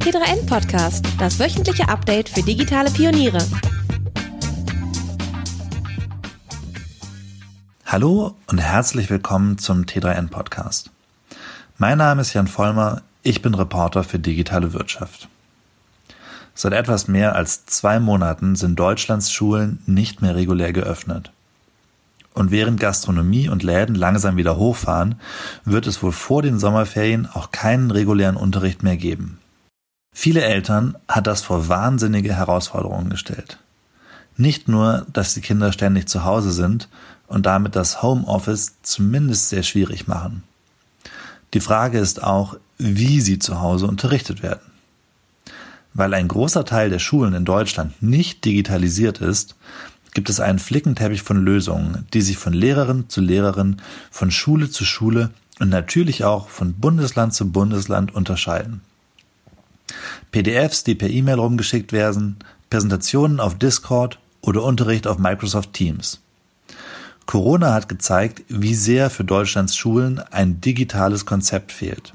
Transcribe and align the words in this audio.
T3N 0.00 0.46
Podcast, 0.46 1.04
das 1.18 1.38
wöchentliche 1.38 1.86
Update 1.86 2.30
für 2.30 2.42
digitale 2.42 2.90
Pioniere. 2.90 3.38
Hallo 7.84 8.34
und 8.46 8.58
herzlich 8.58 9.10
willkommen 9.10 9.58
zum 9.58 9.82
T3N 9.82 10.30
Podcast. 10.30 10.90
Mein 11.76 11.98
Name 11.98 12.22
ist 12.22 12.32
Jan 12.32 12.46
Vollmer, 12.46 13.02
ich 13.22 13.42
bin 13.42 13.52
Reporter 13.52 14.02
für 14.02 14.18
digitale 14.18 14.72
Wirtschaft. 14.72 15.28
Seit 16.54 16.72
etwas 16.72 17.06
mehr 17.06 17.36
als 17.36 17.66
zwei 17.66 18.00
Monaten 18.00 18.56
sind 18.56 18.80
Deutschlands 18.80 19.30
Schulen 19.30 19.82
nicht 19.84 20.22
mehr 20.22 20.34
regulär 20.34 20.72
geöffnet. 20.72 21.30
Und 22.32 22.50
während 22.50 22.80
Gastronomie 22.80 23.50
und 23.50 23.62
Läden 23.62 23.96
langsam 23.96 24.38
wieder 24.38 24.56
hochfahren, 24.56 25.16
wird 25.66 25.86
es 25.86 26.02
wohl 26.02 26.12
vor 26.12 26.40
den 26.40 26.58
Sommerferien 26.58 27.28
auch 27.30 27.50
keinen 27.50 27.90
regulären 27.90 28.36
Unterricht 28.36 28.82
mehr 28.82 28.96
geben. 28.96 29.36
Viele 30.12 30.42
Eltern 30.42 30.96
hat 31.08 31.26
das 31.26 31.42
vor 31.42 31.68
wahnsinnige 31.68 32.34
Herausforderungen 32.34 33.10
gestellt. 33.10 33.58
Nicht 34.36 34.68
nur, 34.68 35.06
dass 35.12 35.34
die 35.34 35.40
Kinder 35.40 35.72
ständig 35.72 36.08
zu 36.08 36.24
Hause 36.24 36.52
sind 36.52 36.88
und 37.26 37.46
damit 37.46 37.76
das 37.76 38.02
Homeoffice 38.02 38.74
zumindest 38.82 39.48
sehr 39.48 39.62
schwierig 39.62 40.08
machen. 40.08 40.42
Die 41.54 41.60
Frage 41.60 41.98
ist 41.98 42.22
auch, 42.22 42.56
wie 42.78 43.20
sie 43.20 43.38
zu 43.38 43.60
Hause 43.60 43.86
unterrichtet 43.86 44.42
werden. 44.42 44.70
Weil 45.92 46.14
ein 46.14 46.28
großer 46.28 46.64
Teil 46.64 46.90
der 46.90 46.98
Schulen 46.98 47.34
in 47.34 47.44
Deutschland 47.44 48.00
nicht 48.02 48.44
digitalisiert 48.44 49.18
ist, 49.18 49.56
gibt 50.14 50.28
es 50.30 50.40
einen 50.40 50.58
Flickenteppich 50.58 51.22
von 51.22 51.44
Lösungen, 51.44 52.06
die 52.12 52.22
sich 52.22 52.36
von 52.36 52.52
Lehrerin 52.52 53.08
zu 53.08 53.20
Lehrerin, 53.20 53.80
von 54.10 54.30
Schule 54.30 54.70
zu 54.70 54.84
Schule 54.84 55.30
und 55.58 55.68
natürlich 55.68 56.24
auch 56.24 56.48
von 56.48 56.74
Bundesland 56.74 57.34
zu 57.34 57.50
Bundesland 57.50 58.14
unterscheiden. 58.14 58.80
PDFs, 60.32 60.84
die 60.84 60.94
per 60.94 61.10
E-Mail 61.10 61.38
rumgeschickt 61.38 61.92
werden, 61.92 62.36
Präsentationen 62.70 63.40
auf 63.40 63.58
Discord 63.58 64.18
oder 64.40 64.62
Unterricht 64.62 65.06
auf 65.06 65.18
Microsoft 65.18 65.72
Teams. 65.72 66.20
Corona 67.26 67.74
hat 67.74 67.88
gezeigt, 67.88 68.42
wie 68.48 68.74
sehr 68.74 69.10
für 69.10 69.24
Deutschlands 69.24 69.76
Schulen 69.76 70.18
ein 70.18 70.60
digitales 70.60 71.26
Konzept 71.26 71.70
fehlt. 71.70 72.12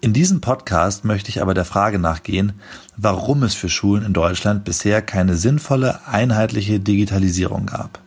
In 0.00 0.12
diesem 0.12 0.42
Podcast 0.42 1.06
möchte 1.06 1.30
ich 1.30 1.40
aber 1.40 1.54
der 1.54 1.64
Frage 1.64 1.98
nachgehen, 1.98 2.52
warum 2.98 3.42
es 3.42 3.54
für 3.54 3.70
Schulen 3.70 4.04
in 4.04 4.12
Deutschland 4.12 4.64
bisher 4.64 5.00
keine 5.00 5.34
sinnvolle, 5.36 6.06
einheitliche 6.06 6.80
Digitalisierung 6.80 7.64
gab. 7.64 8.00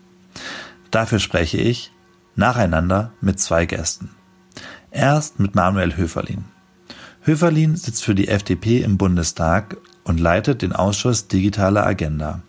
Dafür 0.92 1.17
spreche 1.17 1.58
ich 1.58 1.92
nacheinander 2.36 3.12
mit 3.20 3.39
zwei 3.39 3.66
Gästen. 3.66 4.12
Erst 4.92 5.39
mit 5.39 5.56
Manuel 5.56 5.98
Höferlin. 5.98 6.45
Höferlin 7.28 7.75
sitzt 7.75 8.06
für 8.06 8.16
die 8.16 8.30
FDP 8.30 8.81
im 8.81 8.97
Bundestag 8.97 9.75
und 10.06 10.17
leitet 10.17 10.61
den 10.61 10.72
Ausschuss 10.72 11.28
Digitale 11.28 11.83
Agenda. 11.83 12.42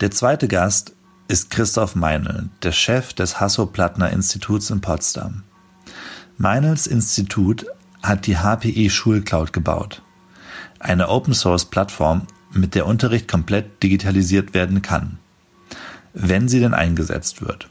Der 0.00 0.10
zweite 0.10 0.48
Gast 0.48 0.96
ist 1.28 1.50
Christoph 1.50 1.94
Meinl, 1.94 2.48
der 2.62 2.72
Chef 2.72 3.12
des 3.12 3.38
Hasso-Plattner-Instituts 3.38 4.70
in 4.70 4.80
Potsdam. 4.80 5.42
Meinls 6.38 6.86
Institut 6.86 7.66
hat 8.02 8.26
die 8.26 8.38
HPE 8.38 8.88
Schulcloud 8.88 9.52
gebaut. 9.52 10.00
Eine 10.78 11.10
Open-Source-Plattform, 11.10 12.26
mit 12.54 12.74
der 12.74 12.86
Unterricht 12.86 13.28
komplett 13.28 13.82
digitalisiert 13.82 14.54
werden 14.54 14.80
kann. 14.80 15.18
Wenn 16.14 16.48
sie 16.48 16.60
denn 16.60 16.72
eingesetzt 16.72 17.42
wird. 17.42 17.68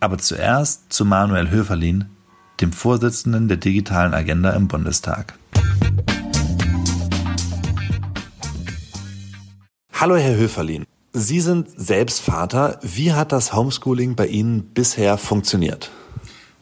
Aber 0.00 0.18
zuerst 0.18 0.92
zu 0.92 1.04
Manuel 1.04 1.50
Höferlin, 1.50 2.06
dem 2.60 2.72
Vorsitzenden 2.72 3.48
der 3.48 3.56
digitalen 3.56 4.14
Agenda 4.14 4.50
im 4.50 4.68
Bundestag. 4.68 5.38
Hallo, 9.92 10.16
Herr 10.16 10.36
Höferlin. 10.36 10.84
Sie 11.12 11.40
sind 11.40 11.68
selbst 11.76 12.20
Vater. 12.20 12.78
Wie 12.82 13.12
hat 13.12 13.32
das 13.32 13.54
Homeschooling 13.54 14.16
bei 14.16 14.26
Ihnen 14.26 14.64
bisher 14.74 15.16
funktioniert? 15.16 15.90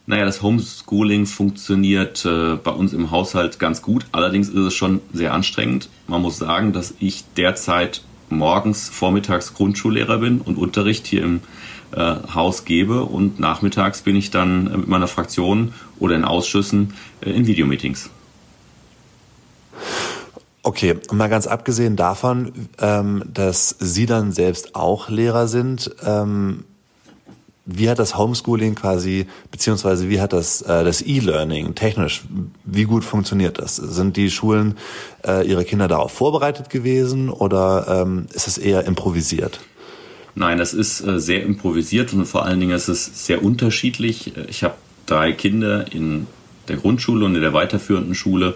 Naja, 0.05 0.25
das 0.25 0.41
Homeschooling 0.41 1.25
funktioniert 1.25 2.25
äh, 2.25 2.55
bei 2.55 2.71
uns 2.71 2.93
im 2.93 3.09
Haushalt 3.09 3.57
ganz 3.57 3.81
gut. 3.81 4.05
Allerdings 4.11 4.49
ist 4.49 4.55
es 4.55 4.73
schon 4.73 5.01
sehr 5.13 5.33
anstrengend. 5.33 5.89
Man 6.07 6.21
muss 6.21 6.37
sagen, 6.37 6.73
dass 6.73 6.93
ich 6.99 7.23
derzeit 7.37 8.03
morgens, 8.29 8.89
vormittags 8.89 9.53
Grundschullehrer 9.53 10.17
bin 10.17 10.41
und 10.41 10.57
Unterricht 10.57 11.07
hier 11.07 11.23
im 11.23 11.41
äh, 11.95 12.15
Haus 12.33 12.65
gebe 12.65 13.03
und 13.03 13.39
nachmittags 13.39 14.01
bin 14.01 14.15
ich 14.15 14.31
dann 14.31 14.63
mit 14.63 14.87
meiner 14.87 15.07
Fraktion 15.07 15.73
oder 15.99 16.15
in 16.15 16.25
Ausschüssen 16.25 16.93
äh, 17.21 17.31
in 17.31 17.47
Videomeetings. 17.47 18.09
Okay, 20.65 20.95
mal 21.11 21.27
ganz 21.27 21.45
abgesehen 21.45 21.97
davon, 21.97 22.69
ähm, 22.79 23.23
dass 23.31 23.75
Sie 23.79 24.05
dann 24.05 24.31
selbst 24.31 24.75
auch 24.75 25.09
Lehrer 25.09 25.47
sind, 25.47 25.93
ähm, 26.05 26.63
wie 27.65 27.89
hat 27.89 27.99
das 27.99 28.17
Homeschooling 28.17 28.75
quasi, 28.75 29.27
beziehungsweise 29.51 30.09
wie 30.09 30.19
hat 30.19 30.33
das, 30.33 30.61
äh, 30.61 30.83
das 30.83 31.01
E-Learning 31.01 31.75
technisch, 31.75 32.23
wie 32.65 32.83
gut 32.83 33.03
funktioniert 33.05 33.59
das? 33.59 33.77
Sind 33.77 34.17
die 34.17 34.29
Schulen 34.29 34.77
äh, 35.25 35.47
ihre 35.47 35.63
Kinder 35.63 35.87
darauf 35.87 36.11
vorbereitet 36.11 36.69
gewesen 36.69 37.29
oder 37.29 38.01
ähm, 38.01 38.27
ist 38.33 38.47
es 38.47 38.57
eher 38.57 38.85
improvisiert? 38.85 39.61
Nein, 40.35 40.57
das 40.57 40.73
ist 40.73 41.01
äh, 41.01 41.19
sehr 41.19 41.43
improvisiert 41.43 42.13
und 42.13 42.25
vor 42.25 42.45
allen 42.45 42.59
Dingen 42.59 42.75
ist 42.75 42.87
es 42.87 43.25
sehr 43.25 43.43
unterschiedlich. 43.43 44.33
Ich 44.47 44.63
habe 44.63 44.75
drei 45.05 45.31
Kinder 45.31 45.91
in 45.91 46.27
der 46.67 46.77
Grundschule 46.77 47.25
und 47.25 47.35
in 47.35 47.41
der 47.41 47.53
weiterführenden 47.53 48.15
Schule 48.15 48.55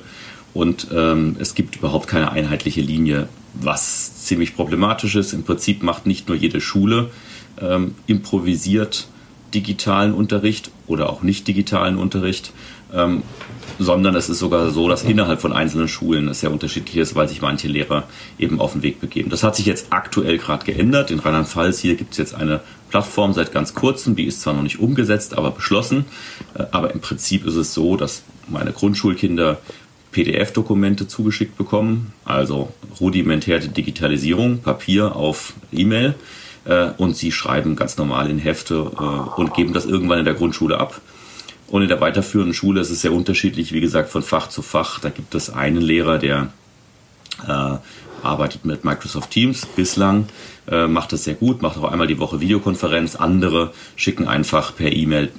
und 0.53 0.87
ähm, 0.91 1.35
es 1.39 1.53
gibt 1.53 1.75
überhaupt 1.75 2.07
keine 2.07 2.31
einheitliche 2.31 2.81
Linie, 2.81 3.27
was 3.53 4.23
ziemlich 4.23 4.55
problematisch 4.55 5.15
ist. 5.15 5.33
Im 5.33 5.43
Prinzip 5.43 5.83
macht 5.83 6.07
nicht 6.07 6.27
nur 6.27 6.37
jede 6.37 6.61
Schule 6.61 7.11
ähm, 7.61 7.95
improvisiert 8.07 9.07
digitalen 9.53 10.13
Unterricht 10.13 10.71
oder 10.87 11.09
auch 11.09 11.21
nicht 11.21 11.47
digitalen 11.47 11.97
Unterricht, 11.97 12.51
ähm, 12.93 13.23
sondern 13.79 14.15
es 14.15 14.29
ist 14.29 14.39
sogar 14.39 14.71
so, 14.71 14.89
dass 14.89 15.03
innerhalb 15.03 15.41
von 15.41 15.53
einzelnen 15.53 15.87
Schulen 15.87 16.27
es 16.27 16.39
sehr 16.39 16.51
unterschiedlich 16.51 16.97
ist, 16.97 17.15
weil 17.15 17.27
sich 17.27 17.41
manche 17.41 17.67
Lehrer 17.67 18.03
eben 18.39 18.59
auf 18.59 18.73
den 18.73 18.83
Weg 18.83 18.99
begeben. 18.99 19.29
Das 19.29 19.43
hat 19.43 19.55
sich 19.55 19.65
jetzt 19.65 19.87
aktuell 19.91 20.37
gerade 20.37 20.65
geändert. 20.65 21.11
In 21.11 21.19
Rheinland-Pfalz 21.19 21.79
hier 21.79 21.95
gibt 21.95 22.11
es 22.11 22.17
jetzt 22.17 22.35
eine 22.35 22.61
Plattform 22.89 23.33
seit 23.33 23.51
ganz 23.51 23.73
kurzem, 23.73 24.15
die 24.15 24.25
ist 24.25 24.41
zwar 24.41 24.53
noch 24.53 24.63
nicht 24.63 24.79
umgesetzt, 24.79 25.37
aber 25.37 25.51
beschlossen. 25.51 26.05
Äh, 26.53 26.63
aber 26.71 26.93
im 26.93 27.01
Prinzip 27.01 27.45
ist 27.45 27.55
es 27.55 27.73
so, 27.73 27.97
dass 27.97 28.23
meine 28.47 28.71
Grundschulkinder 28.71 29.59
PDF-Dokumente 30.11 31.07
zugeschickt 31.07 31.57
bekommen, 31.57 32.13
also 32.25 32.71
rudimentäre 32.99 33.67
Digitalisierung, 33.67 34.59
Papier 34.59 35.15
auf 35.15 35.53
E-Mail 35.71 36.15
äh, 36.65 36.89
und 36.97 37.15
sie 37.15 37.31
schreiben 37.31 37.75
ganz 37.75 37.97
normal 37.97 38.29
in 38.29 38.39
Hefte 38.39 38.91
äh, 38.97 39.39
und 39.39 39.53
geben 39.53 39.73
das 39.73 39.85
irgendwann 39.85 40.19
in 40.19 40.25
der 40.25 40.33
Grundschule 40.33 40.79
ab. 40.79 41.01
Und 41.67 41.81
in 41.81 41.89
der 41.89 41.99
weiterführenden 41.99 42.53
Schule 42.53 42.81
ist 42.81 42.89
es 42.89 43.01
sehr 43.01 43.11
unterschiedlich, 43.11 43.73
wie 43.73 43.81
gesagt, 43.81 44.09
von 44.09 44.23
Fach 44.23 44.47
zu 44.47 44.61
Fach. 44.61 44.99
Da 44.99 45.09
gibt 45.09 45.35
es 45.35 45.49
einen 45.49 45.81
Lehrer, 45.81 46.17
der 46.17 46.49
äh, 47.45 47.77
arbeitet 48.23 48.65
mit 48.65 48.83
Microsoft 48.83 49.31
Teams 49.31 49.65
bislang, 49.65 50.27
äh, 50.69 50.87
macht 50.87 51.11
das 51.13 51.25
sehr 51.25 51.35
gut, 51.35 51.61
macht 51.61 51.77
auch 51.77 51.91
einmal 51.91 52.07
die 52.07 52.19
Woche 52.19 52.39
Videokonferenz. 52.39 53.15
Andere 53.15 53.73
schicken 53.95 54.27
einfach 54.27 54.75
per 54.75 54.91
E-Mail 54.91 55.31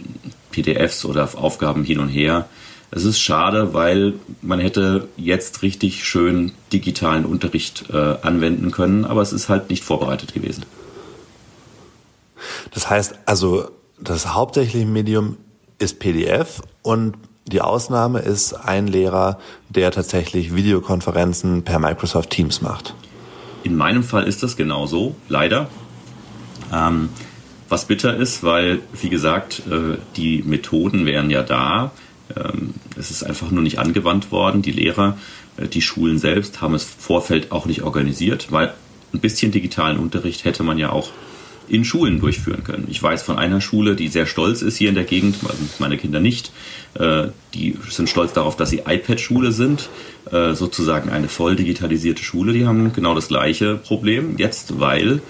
PDFs 0.50 1.04
oder 1.04 1.28
Aufgaben 1.34 1.84
hin 1.84 1.98
und 1.98 2.08
her. 2.08 2.48
Es 2.90 3.04
ist 3.04 3.20
schade, 3.20 3.74
weil 3.74 4.14
man 4.40 4.60
hätte 4.60 5.08
jetzt 5.16 5.62
richtig 5.62 6.04
schön 6.04 6.52
digitalen 6.72 7.26
Unterricht 7.26 7.84
äh, 7.92 8.16
anwenden 8.22 8.70
können, 8.70 9.04
aber 9.04 9.20
es 9.20 9.32
ist 9.32 9.50
halt 9.50 9.68
nicht 9.68 9.84
vorbereitet 9.84 10.32
gewesen. 10.32 10.64
Das 12.72 12.88
heißt 12.88 13.18
also, 13.26 13.68
das 14.00 14.32
hauptsächliche 14.34 14.86
Medium 14.86 15.36
ist 15.78 16.00
PDF 16.00 16.62
und 16.82 17.14
die 17.46 17.60
Ausnahme 17.62 18.20
ist 18.20 18.52
ein 18.52 18.86
Lehrer, 18.86 19.38
der 19.70 19.90
tatsächlich 19.90 20.54
Videokonferenzen 20.54 21.62
per 21.62 21.78
Microsoft 21.78 22.30
Teams 22.30 22.60
macht. 22.60 22.94
In 23.64 23.76
meinem 23.76 24.02
Fall 24.02 24.24
ist 24.24 24.42
das 24.42 24.56
genauso, 24.56 25.16
leider. 25.28 25.68
Ähm, 26.72 27.08
was 27.68 27.86
bitter 27.86 28.16
ist, 28.16 28.42
weil, 28.42 28.80
wie 29.00 29.08
gesagt, 29.08 29.62
äh, 29.70 29.98
die 30.16 30.42
Methoden 30.42 31.06
wären 31.06 31.30
ja 31.30 31.42
da. 31.42 31.92
Ähm, 32.36 32.74
es 32.96 33.10
ist 33.10 33.22
einfach 33.22 33.50
nur 33.50 33.62
nicht 33.62 33.78
angewandt 33.78 34.30
worden. 34.30 34.62
Die 34.62 34.72
Lehrer, 34.72 35.18
äh, 35.56 35.68
die 35.68 35.82
Schulen 35.82 36.18
selbst 36.18 36.60
haben 36.60 36.74
es 36.74 36.84
Vorfeld 36.84 37.52
auch 37.52 37.66
nicht 37.66 37.82
organisiert, 37.82 38.52
weil 38.52 38.74
ein 39.12 39.20
bisschen 39.20 39.52
digitalen 39.52 39.98
Unterricht 39.98 40.44
hätte 40.44 40.62
man 40.62 40.78
ja 40.78 40.90
auch 40.90 41.10
in 41.68 41.84
Schulen 41.84 42.20
durchführen 42.20 42.64
können. 42.64 42.86
Ich 42.90 43.02
weiß 43.02 43.22
von 43.22 43.38
einer 43.38 43.60
Schule, 43.60 43.96
die 43.96 44.08
sehr 44.08 44.26
stolz 44.26 44.62
ist 44.62 44.76
hier 44.76 44.88
in 44.88 44.94
der 44.94 45.04
Gegend, 45.04 45.36
meine 45.78 45.96
Kinder 45.96 46.20
nicht. 46.20 46.52
Äh, 46.94 47.28
die 47.54 47.76
sind 47.88 48.08
stolz 48.08 48.32
darauf, 48.32 48.56
dass 48.56 48.70
sie 48.70 48.82
iPad-Schule 48.86 49.52
sind, 49.52 49.88
äh, 50.30 50.54
sozusagen 50.54 51.10
eine 51.10 51.28
voll 51.28 51.56
digitalisierte 51.56 52.22
Schule. 52.22 52.52
Die 52.52 52.66
haben 52.66 52.92
genau 52.92 53.14
das 53.14 53.28
gleiche 53.28 53.76
Problem 53.76 54.36
jetzt, 54.38 54.80
weil 54.80 55.20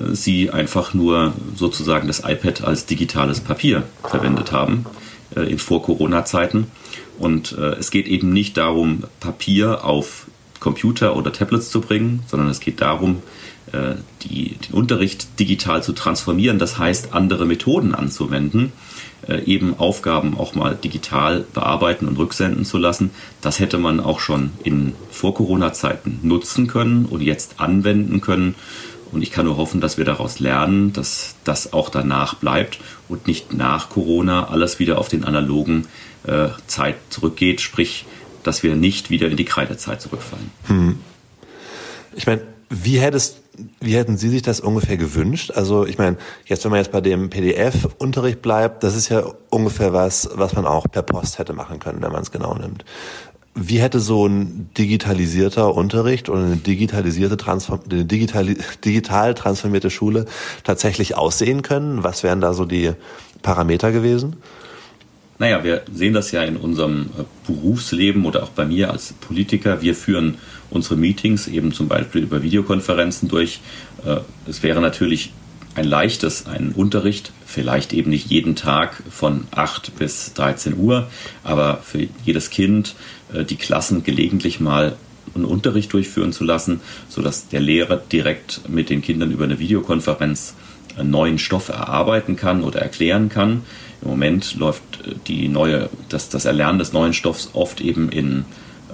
äh, 0.00 0.14
sie 0.14 0.50
einfach 0.50 0.94
nur 0.94 1.34
sozusagen 1.56 2.06
das 2.06 2.20
iPad 2.20 2.64
als 2.64 2.86
digitales 2.86 3.40
Papier 3.40 3.84
verwendet 4.02 4.52
haben 4.52 4.86
in 5.34 5.58
Vor-Corona-Zeiten. 5.58 6.68
Und 7.18 7.52
es 7.52 7.90
geht 7.90 8.06
eben 8.06 8.32
nicht 8.32 8.56
darum, 8.56 9.02
Papier 9.18 9.84
auf 9.84 10.26
Computer 10.60 11.16
oder 11.16 11.32
Tablets 11.32 11.70
zu 11.70 11.80
bringen, 11.80 12.22
sondern 12.28 12.48
es 12.48 12.60
geht 12.60 12.80
darum, 12.80 13.22
die, 14.22 14.56
den 14.56 14.74
Unterricht 14.74 15.38
digital 15.38 15.82
zu 15.82 15.92
transformieren, 15.92 16.58
das 16.58 16.78
heißt 16.78 17.12
andere 17.12 17.46
Methoden 17.46 17.94
anzuwenden, 17.94 18.72
eben 19.46 19.78
Aufgaben 19.78 20.36
auch 20.36 20.54
mal 20.54 20.74
digital 20.74 21.44
bearbeiten 21.54 22.06
und 22.06 22.18
rücksenden 22.18 22.64
zu 22.64 22.76
lassen. 22.76 23.10
Das 23.40 23.58
hätte 23.58 23.78
man 23.78 24.00
auch 24.00 24.20
schon 24.20 24.50
in 24.64 24.92
Vor-Corona-Zeiten 25.10 26.20
nutzen 26.22 26.66
können 26.66 27.06
und 27.06 27.22
jetzt 27.22 27.58
anwenden 27.58 28.20
können. 28.20 28.54
Und 29.14 29.22
ich 29.22 29.30
kann 29.30 29.46
nur 29.46 29.56
hoffen, 29.56 29.80
dass 29.80 29.96
wir 29.96 30.04
daraus 30.04 30.40
lernen, 30.40 30.92
dass 30.92 31.36
das 31.44 31.72
auch 31.72 31.88
danach 31.88 32.34
bleibt 32.34 32.80
und 33.08 33.28
nicht 33.28 33.54
nach 33.54 33.88
Corona 33.88 34.48
alles 34.48 34.80
wieder 34.80 34.98
auf 34.98 35.08
den 35.08 35.24
analogen 35.24 35.86
äh, 36.26 36.48
Zeit 36.66 36.96
zurückgeht, 37.10 37.60
sprich, 37.60 38.06
dass 38.42 38.62
wir 38.64 38.74
nicht 38.74 39.10
wieder 39.10 39.28
in 39.28 39.36
die 39.36 39.44
Kreidezeit 39.44 40.02
zurückfallen. 40.02 40.50
Hm. 40.66 40.98
Ich 42.16 42.26
meine, 42.26 42.42
wie 42.70 42.98
hättest 42.98 43.43
wie 43.80 43.96
hätten 43.96 44.16
Sie 44.16 44.28
sich 44.28 44.42
das 44.42 44.60
ungefähr 44.60 44.96
gewünscht? 44.96 45.52
Also 45.52 45.86
ich 45.86 45.98
meine, 45.98 46.16
jetzt 46.46 46.64
wenn 46.64 46.70
man 46.70 46.80
jetzt 46.80 46.92
bei 46.92 47.00
dem 47.00 47.30
PDF-Unterricht 47.30 48.42
bleibt, 48.42 48.82
das 48.82 48.96
ist 48.96 49.08
ja 49.08 49.24
ungefähr 49.50 49.92
was, 49.92 50.28
was 50.34 50.54
man 50.54 50.66
auch 50.66 50.86
per 50.90 51.02
Post 51.02 51.38
hätte 51.38 51.52
machen 51.52 51.78
können, 51.78 52.02
wenn 52.02 52.12
man 52.12 52.22
es 52.22 52.30
genau 52.30 52.54
nimmt. 52.54 52.84
Wie 53.54 53.80
hätte 53.80 54.00
so 54.00 54.26
ein 54.26 54.70
digitalisierter 54.76 55.74
Unterricht 55.74 56.28
oder 56.28 56.42
eine 56.42 56.56
digitalisierte 56.56 57.36
Transform 57.36 57.80
eine 57.88 58.04
digital, 58.04 58.56
digital 58.84 59.34
transformierte 59.34 59.90
Schule 59.90 60.24
tatsächlich 60.64 61.16
aussehen 61.16 61.62
können? 61.62 62.02
Was 62.02 62.24
wären 62.24 62.40
da 62.40 62.52
so 62.52 62.64
die 62.64 62.92
Parameter 63.42 63.92
gewesen? 63.92 64.36
Naja, 65.38 65.64
wir 65.64 65.82
sehen 65.92 66.14
das 66.14 66.30
ja 66.30 66.42
in 66.42 66.56
unserem 66.56 67.10
äh, 67.18 67.24
Berufsleben 67.46 68.24
oder 68.24 68.42
auch 68.44 68.50
bei 68.50 68.64
mir 68.64 68.90
als 68.90 69.12
Politiker. 69.14 69.82
Wir 69.82 69.94
führen 69.94 70.38
unsere 70.70 70.96
Meetings 70.96 71.48
eben 71.48 71.72
zum 71.72 71.88
Beispiel 71.88 72.22
über 72.22 72.42
Videokonferenzen 72.42 73.28
durch. 73.28 73.60
Äh, 74.04 74.18
es 74.48 74.62
wäre 74.62 74.80
natürlich 74.80 75.32
ein 75.74 75.86
leichtes, 75.86 76.46
ein 76.46 76.70
Unterricht, 76.72 77.32
vielleicht 77.46 77.92
eben 77.92 78.10
nicht 78.10 78.30
jeden 78.30 78.54
Tag 78.54 79.02
von 79.10 79.46
8 79.50 79.96
bis 79.96 80.32
13 80.34 80.76
Uhr, 80.76 81.08
aber 81.42 81.78
für 81.82 82.06
jedes 82.24 82.50
Kind 82.50 82.94
äh, 83.32 83.44
die 83.44 83.56
Klassen 83.56 84.04
gelegentlich 84.04 84.60
mal 84.60 84.96
einen 85.34 85.44
Unterricht 85.44 85.92
durchführen 85.92 86.32
zu 86.32 86.44
lassen, 86.44 86.80
sodass 87.08 87.48
der 87.48 87.60
Lehrer 87.60 87.96
direkt 87.96 88.68
mit 88.68 88.88
den 88.88 89.02
Kindern 89.02 89.32
über 89.32 89.44
eine 89.44 89.58
Videokonferenz 89.58 90.54
einen 90.96 91.10
neuen 91.10 91.38
Stoff 91.38 91.70
erarbeiten 91.70 92.36
kann 92.36 92.62
oder 92.62 92.80
erklären 92.80 93.28
kann. 93.28 93.62
Im 94.04 94.10
Moment 94.10 94.54
läuft 94.56 94.82
äh, 95.06 95.14
die 95.26 95.48
neue, 95.48 95.88
das, 96.08 96.28
das 96.28 96.44
Erlernen 96.44 96.78
des 96.78 96.92
neuen 96.92 97.14
Stoffs 97.14 97.50
oft 97.54 97.80
eben 97.80 98.10
in, 98.10 98.44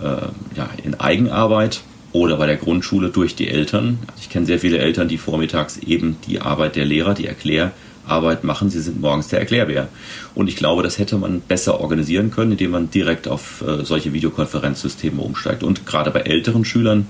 äh, 0.03 0.57
ja, 0.57 0.71
in 0.83 0.99
Eigenarbeit 0.99 1.81
oder 2.13 2.37
bei 2.37 2.47
der 2.47 2.57
Grundschule 2.57 3.11
durch 3.11 3.35
die 3.35 3.49
Eltern. 3.49 3.99
Ich 4.21 4.31
kenne 4.31 4.47
sehr 4.47 4.59
viele 4.59 4.79
Eltern, 4.79 5.09
die 5.09 5.19
vormittags 5.19 5.79
eben 5.79 6.17
die 6.27 6.41
Arbeit 6.41 6.77
der 6.77 6.85
Lehrer, 6.85 7.15
die 7.15 7.27
Erklärarbeit 7.27 8.43
machen. 8.43 8.71
Sie 8.71 8.81
sind 8.81 9.01
morgens 9.01 9.29
der 9.29 9.39
Erklärbär. 9.39 9.89
Und 10.35 10.49
ich 10.49 10.57
glaube, 10.57 10.83
das 10.83 10.99
hätte 10.99 11.17
man 11.17 11.41
besser 11.41 11.81
organisieren 11.81 12.31
können, 12.31 12.53
indem 12.53 12.73
man 12.73 12.91
direkt 12.91 13.29
auf 13.29 13.63
äh, 13.63 13.85
solche 13.85 14.13
Videokonferenzsysteme 14.13 15.21
umsteigt. 15.21 15.63
Und 15.63 15.87
gerade 15.87 16.11
bei 16.11 16.21
älteren 16.21 16.65
Schülern 16.65 17.07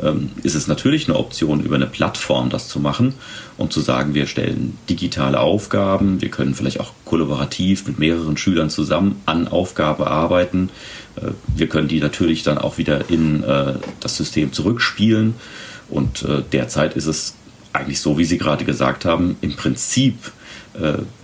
ähm, 0.00 0.30
ist 0.42 0.54
es 0.54 0.68
natürlich 0.68 1.08
eine 1.08 1.18
Option, 1.18 1.60
über 1.60 1.76
eine 1.76 1.86
Plattform 1.86 2.50
das 2.50 2.68
zu 2.68 2.78
machen 2.78 3.14
und 3.58 3.72
zu 3.72 3.80
sagen, 3.80 4.14
wir 4.14 4.26
stellen 4.26 4.78
digitale 4.88 5.40
Aufgaben, 5.40 6.22
wir 6.22 6.30
können 6.30 6.54
vielleicht 6.54 6.78
auch 6.78 6.92
kollaborativ 7.04 7.86
mit 7.88 7.98
mehreren 7.98 8.36
Schülern 8.36 8.70
zusammen 8.70 9.20
an 9.26 9.48
Aufgabe 9.48 10.06
arbeiten. 10.06 10.70
Äh, 11.16 11.32
wir 11.56 11.68
können 11.68 11.88
die 11.88 12.00
natürlich 12.00 12.44
dann 12.44 12.56
auch 12.56 12.78
wieder 12.78 13.10
in 13.10 13.42
äh, 13.42 13.74
das 14.00 14.16
System 14.16 14.52
zurückspielen. 14.52 15.34
Und 15.90 16.22
äh, 16.22 16.42
derzeit 16.52 16.96
ist 16.96 17.06
es 17.06 17.34
eigentlich 17.72 18.00
so, 18.00 18.16
wie 18.16 18.24
Sie 18.24 18.38
gerade 18.38 18.64
gesagt 18.64 19.04
haben, 19.04 19.36
im 19.42 19.54
Prinzip 19.54 20.32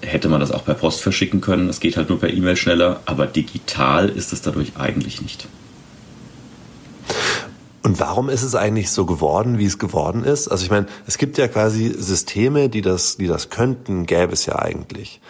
hätte 0.01 0.29
man 0.29 0.41
das 0.41 0.51
auch 0.51 0.65
per 0.65 0.75
Post 0.75 1.01
verschicken 1.01 1.41
können. 1.41 1.69
Es 1.69 1.79
geht 1.79 1.97
halt 1.97 2.09
nur 2.09 2.19
per 2.19 2.33
E-Mail 2.33 2.57
schneller, 2.57 3.03
aber 3.07 3.29
digital 3.29 4.09
ist 4.09 4.33
es 4.33 4.43
dadurch 4.43 4.73
eigentlich 4.77 5.23
nicht. 5.23 5.47
Und 7.85 8.01
warum 8.01 8.31
ist 8.31 8.43
es 8.43 8.55
eigentlich 8.55 8.91
so 8.91 9.05
geworden, 9.05 9.59
wie 9.59 9.67
es 9.67 9.79
geworden 9.79 10.25
ist? 10.25 10.49
Also 10.49 10.65
ich 10.65 10.71
meine, 10.71 10.87
es 11.07 11.19
gibt 11.19 11.37
ja 11.37 11.49
quasi 11.49 11.95
Systeme, 11.95 12.71
die 12.71 12.81
das, 12.81 13.19
die 13.19 13.27
das 13.27 13.51
könnten, 13.51 14.07
gäbe 14.07 14.33
es 14.33 14.47
ja 14.47 14.59
eigentlich. 14.59 15.21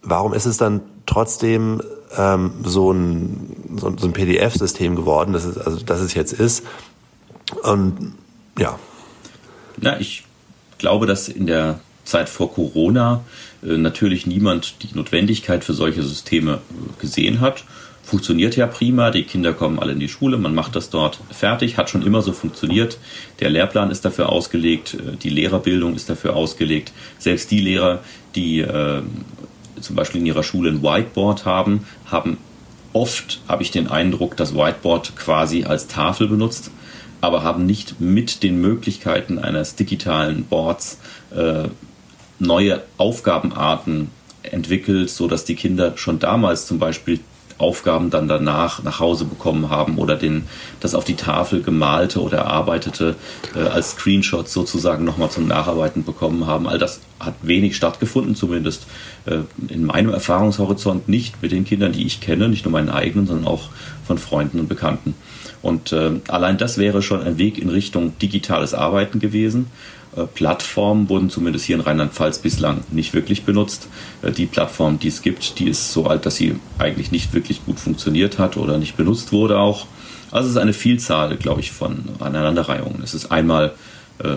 Warum 0.00 0.32
ist 0.32 0.46
es 0.46 0.56
dann 0.56 0.80
trotzdem 1.04 1.82
ähm, 2.16 2.52
so 2.64 2.92
ein, 2.92 3.76
so, 3.76 3.94
so 3.94 4.06
ein 4.06 4.14
PDF-System 4.14 4.96
geworden, 4.96 5.34
das 5.34 5.44
es, 5.44 5.58
also 5.58 5.80
das 5.84 6.00
es 6.00 6.14
jetzt 6.14 6.32
ist? 6.32 6.64
Und 7.62 8.14
ja. 8.58 8.78
Na, 9.76 10.00
ich 10.00 10.24
glaube, 10.78 11.06
dass 11.06 11.28
in 11.28 11.46
der 11.46 11.78
Zeit 12.06 12.30
vor 12.30 12.54
Corona 12.54 13.22
äh, 13.62 13.76
natürlich 13.76 14.26
niemand 14.26 14.82
die 14.82 14.96
Notwendigkeit 14.96 15.62
für 15.62 15.74
solche 15.74 16.02
Systeme 16.02 16.54
äh, 16.54 17.00
gesehen 17.02 17.42
hat 17.42 17.64
funktioniert 18.12 18.56
ja 18.56 18.66
prima. 18.66 19.10
Die 19.10 19.22
Kinder 19.22 19.54
kommen 19.54 19.78
alle 19.78 19.92
in 19.92 19.98
die 19.98 20.10
Schule, 20.10 20.36
man 20.36 20.54
macht 20.54 20.76
das 20.76 20.90
dort 20.90 21.18
fertig, 21.30 21.78
hat 21.78 21.88
schon 21.88 22.02
immer 22.02 22.20
so 22.20 22.34
funktioniert. 22.34 22.98
Der 23.40 23.48
Lehrplan 23.48 23.90
ist 23.90 24.04
dafür 24.04 24.28
ausgelegt, 24.28 24.92
äh, 24.92 25.16
die 25.16 25.30
Lehrerbildung 25.30 25.94
ist 25.94 26.10
dafür 26.10 26.36
ausgelegt. 26.36 26.92
Selbst 27.18 27.50
die 27.50 27.60
Lehrer, 27.60 28.00
die 28.34 28.60
äh, 28.60 29.00
zum 29.80 29.96
Beispiel 29.96 30.20
in 30.20 30.26
ihrer 30.26 30.42
Schule 30.42 30.68
ein 30.68 30.82
Whiteboard 30.82 31.46
haben, 31.46 31.86
haben 32.04 32.36
oft, 32.92 33.40
habe 33.48 33.62
ich 33.62 33.70
den 33.70 33.88
Eindruck, 33.88 34.36
das 34.36 34.54
Whiteboard 34.54 35.16
quasi 35.16 35.64
als 35.64 35.86
Tafel 35.86 36.28
benutzt, 36.28 36.70
aber 37.22 37.42
haben 37.42 37.64
nicht 37.64 37.98
mit 37.98 38.42
den 38.42 38.60
Möglichkeiten 38.60 39.38
eines 39.38 39.74
digitalen 39.74 40.44
Boards 40.44 40.98
äh, 41.34 41.64
neue 42.38 42.82
Aufgabenarten 42.98 44.10
entwickelt, 44.42 45.08
so 45.08 45.28
dass 45.28 45.46
die 45.46 45.54
Kinder 45.54 45.96
schon 45.96 46.18
damals 46.18 46.66
zum 46.66 46.78
Beispiel 46.78 47.20
Aufgaben 47.62 48.10
dann 48.10 48.28
danach 48.28 48.82
nach 48.82 49.00
Hause 49.00 49.24
bekommen 49.24 49.70
haben 49.70 49.98
oder 49.98 50.16
den, 50.16 50.44
das 50.80 50.94
auf 50.94 51.04
die 51.04 51.16
Tafel 51.16 51.62
gemalte 51.62 52.20
oder 52.20 52.38
erarbeitete 52.38 53.14
äh, 53.54 53.60
als 53.60 53.92
Screenshot 53.92 54.48
sozusagen 54.48 55.04
nochmal 55.04 55.30
zum 55.30 55.46
Nacharbeiten 55.46 56.04
bekommen 56.04 56.46
haben. 56.46 56.68
All 56.68 56.78
das 56.78 57.00
hat 57.20 57.34
wenig 57.42 57.76
stattgefunden, 57.76 58.34
zumindest 58.34 58.86
äh, 59.26 59.38
in 59.68 59.84
meinem 59.84 60.12
Erfahrungshorizont 60.12 61.08
nicht 61.08 61.40
mit 61.40 61.52
den 61.52 61.64
Kindern, 61.64 61.92
die 61.92 62.06
ich 62.06 62.20
kenne, 62.20 62.48
nicht 62.48 62.64
nur 62.64 62.72
meinen 62.72 62.90
eigenen, 62.90 63.26
sondern 63.26 63.46
auch 63.46 63.70
von 64.06 64.18
Freunden 64.18 64.58
und 64.58 64.68
Bekannten. 64.68 65.14
Und 65.62 65.92
äh, 65.92 66.10
allein 66.28 66.58
das 66.58 66.76
wäre 66.76 67.02
schon 67.02 67.22
ein 67.22 67.38
Weg 67.38 67.58
in 67.58 67.68
Richtung 67.68 68.18
digitales 68.18 68.74
Arbeiten 68.74 69.20
gewesen. 69.20 69.68
Äh, 70.16 70.24
Plattformen 70.26 71.08
wurden 71.08 71.30
zumindest 71.30 71.64
hier 71.64 71.76
in 71.76 71.82
Rheinland-Pfalz 71.82 72.38
bislang 72.38 72.84
nicht 72.90 73.14
wirklich 73.14 73.44
benutzt. 73.44 73.88
Äh, 74.22 74.32
die 74.32 74.46
Plattform, 74.46 74.98
die 74.98 75.08
es 75.08 75.22
gibt, 75.22 75.58
die 75.58 75.68
ist 75.68 75.92
so 75.92 76.06
alt, 76.06 76.26
dass 76.26 76.36
sie 76.36 76.56
eigentlich 76.78 77.12
nicht 77.12 77.32
wirklich 77.32 77.64
gut 77.64 77.80
funktioniert 77.80 78.38
hat 78.38 78.56
oder 78.56 78.78
nicht 78.78 78.96
benutzt 78.96 79.32
wurde 79.32 79.58
auch. 79.58 79.86
Also 80.30 80.48
es 80.48 80.54
ist 80.54 80.60
eine 80.60 80.72
Vielzahl, 80.72 81.36
glaube 81.36 81.60
ich, 81.60 81.72
von 81.72 82.04
Aneinanderreihungen. 82.18 83.02
Es 83.02 83.14
ist 83.14 83.30
einmal 83.30 83.72
äh, 84.18 84.36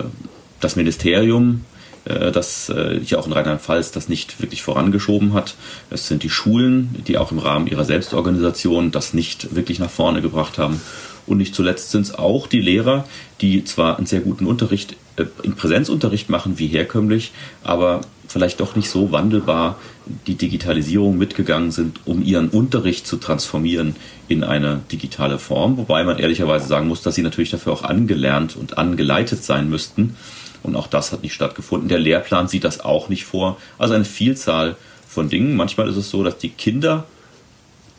das 0.60 0.76
Ministerium, 0.76 1.64
das 2.04 2.72
hier 3.02 3.18
auch 3.18 3.26
in 3.26 3.32
Rheinland-Pfalz 3.32 3.90
das 3.90 4.08
nicht 4.08 4.40
wirklich 4.40 4.62
vorangeschoben 4.62 5.34
hat. 5.34 5.56
Es 5.90 6.06
sind 6.06 6.22
die 6.22 6.30
Schulen, 6.30 6.94
die 7.08 7.18
auch 7.18 7.32
im 7.32 7.40
Rahmen 7.40 7.66
ihrer 7.66 7.84
Selbstorganisation 7.84 8.92
das 8.92 9.12
nicht 9.12 9.56
wirklich 9.56 9.80
nach 9.80 9.90
vorne 9.90 10.22
gebracht 10.22 10.56
haben. 10.56 10.80
Und 11.26 11.38
nicht 11.38 11.52
zuletzt 11.52 11.90
sind 11.90 12.02
es 12.02 12.14
auch 12.14 12.46
die 12.46 12.60
Lehrer, 12.60 13.06
die 13.40 13.64
zwar 13.64 13.96
einen 13.96 14.06
sehr 14.06 14.20
guten 14.20 14.46
Unterricht 14.46 14.94
äh, 15.16 15.24
im 15.42 15.54
Präsenzunterricht 15.54 16.30
machen 16.30 16.58
wie 16.58 16.66
herkömmlich, 16.68 17.32
aber 17.62 18.02
vielleicht 18.28 18.60
doch 18.60 18.76
nicht 18.76 18.90
so 18.90 19.12
wandelbar 19.12 19.78
die 20.26 20.34
Digitalisierung 20.34 21.16
mitgegangen 21.16 21.70
sind, 21.70 22.00
um 22.04 22.22
ihren 22.22 22.48
Unterricht 22.48 23.06
zu 23.06 23.16
transformieren 23.16 23.96
in 24.28 24.44
eine 24.44 24.82
digitale 24.92 25.38
Form. 25.38 25.76
Wobei 25.78 26.04
man 26.04 26.18
ehrlicherweise 26.18 26.66
sagen 26.66 26.88
muss, 26.88 27.02
dass 27.02 27.14
sie 27.14 27.22
natürlich 27.22 27.50
dafür 27.50 27.72
auch 27.72 27.82
angelernt 27.82 28.56
und 28.56 28.78
angeleitet 28.78 29.42
sein 29.44 29.70
müssten. 29.70 30.16
Und 30.62 30.76
auch 30.76 30.86
das 30.86 31.12
hat 31.12 31.22
nicht 31.22 31.34
stattgefunden. 31.34 31.88
Der 31.88 31.98
Lehrplan 31.98 32.48
sieht 32.48 32.64
das 32.64 32.80
auch 32.80 33.08
nicht 33.08 33.24
vor. 33.24 33.56
Also 33.78 33.94
eine 33.94 34.04
Vielzahl 34.04 34.76
von 35.08 35.28
Dingen. 35.28 35.56
Manchmal 35.56 35.88
ist 35.88 35.96
es 35.96 36.10
so, 36.10 36.24
dass 36.24 36.38
die 36.38 36.50
Kinder 36.50 37.04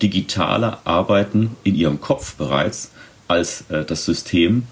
digitaler 0.01 0.81
arbeiten 0.83 1.55
in 1.63 1.75
ihrem 1.75 2.01
Kopf 2.01 2.36
bereits 2.36 2.91
als 3.27 3.63
äh, 3.69 3.83
das 3.83 4.05
System. 4.05 4.63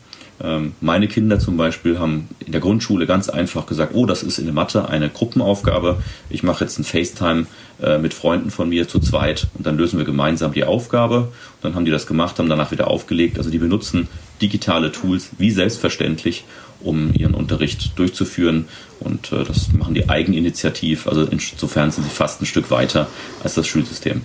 Ähm, 0.43 0.73
meine 0.81 1.07
Kinder 1.07 1.39
zum 1.39 1.55
Beispiel 1.55 1.97
haben 1.97 2.27
in 2.45 2.51
der 2.51 2.59
Grundschule 2.59 3.05
ganz 3.05 3.29
einfach 3.29 3.65
gesagt, 3.65 3.93
oh, 3.95 4.05
das 4.05 4.21
ist 4.21 4.37
in 4.37 4.45
der 4.45 4.53
Mathe 4.53 4.89
eine 4.89 5.09
Gruppenaufgabe. 5.09 6.01
Ich 6.29 6.43
mache 6.43 6.65
jetzt 6.65 6.77
ein 6.77 6.83
FaceTime 6.83 7.45
äh, 7.81 7.97
mit 7.97 8.13
Freunden 8.13 8.51
von 8.51 8.67
mir 8.67 8.87
zu 8.87 8.99
zweit 8.99 9.47
und 9.53 9.65
dann 9.65 9.77
lösen 9.77 9.97
wir 9.97 10.05
gemeinsam 10.05 10.51
die 10.51 10.65
Aufgabe. 10.65 11.19
Und 11.19 11.31
dann 11.61 11.75
haben 11.75 11.85
die 11.85 11.91
das 11.91 12.05
gemacht, 12.05 12.37
haben 12.37 12.49
danach 12.49 12.71
wieder 12.71 12.87
aufgelegt. 12.87 13.37
Also 13.37 13.49
die 13.49 13.59
benutzen 13.59 14.07
digitale 14.41 14.91
Tools 14.91 15.29
wie 15.37 15.51
selbstverständlich, 15.51 16.43
um 16.81 17.13
ihren 17.13 17.33
Unterricht 17.33 17.97
durchzuführen. 17.97 18.65
Und 18.99 19.31
äh, 19.31 19.45
das 19.45 19.71
machen 19.71 19.93
die 19.93 20.09
eigeninitiativ. 20.09 21.07
Also 21.07 21.23
insofern 21.23 21.91
sind 21.91 22.03
sie 22.03 22.09
fast 22.09 22.41
ein 22.41 22.45
Stück 22.45 22.71
weiter 22.71 23.07
als 23.41 23.53
das 23.53 23.67
Schulsystem. 23.67 24.21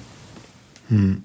Hm. 0.88 1.22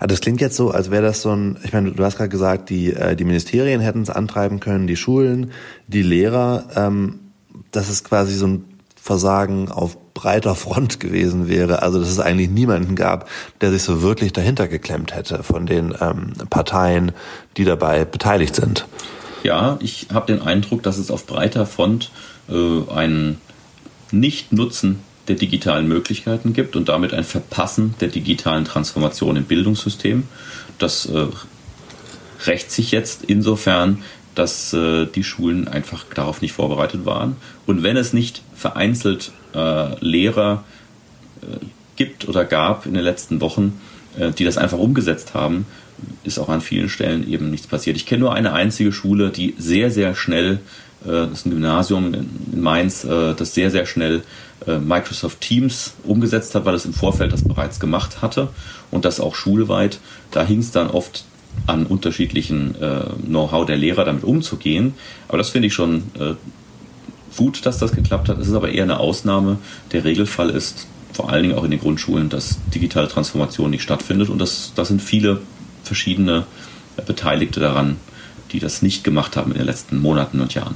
Ah, 0.00 0.06
das 0.06 0.20
klingt 0.20 0.40
jetzt 0.40 0.56
so, 0.56 0.70
als 0.70 0.90
wäre 0.90 1.02
das 1.02 1.22
so 1.22 1.32
ein, 1.32 1.56
ich 1.64 1.72
meine, 1.72 1.90
du 1.92 2.04
hast 2.04 2.16
gerade 2.16 2.28
gesagt, 2.28 2.70
die, 2.70 2.92
äh, 2.92 3.16
die 3.16 3.24
Ministerien 3.24 3.80
hätten 3.80 4.02
es 4.02 4.10
antreiben 4.10 4.60
können, 4.60 4.86
die 4.86 4.96
Schulen, 4.96 5.52
die 5.88 6.02
Lehrer, 6.02 6.64
ähm, 6.76 7.18
dass 7.72 7.88
es 7.88 8.04
quasi 8.04 8.34
so 8.34 8.46
ein 8.46 8.64
Versagen 9.00 9.70
auf 9.70 9.96
breiter 10.14 10.54
Front 10.54 11.00
gewesen 11.00 11.48
wäre. 11.48 11.82
Also 11.82 11.98
dass 11.98 12.10
es 12.10 12.20
eigentlich 12.20 12.50
niemanden 12.50 12.94
gab, 12.94 13.28
der 13.60 13.72
sich 13.72 13.82
so 13.82 14.02
wirklich 14.02 14.32
dahinter 14.32 14.68
geklemmt 14.68 15.14
hätte 15.14 15.42
von 15.42 15.66
den 15.66 15.94
ähm, 16.00 16.32
Parteien, 16.50 17.12
die 17.56 17.64
dabei 17.64 18.04
beteiligt 18.04 18.54
sind. 18.54 18.86
Ja, 19.42 19.78
ich 19.80 20.08
habe 20.12 20.26
den 20.26 20.42
Eindruck, 20.42 20.82
dass 20.82 20.98
es 20.98 21.10
auf 21.10 21.26
breiter 21.26 21.66
Front 21.66 22.10
äh, 22.48 22.82
ein 22.92 23.38
Nicht-Nutzen 24.10 25.00
der 25.28 25.36
digitalen 25.36 25.88
Möglichkeiten 25.88 26.52
gibt 26.52 26.76
und 26.76 26.88
damit 26.88 27.12
ein 27.14 27.24
Verpassen 27.24 27.94
der 28.00 28.08
digitalen 28.08 28.64
Transformation 28.64 29.36
im 29.36 29.44
Bildungssystem. 29.44 30.24
Das 30.78 31.06
äh, 31.06 31.26
rächt 32.46 32.70
sich 32.70 32.90
jetzt 32.90 33.24
insofern, 33.24 34.02
dass 34.34 34.72
äh, 34.72 35.06
die 35.06 35.24
Schulen 35.24 35.66
einfach 35.66 36.04
darauf 36.14 36.42
nicht 36.42 36.52
vorbereitet 36.52 37.04
waren. 37.04 37.36
Und 37.66 37.82
wenn 37.82 37.96
es 37.96 38.12
nicht 38.12 38.42
vereinzelt 38.54 39.32
äh, 39.54 40.04
Lehrer 40.04 40.64
äh, 41.42 41.64
gibt 41.96 42.28
oder 42.28 42.44
gab 42.44 42.86
in 42.86 42.94
den 42.94 43.02
letzten 43.02 43.40
Wochen, 43.40 43.80
äh, 44.16 44.30
die 44.30 44.44
das 44.44 44.56
einfach 44.56 44.78
umgesetzt 44.78 45.34
haben, 45.34 45.66
ist 46.22 46.38
auch 46.38 46.48
an 46.48 46.60
vielen 46.60 46.88
Stellen 46.88 47.28
eben 47.28 47.50
nichts 47.50 47.66
passiert. 47.66 47.96
Ich 47.96 48.06
kenne 48.06 48.20
nur 48.20 48.34
eine 48.34 48.52
einzige 48.52 48.92
Schule, 48.92 49.30
die 49.30 49.56
sehr, 49.58 49.90
sehr 49.90 50.14
schnell, 50.14 50.60
äh, 51.04 51.08
das 51.08 51.40
ist 51.40 51.46
ein 51.46 51.50
Gymnasium 51.50 52.14
in 52.14 52.60
Mainz, 52.60 53.02
das 53.02 53.54
sehr, 53.54 53.72
sehr 53.72 53.86
schnell 53.86 54.22
Microsoft 54.66 55.40
Teams 55.40 55.94
umgesetzt 56.04 56.54
hat, 56.54 56.64
weil 56.64 56.74
es 56.74 56.84
im 56.84 56.92
Vorfeld 56.92 57.32
das 57.32 57.44
bereits 57.44 57.80
gemacht 57.80 58.22
hatte 58.22 58.48
und 58.90 59.04
das 59.04 59.20
auch 59.20 59.34
schulweit. 59.34 60.00
Da 60.30 60.44
hing 60.44 60.58
es 60.58 60.72
dann 60.72 60.90
oft 60.90 61.24
an 61.66 61.86
unterschiedlichen 61.86 62.74
äh, 62.80 63.00
Know-how 63.26 63.66
der 63.66 63.76
Lehrer 63.76 64.04
damit 64.04 64.24
umzugehen. 64.24 64.94
Aber 65.28 65.38
das 65.38 65.50
finde 65.50 65.68
ich 65.68 65.74
schon 65.74 66.04
äh, 66.18 66.34
gut, 67.36 67.64
dass 67.66 67.78
das 67.78 67.92
geklappt 67.92 68.28
hat. 68.28 68.38
Es 68.38 68.48
ist 68.48 68.54
aber 68.54 68.70
eher 68.70 68.84
eine 68.84 68.98
Ausnahme. 68.98 69.58
Der 69.92 70.04
Regelfall 70.04 70.50
ist 70.50 70.86
vor 71.12 71.30
allen 71.30 71.44
Dingen 71.44 71.54
auch 71.56 71.64
in 71.64 71.70
den 71.70 71.80
Grundschulen, 71.80 72.28
dass 72.28 72.58
digitale 72.74 73.08
Transformation 73.08 73.70
nicht 73.70 73.82
stattfindet. 73.82 74.28
Und 74.28 74.38
das, 74.38 74.72
das 74.74 74.88
sind 74.88 75.02
viele 75.02 75.40
verschiedene 75.82 76.46
Beteiligte 77.06 77.60
daran, 77.60 77.96
die 78.52 78.60
das 78.60 78.82
nicht 78.82 79.04
gemacht 79.04 79.36
haben 79.36 79.52
in 79.52 79.58
den 79.58 79.66
letzten 79.66 79.98
Monaten 79.98 80.40
und 80.40 80.54
Jahren. 80.54 80.74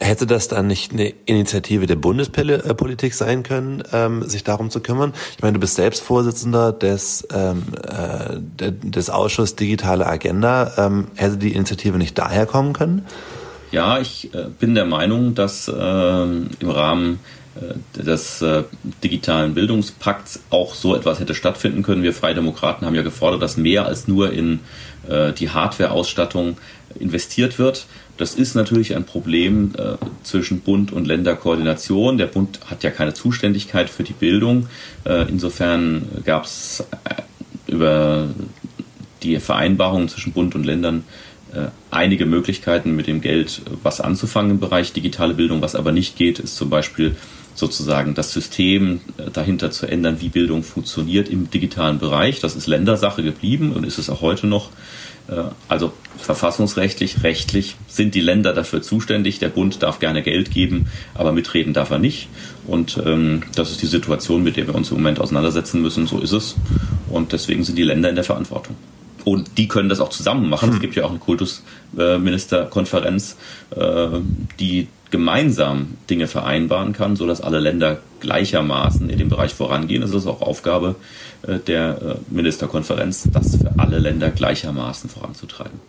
Hätte 0.00 0.26
das 0.26 0.48
dann 0.48 0.66
nicht 0.66 0.92
eine 0.92 1.14
Initiative 1.24 1.86
der 1.86 1.96
Bundespolitik 1.96 3.14
sein 3.14 3.42
können, 3.42 3.82
ähm, 3.92 4.28
sich 4.28 4.44
darum 4.44 4.70
zu 4.70 4.80
kümmern? 4.80 5.14
Ich 5.36 5.42
meine, 5.42 5.54
du 5.54 5.60
bist 5.60 5.76
selbst 5.76 6.02
Vorsitzender 6.02 6.72
des, 6.72 7.26
ähm, 7.32 7.64
äh, 7.82 8.72
des 8.72 9.10
Ausschusses 9.10 9.56
Digitale 9.56 10.06
Agenda. 10.06 10.72
Ähm, 10.76 11.08
hätte 11.16 11.38
die 11.38 11.54
Initiative 11.54 11.98
nicht 11.98 12.18
daher 12.18 12.46
kommen 12.46 12.72
können? 12.72 13.06
Ja, 13.72 13.98
ich 13.98 14.32
äh, 14.34 14.46
bin 14.58 14.74
der 14.74 14.86
Meinung, 14.86 15.34
dass 15.34 15.68
äh, 15.68 15.72
im 15.72 16.70
Rahmen 16.70 17.20
äh, 17.56 18.02
des 18.02 18.42
äh, 18.42 18.64
digitalen 19.02 19.54
Bildungspakts 19.54 20.40
auch 20.50 20.74
so 20.74 20.94
etwas 20.94 21.20
hätte 21.20 21.34
stattfinden 21.34 21.82
können. 21.82 22.02
Wir 22.02 22.12
Freie 22.12 22.34
Demokraten 22.34 22.84
haben 22.86 22.94
ja 22.94 23.02
gefordert, 23.02 23.42
dass 23.42 23.56
mehr 23.56 23.86
als 23.86 24.08
nur 24.08 24.32
in 24.32 24.60
äh, 25.08 25.32
die 25.32 25.50
Hardware-Ausstattung 25.50 26.58
investiert 26.98 27.58
wird. 27.58 27.86
Das 28.16 28.34
ist 28.34 28.54
natürlich 28.54 28.96
ein 28.96 29.04
Problem 29.04 29.72
äh, 29.76 29.96
zwischen 30.22 30.60
Bund 30.60 30.92
und 30.92 31.06
Länderkoordination. 31.06 32.16
Der 32.18 32.26
Bund 32.26 32.60
hat 32.66 32.82
ja 32.82 32.90
keine 32.90 33.14
Zuständigkeit 33.14 33.90
für 33.90 34.04
die 34.04 34.14
Bildung. 34.14 34.68
Äh, 35.04 35.28
insofern 35.28 36.06
gab 36.24 36.44
es 36.44 36.84
äh, 37.04 37.72
über 37.72 38.28
die 39.22 39.38
Vereinbarungen 39.38 40.08
zwischen 40.08 40.32
Bund 40.32 40.54
und 40.54 40.64
Ländern 40.64 41.04
äh, 41.52 41.66
einige 41.90 42.26
Möglichkeiten 42.26 42.96
mit 42.96 43.06
dem 43.06 43.20
Geld 43.20 43.62
was 43.82 44.00
anzufangen 44.00 44.52
im 44.52 44.60
Bereich 44.60 44.92
digitale 44.92 45.34
Bildung. 45.34 45.62
Was 45.62 45.74
aber 45.74 45.92
nicht 45.92 46.16
geht, 46.16 46.38
ist 46.38 46.56
zum 46.56 46.70
Beispiel 46.70 47.16
sozusagen 47.54 48.14
das 48.14 48.32
System 48.32 49.00
äh, 49.16 49.30
dahinter 49.30 49.70
zu 49.70 49.86
ändern, 49.86 50.20
wie 50.20 50.28
Bildung 50.28 50.62
funktioniert 50.62 51.28
im 51.28 51.50
digitalen 51.50 51.98
Bereich. 51.98 52.40
Das 52.40 52.56
ist 52.56 52.66
Ländersache 52.66 53.22
geblieben 53.22 53.72
und 53.72 53.84
ist 53.84 53.98
es 53.98 54.10
auch 54.10 54.20
heute 54.20 54.46
noch. 54.46 54.70
Äh, 55.28 55.44
also 55.68 55.92
verfassungsrechtlich, 56.18 57.22
rechtlich 57.22 57.76
sind 57.88 58.14
die 58.14 58.20
Länder 58.20 58.52
dafür 58.52 58.82
zuständig. 58.82 59.38
Der 59.38 59.48
Bund 59.48 59.82
darf 59.82 59.98
gerne 59.98 60.22
Geld 60.22 60.50
geben, 60.50 60.86
aber 61.14 61.32
mitreden 61.32 61.72
darf 61.72 61.90
er 61.90 61.98
nicht. 61.98 62.28
Und 62.66 63.00
ähm, 63.04 63.42
das 63.54 63.70
ist 63.70 63.82
die 63.82 63.86
Situation, 63.86 64.42
mit 64.42 64.56
der 64.56 64.66
wir 64.66 64.74
uns 64.74 64.90
im 64.90 64.96
Moment 64.96 65.20
auseinandersetzen 65.20 65.82
müssen. 65.82 66.06
So 66.06 66.18
ist 66.18 66.32
es. 66.32 66.56
Und 67.10 67.32
deswegen 67.32 67.64
sind 67.64 67.76
die 67.76 67.84
Länder 67.84 68.08
in 68.08 68.14
der 68.14 68.24
Verantwortung. 68.24 68.76
Und 69.24 69.58
die 69.58 69.66
können 69.66 69.88
das 69.88 70.00
auch 70.00 70.10
zusammen 70.10 70.48
machen. 70.48 70.68
Es 70.68 70.76
hm. 70.76 70.82
gibt 70.82 70.94
ja 70.94 71.04
auch 71.04 71.10
eine 71.10 71.18
Kultusministerkonferenz, 71.18 73.36
äh, 73.74 74.06
die 74.60 74.86
gemeinsam 75.10 75.96
Dinge 76.10 76.28
vereinbaren 76.28 76.92
kann, 76.92 77.16
sodass 77.16 77.40
alle 77.40 77.60
Länder 77.60 78.00
gleichermaßen 78.20 79.10
in 79.10 79.18
dem 79.18 79.28
Bereich 79.28 79.54
vorangehen. 79.54 80.02
Es 80.02 80.12
ist 80.12 80.26
auch 80.26 80.42
Aufgabe 80.42 80.96
der 81.46 81.98
äh, 82.02 82.14
Ministerkonferenz, 82.28 83.28
das 83.32 83.56
für 83.56 83.72
alle 83.78 83.98
Länder 83.98 84.30
gleichermaßen 84.30 85.10
voranzutreiben. 85.10 85.80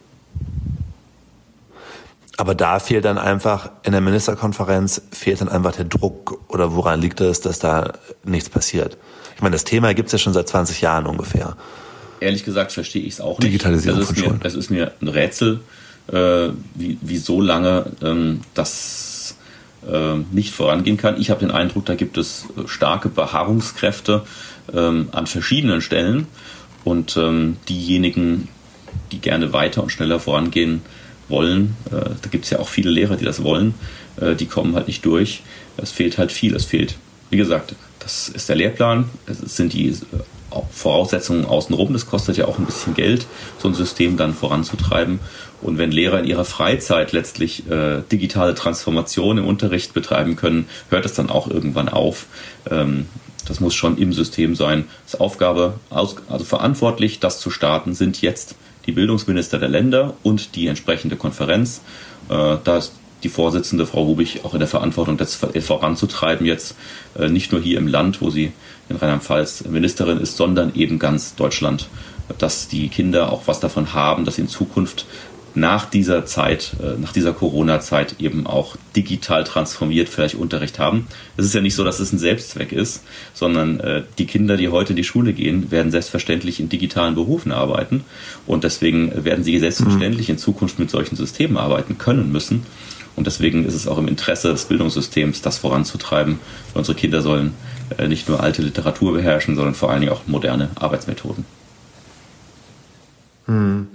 Aber 2.38 2.54
da 2.54 2.80
fehlt 2.80 3.06
dann 3.06 3.18
einfach, 3.18 3.72
in 3.84 3.94
der 3.94 4.02
Ministerkonferenz 4.02 5.02
fehlt 5.12 5.42
dann 5.42 5.50
einfach 5.50 5.76
der 5.76 5.86
Druck 5.86 6.40
oder 6.50 6.76
woran 6.76 7.02
liegt 7.02 7.20
es, 7.20 7.42
dass 7.42 7.58
da 7.58 7.94
nichts 8.24 8.50
passiert? 8.50 8.98
Ich 9.36 9.42
meine, 9.42 9.54
das 9.54 9.64
Thema 9.64 9.94
gibt 9.94 10.08
es 10.08 10.14
ja 10.14 10.20
schon 10.20 10.34
seit 10.34 10.48
20 10.48 10.82
Jahren 10.82 11.08
ungefähr 11.08 11.58
ehrlich 12.20 12.44
gesagt 12.44 12.72
verstehe 12.72 13.04
ich 13.04 13.14
es 13.14 13.22
auch 13.22 13.40
nicht. 13.40 13.52
Digitalisierung 13.52 14.02
es 14.02 14.10
ist, 14.10 14.18
mir, 14.18 14.40
es 14.44 14.56
ist 14.56 14.70
mir 14.70 14.92
ein 15.02 15.08
Rätsel, 15.08 15.60
äh, 16.12 16.50
wie, 16.76 16.98
wie 17.02 17.18
so 17.18 17.42
lange 17.42 17.92
ähm, 18.02 18.42
das 18.54 19.36
äh, 19.90 20.16
nicht 20.32 20.54
vorangehen 20.54 20.98
kann. 20.98 21.20
Ich 21.20 21.30
habe 21.30 21.42
den 21.42 21.52
Eindruck, 21.52 21.86
da 21.86 21.96
gibt 21.96 22.18
es 22.18 22.46
starke 22.66 23.10
Beharrungskräfte 23.10 24.24
ähm, 24.74 25.10
an 25.12 25.28
verschiedenen 25.28 25.82
Stellen 25.82 26.28
und 26.84 27.18
ähm, 27.18 27.58
diejenigen, 27.70 28.48
die 29.12 29.20
gerne 29.20 29.54
weiter 29.54 29.84
und 29.84 29.92
schneller 29.92 30.20
vorangehen 30.20 30.82
wollen, 31.30 31.76
äh, 31.92 32.10
da 32.22 32.30
gibt 32.30 32.46
es 32.46 32.52
ja 32.52 32.60
auch 32.60 32.70
viele 32.70 32.90
Lehrer, 32.90 33.16
die 33.16 33.26
das 33.26 33.44
wollen, 33.44 33.74
äh, 34.20 34.36
die 34.36 34.46
kommen 34.46 34.76
halt 34.76 34.88
nicht 34.88 35.06
durch. 35.06 35.42
Es 35.78 35.92
fehlt 35.92 36.18
halt 36.18 36.32
viel. 36.32 36.56
Es 36.56 36.66
fehlt, 36.66 36.96
wie 37.30 37.38
gesagt, 37.38 37.76
das 38.00 38.30
ist 38.30 38.48
der 38.48 38.56
Lehrplan, 38.56 39.10
es 39.26 39.58
sind 39.58 39.74
die 39.74 39.94
Voraussetzungen 40.72 41.46
außenrum. 41.46 41.94
Das 41.94 42.06
kostet 42.06 42.38
ja 42.38 42.46
auch 42.46 42.58
ein 42.58 42.66
bisschen 42.66 42.94
Geld, 42.94 43.26
so 43.60 43.68
ein 43.68 43.74
System 43.74 44.18
dann 44.18 44.34
voranzutreiben. 44.34 45.20
Und 45.62 45.78
wenn 45.78 45.92
Lehrer 45.92 46.20
in 46.20 46.26
ihrer 46.26 46.46
Freizeit 46.46 47.12
letztlich 47.12 47.70
äh, 47.70 48.02
digitale 48.12 48.56
Transformation 48.56 49.40
im 49.40 49.46
Unterricht 49.46 49.94
betreiben 49.94 50.36
können, 50.36 50.68
hört 50.90 51.06
es 51.06 51.14
dann 51.14 51.30
auch 51.30 51.50
irgendwann 51.50 51.90
auf. 51.90 52.28
Ähm, 52.70 53.08
das 53.48 53.60
muss 53.60 53.74
schon 53.74 53.98
im 53.98 54.14
System 54.14 54.56
sein. 54.56 54.86
Das 55.10 55.20
Aufgabe, 55.20 55.76
also 55.90 56.18
verantwortlich, 56.44 57.20
das 57.20 57.40
zu 57.40 57.50
starten, 57.50 57.94
sind 57.94 58.22
jetzt 58.22 58.56
die 58.86 58.92
Bildungsminister 58.92 59.60
der 59.60 59.70
Länder 59.70 60.14
und 60.24 60.56
die 60.56 60.68
entsprechende 60.68 61.16
Konferenz. 61.16 61.82
Äh, 62.30 62.58
da 62.64 62.78
ist 62.78 62.94
die 63.24 63.30
Vorsitzende, 63.30 63.86
Frau 63.86 64.04
Rubig, 64.04 64.42
auch 64.44 64.54
in 64.54 64.60
der 64.60 64.68
Verantwortung, 64.68 65.18
das 65.18 65.36
voranzutreiben 65.36 66.46
jetzt, 66.46 66.76
äh, 67.18 67.30
nicht 67.30 67.52
nur 67.52 67.62
hier 67.62 67.78
im 67.80 67.88
Land, 67.88 68.22
wo 68.22 68.30
sie 68.30 68.52
in 68.90 68.96
Rheinland-Pfalz 68.96 69.66
Ministerin 69.66 70.20
ist, 70.20 70.38
sondern 70.38 70.74
eben 70.76 71.00
ganz 71.00 71.36
Deutschland, 71.36 71.90
dass 72.38 72.68
die 72.68 72.90
Kinder 72.90 73.32
auch 73.32 73.44
was 73.48 73.60
davon 73.60 73.94
haben, 73.94 74.26
dass 74.26 74.36
sie 74.36 74.42
in 74.42 74.48
Zukunft 74.48 75.06
nach 75.58 75.90
dieser 75.90 76.26
Zeit, 76.26 76.76
äh, 76.82 77.00
nach 77.00 77.12
dieser 77.12 77.34
Corona-Zeit 77.34 78.16
eben 78.20 78.46
auch 78.46 78.76
digital 78.96 79.44
transformiert 79.44 80.08
vielleicht 80.08 80.36
Unterricht 80.36 80.80
haben. 80.80 81.08
Es 81.36 81.46
ist 81.46 81.54
ja 81.54 81.62
nicht 81.62 81.76
so, 81.76 81.84
dass 81.84 82.00
es 82.00 82.14
ein 82.14 82.20
Selbstzweck 82.20 82.72
ist, 82.72 83.04
sondern 83.34 83.80
äh, 83.80 84.04
die 84.18 84.26
Kinder, 84.26 84.56
die 84.56 84.70
heute 84.70 84.94
in 84.94 84.98
die 84.98 85.04
Schule 85.04 85.34
gehen, 85.34 85.72
werden 85.72 85.92
selbstverständlich 85.92 86.60
in 86.60 86.70
digitalen 86.70 87.16
Berufen 87.16 87.52
arbeiten 87.52 88.04
und 88.46 88.64
deswegen 88.64 89.26
werden 89.26 89.44
sie 89.44 89.58
selbstverständlich 89.60 90.30
in 90.30 90.38
Zukunft 90.38 90.80
mit 90.80 90.92
solchen 90.92 91.16
Systemen 91.16 91.58
arbeiten 91.58 91.98
können 91.98 92.32
müssen. 92.32 92.66
Und 93.16 93.26
deswegen 93.26 93.66
ist 93.66 93.74
es 93.74 93.88
auch 93.88 93.98
im 93.98 94.08
Interesse 94.08 94.50
des 94.50 94.66
Bildungssystems, 94.66 95.42
das 95.42 95.58
voranzutreiben. 95.58 96.40
Unsere 96.76 96.96
Kinder 96.96 97.24
sollen 97.24 97.54
äh, 97.98 98.08
nicht 98.08 98.30
nur 98.30 98.44
alte 98.44 98.62
Literatur 98.62 99.14
beherrschen, 99.14 99.56
sondern 99.56 99.74
vor 99.74 99.90
allen 99.90 100.02
Dingen 100.02 100.14
auch 100.14 100.28
moderne 100.28 100.70
Arbeitsmethoden. 100.76 101.44
Hm. 103.48 103.88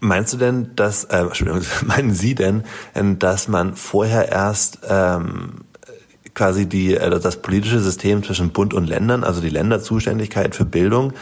Meinst 0.00 0.32
du 0.34 0.36
denn, 0.36 0.76
dass, 0.76 1.04
äh, 1.04 1.18
Entschuldigung, 1.18 1.62
meinen 1.86 2.12
Sie 2.12 2.34
denn, 2.34 2.64
dass 3.18 3.48
man 3.48 3.74
vorher 3.74 4.28
erst 4.28 4.80
ähm, 4.88 5.64
quasi 6.34 6.66
die, 6.66 6.94
äh, 6.94 7.18
das 7.18 7.42
politische 7.42 7.80
System 7.80 8.22
zwischen 8.22 8.50
Bund 8.50 8.74
und 8.74 8.86
Ländern, 8.86 9.24
also 9.24 9.40
die 9.40 9.48
Länderzuständigkeit 9.48 10.54
für 10.54 10.64
Bildung, 10.64 11.12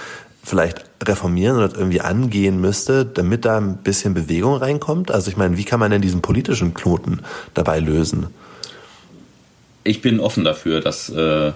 vielleicht 0.42 0.84
reformieren 1.02 1.56
oder 1.56 1.74
irgendwie 1.74 2.00
angehen 2.00 2.60
müsste, 2.60 3.06
damit 3.06 3.44
da 3.44 3.56
ein 3.56 3.78
bisschen 3.78 4.12
Bewegung 4.12 4.56
reinkommt? 4.56 5.10
Also 5.10 5.30
ich 5.30 5.36
meine, 5.36 5.56
wie 5.56 5.64
kann 5.64 5.80
man 5.80 5.90
denn 5.90 6.02
diesen 6.02 6.20
politischen 6.20 6.74
Knoten 6.74 7.20
dabei 7.54 7.80
lösen? 7.80 8.26
Ich 9.84 10.02
bin 10.02 10.20
offen 10.20 10.44
dafür, 10.44 10.80
dass 10.80 11.08
äh, 11.10 11.52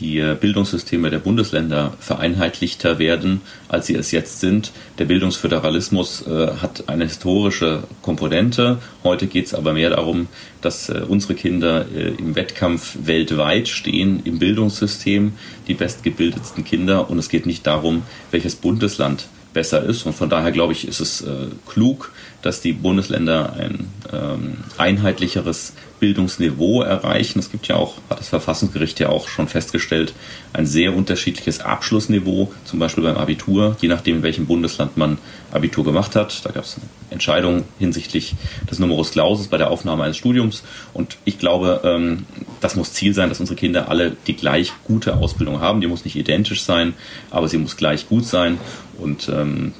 die 0.00 0.20
Bildungssysteme 0.40 1.10
der 1.10 1.18
Bundesländer 1.18 1.94
vereinheitlichter 2.00 2.98
werden, 2.98 3.40
als 3.68 3.86
sie 3.86 3.94
es 3.94 4.10
jetzt 4.12 4.40
sind. 4.40 4.72
Der 4.98 5.06
Bildungsföderalismus 5.06 6.26
äh, 6.26 6.48
hat 6.62 6.88
eine 6.88 7.04
historische 7.04 7.82
Komponente. 8.02 8.78
Heute 9.02 9.26
geht 9.26 9.46
es 9.46 9.54
aber 9.54 9.72
mehr 9.72 9.90
darum, 9.90 10.28
dass 10.60 10.88
äh, 10.88 11.02
unsere 11.06 11.34
Kinder 11.34 11.86
äh, 11.94 12.10
im 12.18 12.36
Wettkampf 12.36 12.96
weltweit 13.04 13.68
stehen, 13.68 14.20
im 14.24 14.38
Bildungssystem, 14.38 15.32
die 15.66 15.74
bestgebildetsten 15.74 16.64
Kinder. 16.64 17.10
Und 17.10 17.18
es 17.18 17.28
geht 17.28 17.46
nicht 17.46 17.66
darum, 17.66 18.02
welches 18.30 18.54
Bundesland 18.56 19.26
besser 19.52 19.82
ist. 19.82 20.06
Und 20.06 20.14
von 20.14 20.30
daher 20.30 20.52
glaube 20.52 20.72
ich, 20.72 20.86
ist 20.86 21.00
es 21.00 21.22
äh, 21.22 21.48
klug, 21.66 22.12
dass 22.42 22.60
die 22.60 22.72
Bundesländer 22.72 23.54
ein 23.54 23.88
ähm, 24.12 24.58
einheitlicheres 24.76 25.72
Bildungsniveau 25.98 26.82
erreichen. 26.82 27.38
Es 27.38 27.50
gibt 27.50 27.68
ja 27.68 27.76
auch, 27.76 27.96
hat 28.08 28.20
das 28.20 28.28
Verfassungsgericht 28.28 29.00
ja 29.00 29.08
auch 29.08 29.28
schon 29.28 29.48
festgestellt, 29.48 30.14
ein 30.52 30.66
sehr 30.66 30.94
unterschiedliches 30.94 31.60
Abschlussniveau, 31.60 32.52
zum 32.64 32.78
Beispiel 32.78 33.04
beim 33.04 33.16
Abitur, 33.16 33.76
je 33.80 33.88
nachdem, 33.88 34.16
in 34.16 34.22
welchem 34.22 34.46
Bundesland 34.46 34.96
man 34.96 35.18
Abitur 35.52 35.84
gemacht 35.84 36.16
hat. 36.16 36.44
Da 36.44 36.50
gab 36.50 36.64
es 36.64 36.76
eine 36.76 36.86
Entscheidung 37.10 37.64
hinsichtlich 37.78 38.34
des 38.70 38.78
Numerus 38.78 39.10
Clausus 39.10 39.48
bei 39.48 39.58
der 39.58 39.70
Aufnahme 39.70 40.04
eines 40.04 40.16
Studiums. 40.16 40.62
Und 40.94 41.16
ich 41.24 41.38
glaube, 41.38 41.80
ähm, 41.84 42.26
das 42.60 42.76
muss 42.76 42.92
Ziel 42.92 43.14
sein, 43.14 43.28
dass 43.28 43.40
unsere 43.40 43.56
Kinder 43.56 43.88
alle 43.88 44.16
die 44.26 44.34
gleich 44.34 44.72
gute 44.84 45.16
Ausbildung 45.16 45.60
haben. 45.60 45.80
Die 45.80 45.86
muss 45.86 46.04
nicht 46.04 46.16
identisch 46.16 46.62
sein, 46.62 46.94
aber 47.30 47.48
sie 47.48 47.58
muss 47.58 47.76
gleich 47.76 48.08
gut 48.08 48.26
sein. 48.26 48.58
Und 48.98 49.28
ähm, 49.28 49.72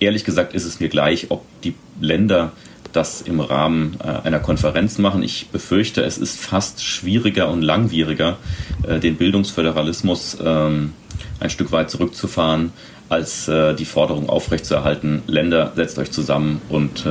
ehrlich 0.00 0.24
gesagt 0.24 0.54
ist 0.54 0.64
es 0.64 0.80
mir 0.80 0.88
gleich, 0.88 1.26
ob 1.30 1.44
die 1.62 1.74
Länder 2.00 2.52
das 2.94 3.20
im 3.22 3.40
Rahmen 3.40 3.96
äh, 4.02 4.26
einer 4.26 4.38
Konferenz 4.38 4.98
machen. 4.98 5.22
Ich 5.22 5.48
befürchte, 5.48 6.02
es 6.02 6.18
ist 6.18 6.40
fast 6.40 6.82
schwieriger 6.82 7.50
und 7.50 7.62
langwieriger, 7.62 8.38
äh, 8.86 8.98
den 8.98 9.16
Bildungsföderalismus 9.16 10.38
ähm, 10.44 10.92
ein 11.40 11.50
Stück 11.50 11.72
weit 11.72 11.90
zurückzufahren, 11.90 12.72
als 13.08 13.48
äh, 13.48 13.74
die 13.74 13.84
Forderung 13.84 14.28
aufrechtzuerhalten, 14.28 15.22
Länder, 15.26 15.72
setzt 15.74 15.98
euch 15.98 16.10
zusammen 16.10 16.60
und 16.68 17.04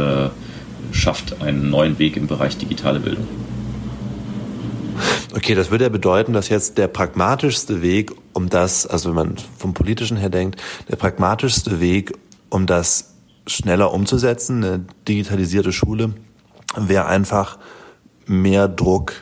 schafft 0.92 1.42
einen 1.42 1.70
neuen 1.70 1.98
Weg 1.98 2.18
im 2.18 2.28
Bereich 2.28 2.58
digitale 2.58 3.00
Bildung. 3.00 3.28
Okay, 5.36 5.56
das 5.56 5.72
würde 5.72 5.86
ja 5.86 5.90
bedeuten, 5.90 6.34
dass 6.34 6.50
jetzt 6.50 6.78
der 6.78 6.88
pragmatischste 6.88 7.82
Weg, 7.82 8.12
um 8.34 8.50
das, 8.50 8.86
also 8.86 9.10
wenn 9.10 9.16
man 9.16 9.36
vom 9.58 9.74
politischen 9.74 10.18
her 10.18 10.30
denkt, 10.30 10.62
der 10.90 10.98
pragmatischste 10.98 11.80
Weg, 11.80 12.14
um 12.50 12.68
das 12.68 13.13
schneller 13.48 13.94
umzusetzen, 13.94 14.64
eine 14.64 14.86
digitalisierte 15.08 15.72
Schule, 15.72 16.14
wäre 16.76 17.06
einfach 17.06 17.58
mehr 18.26 18.68
Druck 18.68 19.14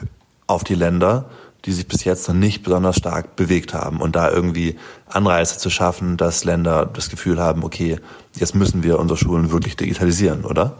auf 0.47 0.63
die 0.63 0.75
Länder, 0.75 1.29
die 1.65 1.71
sich 1.71 1.87
bis 1.87 2.03
jetzt 2.03 2.27
noch 2.27 2.35
nicht 2.35 2.63
besonders 2.63 2.97
stark 2.97 3.35
bewegt 3.35 3.73
haben 3.73 4.01
und 4.01 4.15
da 4.15 4.31
irgendwie 4.31 4.77
Anreize 5.07 5.57
zu 5.57 5.69
schaffen, 5.69 6.17
dass 6.17 6.43
Länder 6.43 6.89
das 6.91 7.09
Gefühl 7.09 7.39
haben, 7.39 7.63
okay, 7.63 7.99
jetzt 8.35 8.55
müssen 8.55 8.83
wir 8.83 8.99
unsere 8.99 9.17
Schulen 9.17 9.51
wirklich 9.51 9.75
digitalisieren, 9.75 10.43
oder? 10.43 10.77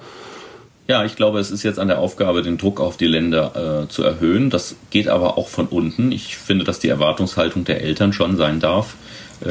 Ja, 0.88 1.06
ich 1.06 1.16
glaube, 1.16 1.40
es 1.40 1.52
ist 1.52 1.64
jetzt 1.64 1.80
an 1.80 1.88
der 1.88 2.00
Aufgabe, 2.00 2.42
den 2.42 2.58
Druck 2.58 2.82
auf 2.82 2.98
die 2.98 3.06
Länder 3.06 3.84
äh, 3.86 3.88
zu 3.88 4.04
erhöhen. 4.04 4.50
Das 4.50 4.76
geht 4.90 5.08
aber 5.08 5.38
auch 5.38 5.48
von 5.48 5.68
unten. 5.68 6.12
Ich 6.12 6.36
finde, 6.38 6.66
dass 6.66 6.80
die 6.80 6.90
Erwartungshaltung 6.90 7.64
der 7.64 7.82
Eltern 7.82 8.12
schon 8.12 8.36
sein 8.36 8.60
darf, 8.60 8.96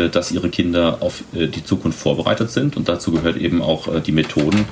dass 0.09 0.30
ihre 0.30 0.50
Kinder 0.50 0.99
auf 1.00 1.25
äh, 1.35 1.49
die 1.49 1.64
Zukunft 1.64 1.99
vorbereitet 1.99 2.50
sind. 2.50 2.76
Und 2.76 2.88
dazu 2.88 3.12
gehört 3.12 3.37
eben 3.37 3.62
auch 3.62 3.88
äh, 3.88 4.00
die 4.00 4.12
Methoden 4.12 4.66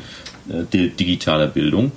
digitaler 0.72 1.46
Bildung. 1.46 1.92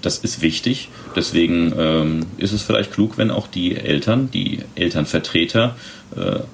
Das 0.00 0.16
ist 0.16 0.40
wichtig. 0.40 0.88
Deswegen 1.14 1.74
ähm, 1.78 2.26
ist 2.38 2.52
es 2.52 2.62
vielleicht 2.62 2.92
klug, 2.92 3.18
wenn 3.18 3.30
auch 3.30 3.46
die 3.46 3.76
Eltern, 3.76 4.30
die 4.30 4.60
Elternvertreter 4.74 5.76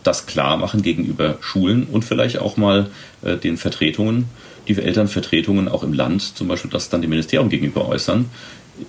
das 0.02 0.26
klar 0.26 0.58
machen 0.58 0.82
gegenüber 0.82 1.38
Schulen 1.40 1.85
und 1.85 2.04
vielleicht 2.04 2.40
auch 2.40 2.58
mal 2.58 2.90
den 3.23 3.57
Vertretungen, 3.57 4.26
die 4.68 4.76
Elternvertretungen 4.76 5.68
auch 5.68 5.83
im 5.83 5.94
Land, 5.94 6.37
zum 6.37 6.48
Beispiel 6.48 6.70
das 6.70 6.90
dann 6.90 7.00
dem 7.00 7.09
Ministerium 7.09 7.48
gegenüber 7.48 7.88
äußern. 7.88 8.26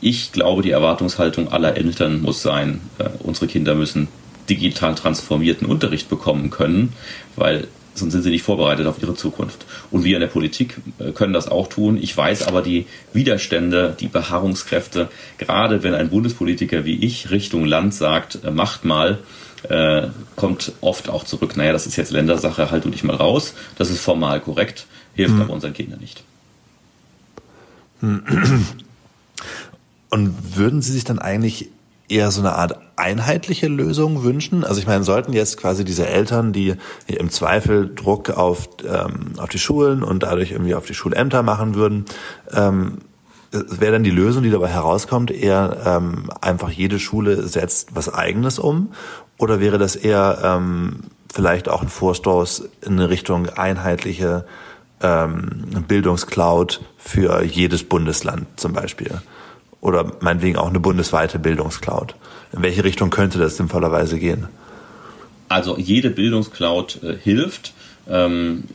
Ich 0.02 0.34
glaube, 0.34 0.64
die 0.64 0.72
Erwartungshaltung 0.72 1.54
aller 1.54 1.78
Eltern 1.78 2.22
muss 2.22 2.42
sein, 2.42 2.82
unsere 3.20 3.48
Kinder 3.48 3.76
müssen 3.76 4.10
digital 4.50 4.96
transformierten 4.96 5.68
Unterricht 5.68 6.10
bekommen 6.10 6.50
können, 6.50 6.94
weil 7.36 7.68
sonst 7.98 8.14
sind 8.14 8.24
sie 8.24 8.30
nicht 8.30 8.44
vorbereitet 8.44 8.88
auf 8.88 9.02
ihre 9.02 9.16
Zukunft. 9.16 9.66
Und 9.92 10.04
wir 10.04 10.16
in 10.16 10.22
der 10.22 10.28
Politik 10.28 10.78
äh, 11.00 11.12
können 11.12 11.34
das 11.34 11.48
auch 11.48 11.68
tun. 11.68 11.98
Ich 12.02 12.16
weiß 12.16 12.48
aber 12.48 12.62
die 12.62 12.86
Widerstände, 13.14 13.96
die 14.00 14.08
Beharrungskräfte, 14.08 15.10
gerade 15.38 15.84
wenn 15.84 15.94
ein 15.94 16.10
Bundespolitiker 16.10 16.86
wie 16.86 17.04
ich 17.04 17.32
Richtung 17.32 17.66
Land 17.66 17.94
sagt, 17.94 18.44
äh, 18.44 18.52
macht 18.52 18.86
mal, 18.86 19.20
äh, 19.70 20.08
kommt 20.36 20.74
oft 20.82 21.10
auch 21.10 21.24
zurück, 21.24 21.58
naja, 21.58 21.74
das 21.74 21.88
ist 21.88 21.96
jetzt 21.96 22.12
Ländersache, 22.12 22.70
halt 22.72 22.86
du 22.86 22.90
dich 22.90 23.04
mal 23.04 23.16
raus. 23.16 23.54
Das 23.78 23.90
ist 23.90 24.02
formal 24.02 24.40
korrekt, 24.40 24.86
hilft 25.16 25.34
hm. 25.34 25.42
aber 25.42 25.54
unseren 25.54 25.74
Kindern 25.74 26.00
nicht. 26.00 26.24
Und 30.10 30.56
würden 30.56 30.82
Sie 30.82 30.94
sich 30.94 31.04
dann 31.04 31.20
eigentlich 31.20 31.70
eher 32.10 32.32
so 32.32 32.42
eine 32.42 32.56
Art 32.56 32.80
einheitliche 32.96 33.68
Lösung 33.68 34.24
wünschen? 34.24 34.64
Also 34.64 34.80
ich 34.80 34.88
meine, 34.88 35.04
sollten 35.04 35.34
jetzt 35.34 35.58
quasi 35.58 35.84
diese 35.84 36.08
Eltern, 36.08 36.54
die 36.54 36.76
im 37.08 37.30
Zweifel 37.30 37.94
Druck 37.94 38.30
auf, 38.30 38.70
ähm, 38.84 39.34
auf 39.38 39.50
die 39.50 39.60
Schulen 39.60 40.04
und 40.04 40.24
dadurch 40.24 40.52
irgendwie 40.52 40.76
auf 40.76 40.86
die 40.86 40.94
Schulämter 40.94 41.44
machen 41.44 41.76
würden, 41.76 42.06
ähm, 42.54 43.00
wäre 43.52 43.94
dann 43.94 44.04
die 44.04 44.12
Lösung, 44.12 44.44
die 44.44 44.50
dabei 44.50 44.68
herauskommt, 44.68 45.32
eher 45.32 45.78
ähm, 45.86 46.30
einfach 46.42 46.70
jede 46.70 47.00
Schule 47.00 47.48
setzt 47.48 47.96
was 47.96 48.14
eigenes 48.14 48.60
um? 48.60 48.92
Oder 49.38 49.60
wäre 49.60 49.78
das 49.78 49.96
eher 49.96 50.40
ähm, 50.44 51.02
vielleicht 51.32 51.70
auch 51.70 51.82
ein 51.82 51.90
Vorstoß 51.90 52.70
in 52.82 52.94
eine 52.94 53.10
Richtung 53.10 53.50
einheitliche 53.50 54.46
ähm, 55.02 55.84
Bildungscloud 55.88 56.82
für 56.98 57.44
jedes 57.44 57.84
Bundesland 57.84 58.48
zum 58.58 58.74
Beispiel? 58.74 59.22
Oder 59.82 60.12
meinetwegen 60.22 60.58
auch 60.58 60.70
eine 60.70 60.80
bundesweite 60.80 61.40
Bildungscloud. 61.40 62.16
In 62.54 62.62
welche 62.62 62.84
Richtung 62.84 63.10
könnte 63.10 63.38
das 63.38 63.58
sinnvollerweise 63.58 64.18
gehen? 64.18 64.48
Also 65.50 65.78
jede 65.78 66.10
Bildungscloud 66.10 67.04
äh, 67.04 67.18
hilft. 67.18 67.74
Ähm, 68.10 68.66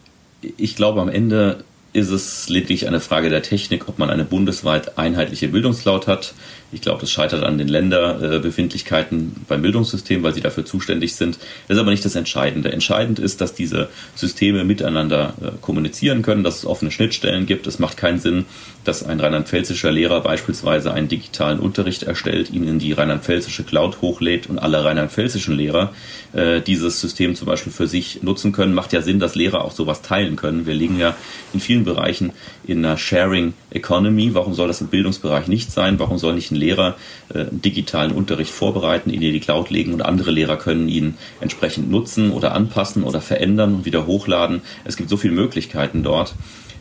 ich 0.56 0.76
glaube, 0.76 1.00
am 1.00 1.08
Ende 1.08 1.64
ist 1.92 2.10
es 2.10 2.48
lediglich 2.48 2.86
eine 2.86 3.00
Frage 3.00 3.28
der 3.28 3.42
Technik, 3.42 3.88
ob 3.88 3.98
man 3.98 4.10
eine 4.10 4.24
bundesweit 4.24 4.96
einheitliche 4.98 5.48
Bildungscloud 5.48 6.06
hat. 6.06 6.34
Ich 6.72 6.80
glaube, 6.80 7.02
das 7.02 7.10
scheitert 7.10 7.44
an 7.44 7.58
den 7.58 7.68
Länderbefindlichkeiten 7.68 9.44
beim 9.46 9.60
Bildungssystem, 9.60 10.22
weil 10.22 10.32
sie 10.32 10.40
dafür 10.40 10.64
zuständig 10.64 11.14
sind. 11.14 11.38
Das 11.68 11.76
ist 11.76 11.80
aber 11.80 11.90
nicht 11.90 12.04
das 12.04 12.14
Entscheidende. 12.14 12.72
Entscheidend 12.72 13.18
ist, 13.18 13.42
dass 13.42 13.54
diese 13.54 13.90
Systeme 14.14 14.64
miteinander 14.64 15.34
äh, 15.42 15.50
kommunizieren 15.60 16.22
können, 16.22 16.42
dass 16.42 16.56
es 16.56 16.66
offene 16.66 16.90
Schnittstellen 16.90 17.44
gibt. 17.44 17.66
Es 17.66 17.78
macht 17.78 17.98
keinen 17.98 18.18
Sinn, 18.18 18.46
dass 18.84 19.02
ein 19.02 19.20
rheinland-pfälzischer 19.20 19.92
Lehrer 19.92 20.22
beispielsweise 20.22 20.94
einen 20.94 21.08
digitalen 21.08 21.60
Unterricht 21.60 22.04
erstellt, 22.04 22.50
ihn 22.50 22.66
in 22.66 22.78
die 22.78 22.92
rheinland-pfälzische 22.92 23.64
Cloud 23.64 24.00
hochlädt 24.00 24.48
und 24.48 24.58
alle 24.58 24.82
rheinland-pfälzischen 24.82 25.54
Lehrer 25.54 25.92
äh, 26.32 26.62
dieses 26.62 27.02
System 27.02 27.34
zum 27.34 27.46
Beispiel 27.46 27.72
für 27.72 27.86
sich 27.86 28.22
nutzen 28.22 28.52
können. 28.52 28.72
Macht 28.72 28.94
ja 28.94 29.02
Sinn, 29.02 29.20
dass 29.20 29.34
Lehrer 29.34 29.62
auch 29.62 29.72
sowas 29.72 30.00
teilen 30.00 30.36
können. 30.36 30.66
Wir 30.66 30.74
liegen 30.74 30.98
ja 30.98 31.14
in 31.52 31.60
vielen 31.60 31.84
Bereichen 31.84 32.32
in 32.64 32.84
einer 32.84 32.96
Sharing 32.96 33.52
Economy. 33.70 34.34
Warum 34.34 34.54
soll 34.54 34.68
das 34.68 34.80
im 34.80 34.86
Bildungsbereich 34.86 35.48
nicht 35.48 35.70
sein? 35.70 35.98
Warum 35.98 36.16
soll 36.16 36.34
nicht 36.34 36.50
ein 36.50 36.61
Lehrer 36.62 36.96
äh, 37.34 37.44
digitalen 37.50 38.12
Unterricht 38.12 38.52
vorbereiten, 38.52 39.10
ihn 39.10 39.22
in 39.22 39.32
die 39.32 39.40
Cloud 39.40 39.70
legen 39.70 39.92
und 39.92 40.02
andere 40.02 40.30
Lehrer 40.30 40.56
können 40.56 40.88
ihn 40.88 41.14
entsprechend 41.40 41.90
nutzen 41.90 42.30
oder 42.30 42.54
anpassen 42.54 43.02
oder 43.02 43.20
verändern 43.20 43.74
und 43.74 43.84
wieder 43.84 44.06
hochladen? 44.06 44.62
Es 44.84 44.96
gibt 44.96 45.10
so 45.10 45.16
viele 45.16 45.34
Möglichkeiten 45.34 46.02
dort. 46.02 46.34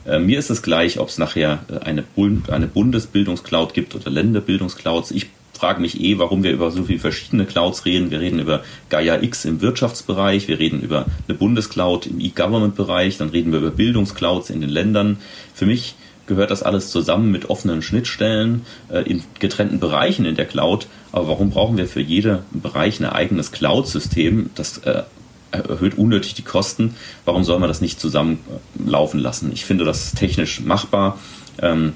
Äh, 0.06 0.18
mir 0.18 0.38
ist 0.38 0.50
es 0.50 0.62
gleich, 0.62 0.98
ob 0.98 1.08
es 1.08 1.18
nachher 1.18 1.64
äh, 1.68 1.78
eine, 1.84 2.02
Bund 2.02 2.50
eine 2.50 2.66
Bundesbildungscloud 2.66 3.74
gibt 3.74 3.94
oder 3.94 4.10
Länderbildungsclouds. 4.10 5.10
Ich 5.12 5.26
frage 5.52 5.80
mich 5.80 6.00
eh, 6.00 6.18
warum 6.18 6.42
wir 6.42 6.50
über 6.50 6.70
so 6.72 6.82
viele 6.84 6.98
verschiedene 6.98 7.44
Clouds 7.44 7.84
reden. 7.84 8.10
Wir 8.10 8.20
reden 8.20 8.40
über 8.40 8.64
Gaia 8.88 9.22
X 9.22 9.44
im 9.44 9.60
Wirtschaftsbereich, 9.60 10.48
wir 10.48 10.58
reden 10.58 10.80
über 10.80 11.06
eine 11.28 11.38
Bundescloud 11.38 12.06
im 12.06 12.18
E-Government-Bereich, 12.20 13.18
dann 13.18 13.28
reden 13.28 13.52
wir 13.52 13.60
über 13.60 13.70
Bildungsclouds 13.70 14.50
in 14.50 14.60
den 14.60 14.70
Ländern. 14.70 15.18
Für 15.54 15.66
mich 15.66 15.94
gehört 16.26 16.50
das 16.50 16.62
alles 16.62 16.90
zusammen 16.90 17.30
mit 17.30 17.50
offenen 17.50 17.82
Schnittstellen 17.82 18.64
äh, 18.90 19.02
in 19.02 19.22
getrennten 19.38 19.80
Bereichen 19.80 20.24
in 20.24 20.36
der 20.36 20.46
Cloud. 20.46 20.86
Aber 21.10 21.28
warum 21.28 21.50
brauchen 21.50 21.76
wir 21.76 21.86
für 21.86 22.00
jeden 22.00 22.38
Bereich 22.52 23.00
ein 23.00 23.06
eigenes 23.06 23.52
Cloud-System? 23.52 24.50
Das 24.54 24.78
äh, 24.78 25.02
erhöht 25.50 25.98
unnötig 25.98 26.34
die 26.34 26.42
Kosten. 26.42 26.94
Warum 27.24 27.44
soll 27.44 27.58
man 27.58 27.68
das 27.68 27.80
nicht 27.80 28.00
zusammenlaufen 28.00 29.20
lassen? 29.20 29.50
Ich 29.52 29.64
finde 29.64 29.84
das 29.84 30.12
technisch 30.12 30.60
machbar. 30.60 31.18
Ähm, 31.60 31.92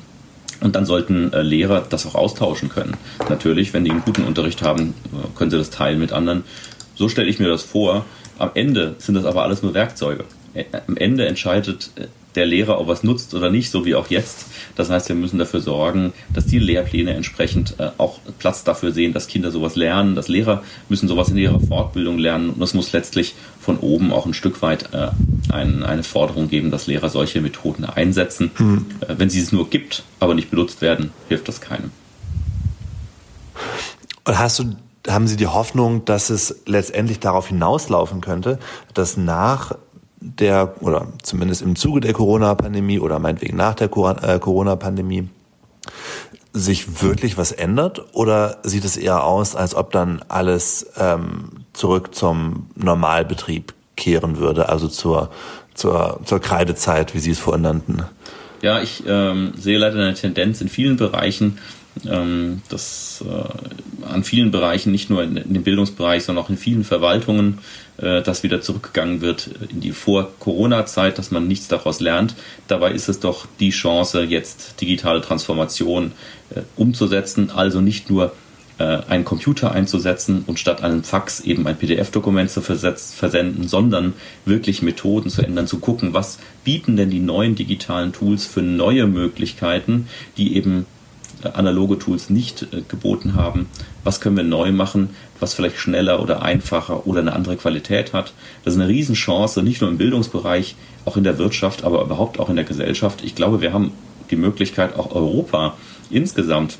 und 0.61 0.75
dann 0.75 0.87
sollten 0.87 1.33
äh, 1.33 1.43
Lehrer 1.43 1.85
das 1.89 2.07
auch 2.07 2.15
austauschen 2.15 2.69
können. 2.69 2.97
Natürlich, 3.29 3.75
wenn 3.75 3.85
die 3.85 3.91
einen 3.91 4.03
guten 4.03 4.25
Unterricht 4.25 4.63
haben, 4.63 4.95
äh, 5.13 5.37
können 5.37 5.51
sie 5.51 5.59
das 5.59 5.71
teilen 5.71 5.99
mit 5.99 6.13
anderen. 6.13 6.45
So 6.95 7.09
stelle 7.09 7.29
ich 7.29 7.39
mir 7.39 7.49
das 7.49 7.63
vor. 7.63 8.07
Am 8.39 8.51
Ende 8.55 8.95
sind 8.99 9.15
das 9.15 9.25
aber 9.25 9.43
alles 9.43 9.63
nur 9.63 9.75
Werkzeuge. 9.75 10.25
Am 10.87 10.97
Ende 10.97 11.27
entscheidet 11.27 11.91
der 12.37 12.47
Lehrer, 12.47 12.81
ob 12.81 12.89
er 12.89 12.95
es 12.95 13.03
nutzt 13.03 13.35
oder 13.35 13.51
nicht, 13.51 13.71
so 13.71 13.85
wie 13.85 13.95
auch 13.95 14.09
jetzt. 14.09 14.47
Das 14.75 14.91
heißt, 14.91 15.09
wir 15.09 15.17
müssen 15.17 15.39
dafür 15.39 15.61
sorgen, 15.61 16.13
dass 16.33 16.47
die 16.47 16.59
Lehrpläne 16.59 17.15
entsprechend 17.15 17.75
äh, 17.79 17.91
auch 17.99 18.21
Platz 18.39 18.65
dafür 18.65 18.93
sehen, 18.93 19.13
dass 19.13 19.27
Kinder 19.27 19.51
sowas 19.51 19.77
lernen, 19.77 20.15
dass 20.15 20.29
Lehrer 20.29 20.63
müssen 20.89 21.09
sowas 21.09 21.29
in 21.31 21.39
ihrer 21.39 21.61
Fortbildung 21.61 22.19
lernen 22.19 22.51
und 22.51 22.63
es 22.63 22.75
muss 22.75 22.93
letztlich 22.93 23.35
von 23.61 23.79
oben 23.79 24.13
auch 24.13 24.27
ein 24.27 24.35
Stück 24.35 24.63
weit 24.63 24.93
äh, 24.93 25.09
ein, 25.53 25.83
eine 25.83 26.03
Forderung 26.03 26.49
geben, 26.49 26.71
dass 26.71 26.87
Lehrer 26.87 27.09
solche 27.09 27.41
Methoden 27.41 27.85
einsetzen. 27.85 28.51
Mhm. 28.59 28.87
Äh, 29.01 29.15
wenn 29.19 29.31
sie 29.31 29.41
es 29.41 29.53
nur 29.53 29.71
gibt, 29.71 30.05
aber 30.21 30.35
nicht 30.35 30.51
benutzt 30.51 30.83
werden, 30.83 31.11
hilft 31.29 31.49
das 31.49 31.61
keinem. 31.61 31.91
Und 34.25 34.39
hast 34.39 34.59
du 34.59 34.77
haben 35.09 35.27
Sie 35.27 35.37
die 35.37 35.47
Hoffnung, 35.47 36.05
dass 36.05 36.31
es 36.31 36.63
letztendlich 36.67 37.21
darauf 37.21 37.49
hinauslaufen 37.49 38.21
könnte, 38.21 38.59
dass 38.95 39.17
nach 39.17 39.77
der 40.21 40.75
oder 40.81 41.09
zumindest 41.23 41.63
im 41.63 41.77
Zuge 41.77 42.01
der 42.01 42.13
Corona-Pandemie 42.13 42.99
oder 42.99 43.19
meinetwegen 43.19 43.57
nach 43.57 43.75
der 43.75 43.89
äh, 43.89 44.39
Corona-Pandemie 44.39 45.29
sich 46.53 47.03
wirklich 47.03 47.37
was 47.37 47.53
ändert 47.53 48.15
oder 48.15 48.59
sieht 48.63 48.85
es 48.85 48.97
eher 48.97 49.25
aus, 49.25 49.55
als 49.55 49.75
ob 49.75 49.93
dann 49.93 50.23
alles 50.29 50.87
ähm, 50.99 51.51
zurück 51.75 52.15
zum 52.15 52.71
Normalbetrieb 52.75 53.75
kehren 53.95 54.39
würde, 54.39 54.69
also 54.69 54.89
zur, 54.89 55.31
zur, 55.75 56.21
zur 56.25 56.41
Kreidezeit, 56.41 57.15
wie 57.15 57.19
Sie 57.19 57.31
es 57.31 57.39
vorhin 57.39 57.63
nannten? 57.63 58.05
Ja, 58.63 58.81
ich 58.81 59.03
ähm, 59.07 59.53
sehe 59.57 59.79
leider 59.79 60.01
eine 60.01 60.15
Tendenz 60.15 60.61
in 60.63 60.69
vielen 60.69 60.97
Bereichen, 60.97 61.59
ähm, 62.09 62.63
dass 62.69 63.23
äh, 63.27 64.07
an 64.07 64.25
vielen 64.25 64.51
Bereichen, 64.51 64.93
nicht 64.93 65.11
nur 65.11 65.23
in, 65.23 65.37
in, 65.37 65.55
dem 65.55 65.63
Bildungsbereich, 65.63 66.25
sondern 66.25 66.45
auch 66.45 66.51
in 66.51 66.57
vielen 66.57 66.85
Verwaltungen, 66.85 67.59
äh, 67.99 68.23
das 68.23 68.43
wieder 68.43 68.61
zurückgegangen 68.61 69.21
wird 69.21 69.51
in 69.71 69.81
die 69.81 69.93
Vor-Corona-Zeit, 69.93 71.19
dass 71.19 71.31
man 71.31 71.49
nichts 71.49 71.69
daraus 71.69 72.01
lernt. 72.01 72.35
Dabei 72.69 72.93
ist 72.93 73.09
es 73.09 73.21
doch 73.21 73.47
die 73.59 73.71
Chance, 73.71 74.23
jetzt 74.23 74.81
digitale 74.81 75.21
Transformation 75.21 76.13
äh, 76.55 76.61
umzusetzen, 76.77 77.51
also 77.51 77.81
nicht 77.81 78.11
nur 78.11 78.33
äh, 78.79 78.99
einen 79.09 79.25
Computer 79.25 79.73
einzusetzen 79.73 80.45
und 80.47 80.59
statt 80.59 80.83
einem 80.83 81.05
Fax 81.05 81.41
eben 81.41 81.67
ein 81.67 81.77
PDF-Dokument 81.77 82.51
zu 82.51 82.61
versenden, 82.61 83.67
sondern 83.67 84.13
wirklich 84.45 84.83
Methoden 84.83 85.31
zu 85.31 85.41
ändern, 85.43 85.67
zu 85.67 85.79
gucken, 85.79 86.13
was 86.13 86.39
bieten 86.65 86.97
denn 86.97 87.11
die 87.11 87.21
neuen 87.21 87.55
digitalen 87.55 88.13
Tools 88.13 88.45
für 88.45 88.61
neue 88.61 89.07
Möglichkeiten, 89.07 90.09
die 90.37 90.57
eben 90.57 90.85
analoge 91.43 91.99
Tools 91.99 92.29
nicht 92.29 92.67
geboten 92.89 93.35
haben. 93.35 93.67
Was 94.07 94.21
können 94.21 94.37
wir 94.37 94.45
neu 94.45 94.71
machen, 94.71 95.11
was 95.41 95.55
vielleicht 95.55 95.79
schneller 95.79 96.23
oder 96.23 96.41
einfacher 96.41 97.09
oder 97.09 97.19
eine 97.19 97.33
andere 97.33 97.57
Qualität 97.57 98.13
hat? 98.13 98.33
Das 98.65 98.75
ist 98.75 98.81
eine 98.81 98.89
Riesenchance, 98.89 99.65
nicht 99.65 99.81
nur 99.81 99.91
im 99.91 99.99
Bildungsbereich, 99.99 100.77
auch 101.05 101.17
in 101.17 101.25
der 101.25 101.39
Wirtschaft, 101.39 101.83
aber 101.83 102.03
überhaupt 102.03 102.39
auch 102.39 102.49
in 102.49 102.55
der 102.55 102.65
Gesellschaft. 102.65 103.25
Ich 103.25 103.35
glaube, 103.35 103.61
wir 103.61 103.73
haben 103.73 103.91
die 104.31 104.37
Möglichkeit, 104.37 104.95
auch 104.95 105.13
Europa 105.13 105.75
insgesamt 106.09 106.79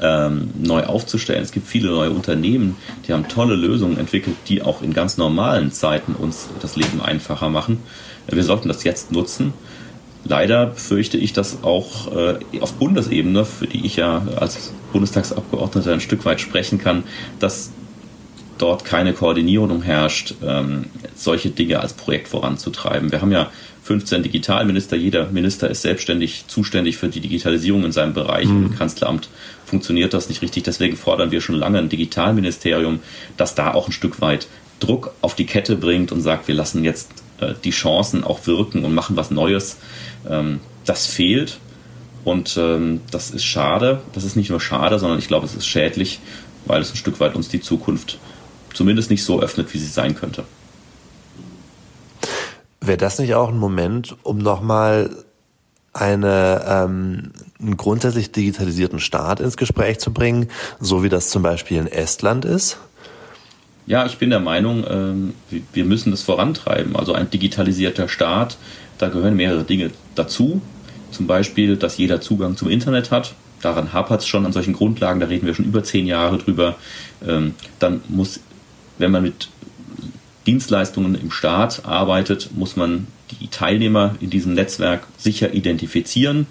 ähm, 0.00 0.50
neu 0.56 0.84
aufzustellen. 0.84 1.42
Es 1.42 1.50
gibt 1.50 1.66
viele 1.66 1.90
neue 1.90 2.10
Unternehmen, 2.10 2.76
die 3.08 3.12
haben 3.12 3.26
tolle 3.26 3.56
Lösungen 3.56 3.98
entwickelt, 3.98 4.36
die 4.46 4.62
auch 4.62 4.80
in 4.80 4.94
ganz 4.94 5.16
normalen 5.16 5.72
Zeiten 5.72 6.14
uns 6.14 6.48
das 6.62 6.76
Leben 6.76 7.02
einfacher 7.02 7.48
machen. 7.48 7.80
Wir 8.28 8.44
sollten 8.44 8.68
das 8.68 8.84
jetzt 8.84 9.10
nutzen 9.10 9.54
Leider 10.24 10.72
fürchte 10.72 11.18
ich, 11.18 11.32
dass 11.32 11.62
auch 11.62 12.14
äh, 12.16 12.38
auf 12.60 12.74
Bundesebene, 12.74 13.44
für 13.44 13.66
die 13.66 13.84
ich 13.84 13.96
ja 13.96 14.26
als 14.36 14.72
Bundestagsabgeordneter 14.92 15.92
ein 15.92 16.00
Stück 16.00 16.24
weit 16.24 16.40
sprechen 16.40 16.78
kann, 16.78 17.04
dass 17.40 17.70
dort 18.58 18.84
keine 18.84 19.12
Koordinierung 19.12 19.82
herrscht, 19.82 20.34
ähm, 20.42 20.86
solche 21.14 21.50
Dinge 21.50 21.80
als 21.80 21.92
Projekt 21.92 22.28
voranzutreiben. 22.28 23.12
Wir 23.12 23.20
haben 23.20 23.32
ja 23.32 23.50
15 23.82 24.22
Digitalminister, 24.22 24.96
jeder 24.96 25.28
Minister 25.30 25.68
ist 25.68 25.82
selbstständig 25.82 26.44
zuständig 26.46 26.96
für 26.96 27.08
die 27.08 27.20
Digitalisierung 27.20 27.84
in 27.84 27.92
seinem 27.92 28.14
Bereich. 28.14 28.46
Mhm. 28.46 28.66
Im 28.66 28.76
Kanzleramt 28.76 29.28
funktioniert 29.66 30.14
das 30.14 30.28
nicht 30.28 30.40
richtig. 30.40 30.62
Deswegen 30.62 30.96
fordern 30.96 31.30
wir 31.30 31.42
schon 31.42 31.56
lange 31.56 31.78
ein 31.78 31.90
Digitalministerium, 31.90 33.00
das 33.36 33.54
da 33.54 33.74
auch 33.74 33.88
ein 33.88 33.92
Stück 33.92 34.22
weit 34.22 34.46
Druck 34.80 35.12
auf 35.20 35.34
die 35.34 35.46
Kette 35.46 35.76
bringt 35.76 36.12
und 36.12 36.22
sagt, 36.22 36.48
wir 36.48 36.54
lassen 36.54 36.82
jetzt 36.82 37.23
äh, 37.50 37.54
die 37.62 37.70
Chancen 37.70 38.24
auch 38.24 38.46
wirken 38.46 38.84
und 38.84 38.94
machen 38.94 39.16
was 39.16 39.30
Neues 39.30 39.78
ähm, 40.28 40.60
das 40.84 41.06
fehlt 41.06 41.58
und 42.24 42.56
ähm, 42.56 43.00
das 43.10 43.30
ist 43.30 43.44
schade. 43.44 44.00
Das 44.12 44.24
ist 44.24 44.36
nicht 44.36 44.50
nur 44.50 44.60
schade, 44.60 44.98
sondern 44.98 45.18
ich 45.18 45.28
glaube, 45.28 45.46
es 45.46 45.54
ist 45.54 45.66
schädlich, 45.66 46.20
weil 46.66 46.80
es 46.80 46.92
ein 46.92 46.96
Stück 46.96 47.20
weit 47.20 47.34
uns 47.34 47.48
die 47.48 47.60
Zukunft 47.60 48.18
zumindest 48.72 49.10
nicht 49.10 49.24
so 49.24 49.40
öffnet, 49.40 49.72
wie 49.72 49.78
sie 49.78 49.86
sein 49.86 50.14
könnte. 50.14 50.44
Wäre 52.80 52.98
das 52.98 53.18
nicht 53.18 53.34
auch 53.34 53.48
ein 53.48 53.58
Moment, 53.58 54.16
um 54.24 54.38
nochmal 54.38 55.10
eine, 55.92 56.64
ähm, 56.66 57.32
einen 57.60 57.76
grundsätzlich 57.76 58.32
digitalisierten 58.32 58.98
Staat 58.98 59.40
ins 59.40 59.56
Gespräch 59.56 60.00
zu 60.00 60.12
bringen, 60.12 60.50
so 60.80 61.02
wie 61.02 61.08
das 61.08 61.30
zum 61.30 61.42
Beispiel 61.42 61.78
in 61.78 61.86
Estland 61.86 62.44
ist? 62.44 62.78
Ja, 63.86 64.06
ich 64.06 64.16
bin 64.16 64.30
der 64.30 64.40
Meinung, 64.40 64.84
ähm, 64.88 65.34
wir 65.72 65.84
müssen 65.84 66.10
das 66.10 66.22
vorantreiben. 66.22 66.96
Also 66.96 67.12
ein 67.12 67.30
digitalisierter 67.30 68.08
Staat 68.08 68.56
da 68.98 69.08
gehören 69.08 69.36
mehrere 69.36 69.64
Dinge 69.64 69.90
dazu. 70.14 70.60
Zum 71.10 71.26
Beispiel, 71.26 71.76
dass 71.76 71.98
jeder 71.98 72.20
Zugang 72.20 72.56
zum 72.56 72.68
Internet 72.68 73.10
hat. 73.10 73.34
Daran 73.62 73.92
hapert 73.92 74.20
es 74.20 74.26
schon 74.26 74.44
an 74.44 74.52
solchen 74.52 74.74
Grundlagen, 74.74 75.20
da 75.20 75.26
reden 75.26 75.46
wir 75.46 75.54
schon 75.54 75.64
über 75.64 75.82
zehn 75.82 76.06
Jahre 76.06 76.38
drüber. 76.38 76.76
Ähm, 77.26 77.54
dann 77.78 78.02
muss, 78.08 78.40
wenn 78.98 79.10
man 79.10 79.22
mit 79.22 79.48
Dienstleistungen 80.46 81.14
im 81.14 81.30
Staat 81.30 81.86
arbeitet, 81.86 82.50
muss 82.54 82.76
man 82.76 83.06
die 83.40 83.48
Teilnehmer 83.48 84.16
in 84.20 84.28
diesem 84.28 84.54
Netzwerk 84.54 85.06
sicher 85.16 85.54
identifizieren. 85.54 86.46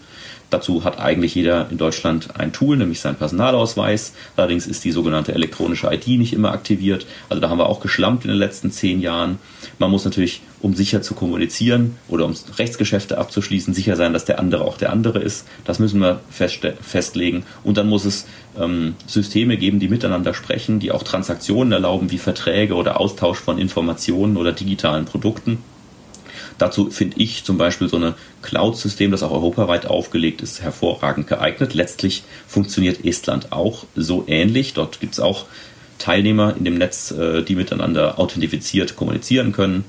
Dazu 0.53 0.83
hat 0.83 0.99
eigentlich 0.99 1.33
jeder 1.33 1.65
in 1.71 1.79
Deutschland 1.79 2.39
ein 2.39 2.53
Tool, 2.53 2.77
nämlich 2.77 2.99
seinen 2.99 3.15
Personalausweis. 3.15 4.13
Allerdings 4.37 4.67
ist 4.67 4.83
die 4.83 4.91
sogenannte 4.91 5.33
elektronische 5.33 5.91
ID 5.91 6.19
nicht 6.19 6.31
immer 6.31 6.51
aktiviert. 6.51 7.07
Also 7.27 7.41
da 7.41 7.49
haben 7.49 7.57
wir 7.57 7.65
auch 7.65 7.79
geschlampt 7.79 8.23
in 8.23 8.29
den 8.29 8.37
letzten 8.37 8.69
zehn 8.69 9.01
Jahren. 9.01 9.39
Man 9.79 9.89
muss 9.89 10.05
natürlich, 10.05 10.43
um 10.61 10.75
sicher 10.75 11.01
zu 11.01 11.15
kommunizieren 11.15 11.97
oder 12.07 12.25
um 12.25 12.35
Rechtsgeschäfte 12.59 13.17
abzuschließen, 13.17 13.73
sicher 13.73 13.95
sein, 13.95 14.13
dass 14.13 14.25
der 14.25 14.37
andere 14.37 14.65
auch 14.65 14.77
der 14.77 14.91
andere 14.91 15.17
ist. 15.17 15.47
Das 15.65 15.79
müssen 15.79 15.99
wir 15.99 16.19
festlegen. 16.29 17.45
Und 17.63 17.77
dann 17.77 17.89
muss 17.89 18.05
es 18.05 18.27
ähm, 18.55 18.93
Systeme 19.07 19.57
geben, 19.57 19.79
die 19.79 19.87
miteinander 19.87 20.35
sprechen, 20.35 20.79
die 20.79 20.91
auch 20.91 21.01
Transaktionen 21.01 21.73
erlauben, 21.73 22.11
wie 22.11 22.19
Verträge 22.19 22.75
oder 22.75 22.99
Austausch 22.99 23.39
von 23.39 23.57
Informationen 23.57 24.37
oder 24.37 24.51
digitalen 24.51 25.05
Produkten. 25.05 25.63
Dazu 26.57 26.89
finde 26.89 27.19
ich 27.19 27.43
zum 27.43 27.57
Beispiel 27.57 27.89
so 27.89 27.97
ein 27.97 28.13
Cloud-System, 28.41 29.11
das 29.11 29.23
auch 29.23 29.31
europaweit 29.31 29.85
aufgelegt 29.85 30.41
ist, 30.41 30.61
hervorragend 30.61 31.27
geeignet. 31.27 31.73
Letztlich 31.73 32.23
funktioniert 32.47 33.03
Estland 33.05 33.51
auch 33.51 33.85
so 33.95 34.23
ähnlich. 34.27 34.73
Dort 34.73 34.99
gibt 34.99 35.13
es 35.13 35.19
auch 35.19 35.45
Teilnehmer 35.99 36.55
in 36.57 36.65
dem 36.65 36.77
Netz, 36.77 37.11
äh, 37.11 37.43
die 37.43 37.55
miteinander 37.55 38.19
authentifiziert 38.19 38.95
kommunizieren 38.95 39.51
können. 39.51 39.85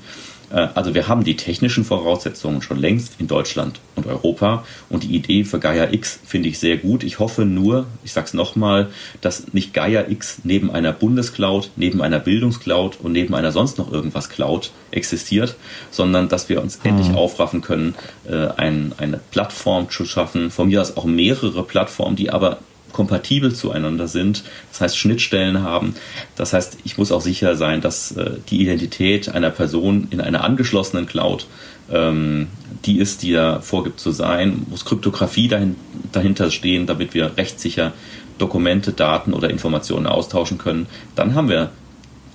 Äh, 0.55 0.69
also 0.73 0.95
wir 0.95 1.07
haben 1.07 1.23
die 1.23 1.35
technischen 1.35 1.83
Voraussetzungen 1.83 2.61
schon 2.61 2.79
längst 2.79 3.19
in 3.19 3.27
Deutschland 3.27 3.79
und 3.95 4.07
Europa 4.07 4.63
und 4.89 5.03
die 5.03 5.15
Idee 5.15 5.43
für 5.43 5.59
Gaia 5.59 5.91
X 5.91 6.19
finde 6.25 6.49
ich 6.49 6.57
sehr 6.59 6.77
gut. 6.77 7.03
Ich 7.03 7.19
hoffe 7.19 7.45
nur, 7.45 7.85
ich 8.03 8.13
sage 8.13 8.27
es 8.27 8.33
nochmal, 8.33 8.89
dass 9.21 9.53
nicht 9.53 9.73
Gaia 9.73 10.07
X 10.07 10.39
neben 10.43 10.71
einer 10.71 10.93
Bundescloud, 10.93 11.71
neben 11.75 12.01
einer 12.01 12.19
Bildungscloud 12.19 12.99
und 13.01 13.11
neben 13.11 13.35
einer 13.35 13.51
sonst 13.51 13.77
noch 13.77 13.91
irgendwas 13.91 14.29
Cloud 14.29 14.71
existiert, 14.91 15.55
sondern 15.91 16.29
dass 16.29 16.49
wir 16.49 16.61
uns 16.61 16.79
mhm. 16.79 16.91
endlich 16.91 17.13
aufraffen 17.13 17.61
können, 17.61 17.95
äh, 18.27 18.47
ein, 18.55 18.93
eine 18.97 19.19
Plattform 19.31 19.89
zu 19.89 20.05
schaffen, 20.05 20.51
von 20.51 20.69
mir 20.69 20.81
aus 20.81 20.95
auch 20.95 21.05
mehrere 21.05 21.63
Plattformen, 21.63 22.15
die 22.15 22.29
aber 22.29 22.59
kompatibel 22.95 23.53
zueinander 23.53 24.07
sind, 24.07 24.43
das 24.71 24.81
heißt 24.81 24.97
Schnittstellen 24.97 25.61
haben. 25.61 25.95
Das 26.37 26.53
heißt, 26.53 26.77
ich 26.85 26.97
muss 26.97 27.11
auch 27.11 27.21
sicher 27.21 27.55
sein, 27.57 27.81
dass 27.81 28.13
äh, 28.13 28.31
die 28.49 28.61
Identität 28.61 29.27
einer 29.29 29.49
Person 29.49 30.07
in 30.11 30.21
einer 30.21 30.43
angeschlossenen 30.43 31.05
Cloud 31.05 31.45
ähm, 31.91 32.47
die 32.85 32.99
ist, 32.99 33.21
die 33.21 33.33
da 33.33 33.59
vorgibt 33.59 33.99
zu 33.99 34.11
sein, 34.11 34.65
muss 34.69 34.85
Kryptographie 34.85 35.47
dahin, 35.47 35.75
dahinter 36.11 36.49
stehen, 36.51 36.87
damit 36.87 37.13
wir 37.13 37.37
rechtssicher 37.37 37.93
Dokumente, 38.37 38.91
Daten 38.91 39.33
oder 39.33 39.49
Informationen 39.49 40.07
austauschen 40.07 40.57
können. 40.57 40.87
Dann 41.15 41.35
haben 41.35 41.49
wir 41.49 41.71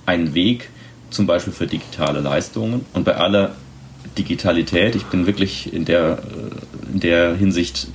einen 0.05 0.33
Weg, 0.33 0.69
zum 1.09 1.27
Beispiel 1.27 1.53
für 1.53 1.67
digitale 1.67 2.21
Leistungen. 2.21 2.85
Und 2.93 3.03
bei 3.03 3.15
aller 3.15 3.55
Digitalität, 4.17 4.95
ich 4.95 5.05
bin 5.05 5.25
wirklich 5.25 5.73
in 5.73 5.85
der, 5.85 6.19
äh, 6.19 6.93
in 6.93 6.99
der 6.99 7.35
Hinsicht 7.35 7.87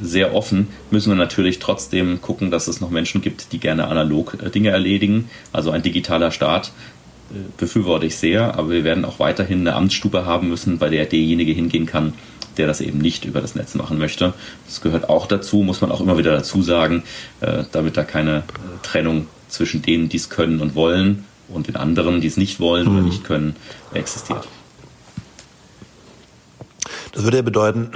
sehr 0.00 0.34
offen, 0.34 0.68
müssen 0.90 1.10
wir 1.10 1.16
natürlich 1.16 1.58
trotzdem 1.58 2.20
gucken, 2.20 2.50
dass 2.50 2.68
es 2.68 2.80
noch 2.80 2.90
Menschen 2.90 3.20
gibt, 3.20 3.52
die 3.52 3.58
gerne 3.58 3.88
analog 3.88 4.36
äh, 4.42 4.50
Dinge 4.50 4.70
erledigen. 4.70 5.28
Also 5.52 5.70
ein 5.70 5.82
digitaler 5.82 6.30
Staat 6.30 6.72
äh, 7.30 7.34
befürworte 7.56 8.06
ich 8.06 8.16
sehr, 8.16 8.56
aber 8.58 8.70
wir 8.70 8.84
werden 8.84 9.04
auch 9.04 9.18
weiterhin 9.18 9.60
eine 9.60 9.74
Amtsstube 9.74 10.26
haben 10.26 10.48
müssen, 10.48 10.78
bei 10.78 10.88
der 10.88 11.06
derjenige 11.06 11.52
hingehen 11.52 11.86
kann, 11.86 12.14
der 12.56 12.66
das 12.66 12.80
eben 12.80 12.98
nicht 12.98 13.24
über 13.24 13.40
das 13.40 13.54
Netz 13.54 13.74
machen 13.74 13.98
möchte. 13.98 14.34
Das 14.66 14.80
gehört 14.80 15.08
auch 15.08 15.26
dazu, 15.26 15.62
muss 15.62 15.80
man 15.80 15.90
auch 15.92 16.00
immer 16.00 16.18
wieder 16.18 16.32
dazu 16.32 16.62
sagen, 16.62 17.04
äh, 17.40 17.64
damit 17.72 17.96
da 17.96 18.04
keine 18.04 18.42
Trennung 18.82 19.26
zwischen 19.48 19.82
denen, 19.82 20.08
die 20.08 20.16
es 20.16 20.28
können 20.28 20.60
und 20.60 20.74
wollen, 20.74 21.24
und 21.48 21.68
den 21.68 21.76
anderen, 21.76 22.20
die 22.20 22.26
es 22.26 22.36
nicht 22.36 22.60
wollen 22.60 22.88
oder 22.88 22.98
hm. 22.98 23.06
nicht 23.06 23.24
können, 23.24 23.56
existiert. 23.94 24.46
Das 27.12 27.24
würde 27.24 27.38
ja 27.38 27.42
bedeuten, 27.42 27.90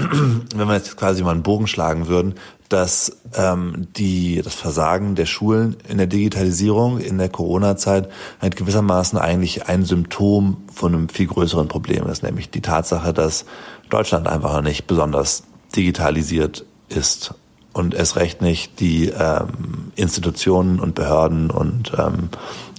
wenn 0.55 0.69
wir 0.69 0.75
jetzt 0.75 0.97
quasi 0.97 1.23
mal 1.23 1.33
einen 1.33 1.43
Bogen 1.43 1.67
schlagen 1.67 2.09
würden, 2.09 2.35
dass 2.69 3.19
ähm, 3.35 3.89
die, 3.97 4.41
das 4.43 4.55
Versagen 4.55 5.15
der 5.15 5.27
Schulen 5.27 5.77
in 5.89 5.99
der 5.99 6.07
Digitalisierung 6.07 6.99
in 6.99 7.19
der 7.19 7.29
Corona-Zeit 7.29 8.09
halt 8.41 8.57
gewissermaßen 8.57 9.19
eigentlich 9.19 9.69
ein 9.69 9.85
Symptom 9.85 10.63
von 10.73 10.95
einem 10.95 11.09
viel 11.09 11.27
größeren 11.27 11.69
Problem 11.69 12.07
ist, 12.07 12.23
nämlich 12.23 12.51
die 12.51 12.63
Tatsache, 12.63 13.13
dass 13.13 13.45
Deutschland 13.91 14.27
einfach 14.27 14.63
nicht 14.63 14.87
besonders 14.87 15.45
digitalisiert 15.77 16.65
ist 16.89 17.35
und 17.73 17.95
erst 17.95 18.17
recht 18.17 18.43
nicht 18.43 18.81
die 18.81 19.09
ähm, 19.09 19.93
Institutionen 19.97 20.81
und 20.81 20.95
Behörden 20.95 21.51
und 21.51 21.93
ähm, 21.99 22.29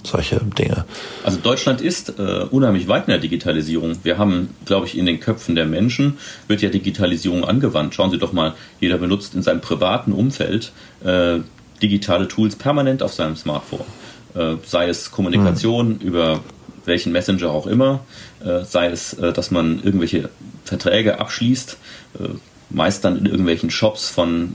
solche 0.04 0.40
Dinge. 0.58 0.84
Also 1.24 1.38
Deutschland 1.38 1.80
ist 1.80 2.18
äh, 2.18 2.44
unheimlich 2.50 2.88
weit 2.88 3.06
in 3.06 3.10
der 3.10 3.18
Digitalisierung. 3.18 3.96
Wir 4.02 4.18
haben, 4.18 4.50
glaube 4.64 4.86
ich, 4.86 4.96
in 4.96 5.06
den 5.06 5.20
Köpfen 5.20 5.54
der 5.54 5.66
Menschen 5.66 6.18
wird 6.46 6.62
ja 6.62 6.68
Digitalisierung 6.68 7.44
angewandt. 7.44 7.94
Schauen 7.94 8.10
Sie 8.10 8.18
doch 8.18 8.32
mal, 8.32 8.54
jeder 8.80 8.98
benutzt 8.98 9.34
in 9.34 9.42
seinem 9.42 9.60
privaten 9.60 10.12
Umfeld 10.12 10.72
äh, 11.04 11.38
digitale 11.82 12.28
Tools 12.28 12.56
permanent 12.56 13.02
auf 13.02 13.12
seinem 13.12 13.36
Smartphone. 13.36 13.86
Äh, 14.34 14.56
sei 14.64 14.88
es 14.88 15.10
Kommunikation 15.10 16.00
hm. 16.00 16.06
über 16.06 16.40
welchen 16.86 17.12
Messenger 17.12 17.50
auch 17.50 17.66
immer, 17.66 18.00
äh, 18.44 18.64
sei 18.64 18.88
es, 18.88 19.14
äh, 19.14 19.32
dass 19.32 19.50
man 19.50 19.82
irgendwelche 19.82 20.28
Verträge 20.64 21.20
abschließt, 21.20 21.76
äh, 22.20 22.28
meist 22.70 23.04
dann 23.04 23.18
in 23.18 23.26
irgendwelchen 23.26 23.70
Shops 23.70 24.08
von 24.08 24.54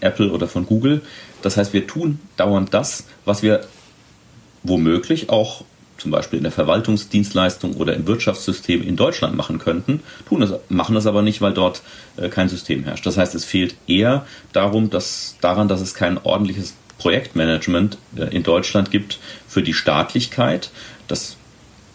Apple 0.00 0.32
oder 0.32 0.48
von 0.48 0.66
Google. 0.66 1.02
Das 1.42 1.56
heißt, 1.56 1.72
wir 1.72 1.86
tun 1.86 2.18
dauernd 2.36 2.74
das, 2.74 3.04
was 3.24 3.42
wir 3.42 3.60
womöglich 4.62 5.30
auch 5.30 5.64
zum 6.00 6.10
Beispiel 6.10 6.38
in 6.38 6.44
der 6.44 6.52
Verwaltungsdienstleistung 6.52 7.74
oder 7.74 7.94
im 7.94 8.06
Wirtschaftssystem 8.06 8.82
in 8.82 8.96
Deutschland 8.96 9.36
machen 9.36 9.58
könnten, 9.58 10.00
tun 10.28 10.40
das, 10.40 10.54
machen 10.68 10.94
das 10.94 11.06
aber 11.06 11.22
nicht, 11.22 11.42
weil 11.42 11.52
dort 11.52 11.82
äh, 12.16 12.28
kein 12.28 12.48
System 12.48 12.84
herrscht. 12.84 13.06
Das 13.06 13.18
heißt, 13.18 13.34
es 13.34 13.44
fehlt 13.44 13.74
eher 13.86 14.24
darum, 14.52 14.90
dass, 14.90 15.36
daran, 15.40 15.68
dass 15.68 15.80
es 15.80 15.94
kein 15.94 16.18
ordentliches 16.18 16.74
Projektmanagement 16.98 17.98
äh, 18.16 18.34
in 18.34 18.42
Deutschland 18.42 18.90
gibt 18.90 19.18
für 19.46 19.62
die 19.62 19.74
Staatlichkeit. 19.74 20.70
Das 21.06 21.36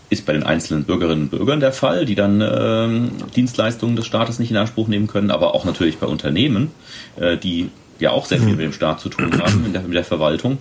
ist 0.10 0.26
bei 0.26 0.34
den 0.34 0.44
einzelnen 0.44 0.84
Bürgerinnen 0.84 1.24
und 1.24 1.30
Bürgern 1.30 1.60
der 1.60 1.74
Fall, 1.74 2.06
die 2.06 2.16
dann 2.16 2.42
äh, 2.42 3.32
Dienstleistungen 3.36 3.96
des 3.96 4.06
Staates 4.06 4.38
nicht 4.40 4.52
in 4.52 4.58
Anspruch 4.58 4.88
nehmen 4.88 5.08
können, 5.08 5.32
aber 5.32 5.56
auch 5.56 5.66
natürlich 5.66 5.98
bei 5.98 6.06
Unternehmen, 6.08 6.72
äh, 7.18 7.38
die 7.38 7.70
ja 8.00 8.12
auch 8.12 8.26
sehr 8.26 8.40
viel 8.40 8.52
mit 8.52 8.60
dem 8.60 8.74
Staat 8.74 9.00
zu 9.00 9.10
tun 9.10 9.42
haben, 9.42 9.66
in 9.66 9.74
der, 9.74 9.82
mit 9.82 9.96
der 9.96 10.04
Verwaltung. 10.04 10.60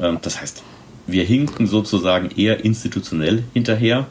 Ähm, 0.00 0.18
das 0.20 0.40
heißt, 0.40 0.62
wir 1.06 1.24
hinken 1.24 1.66
sozusagen 1.66 2.30
eher 2.36 2.64
institutionell 2.64 3.44
hinterher, 3.52 4.06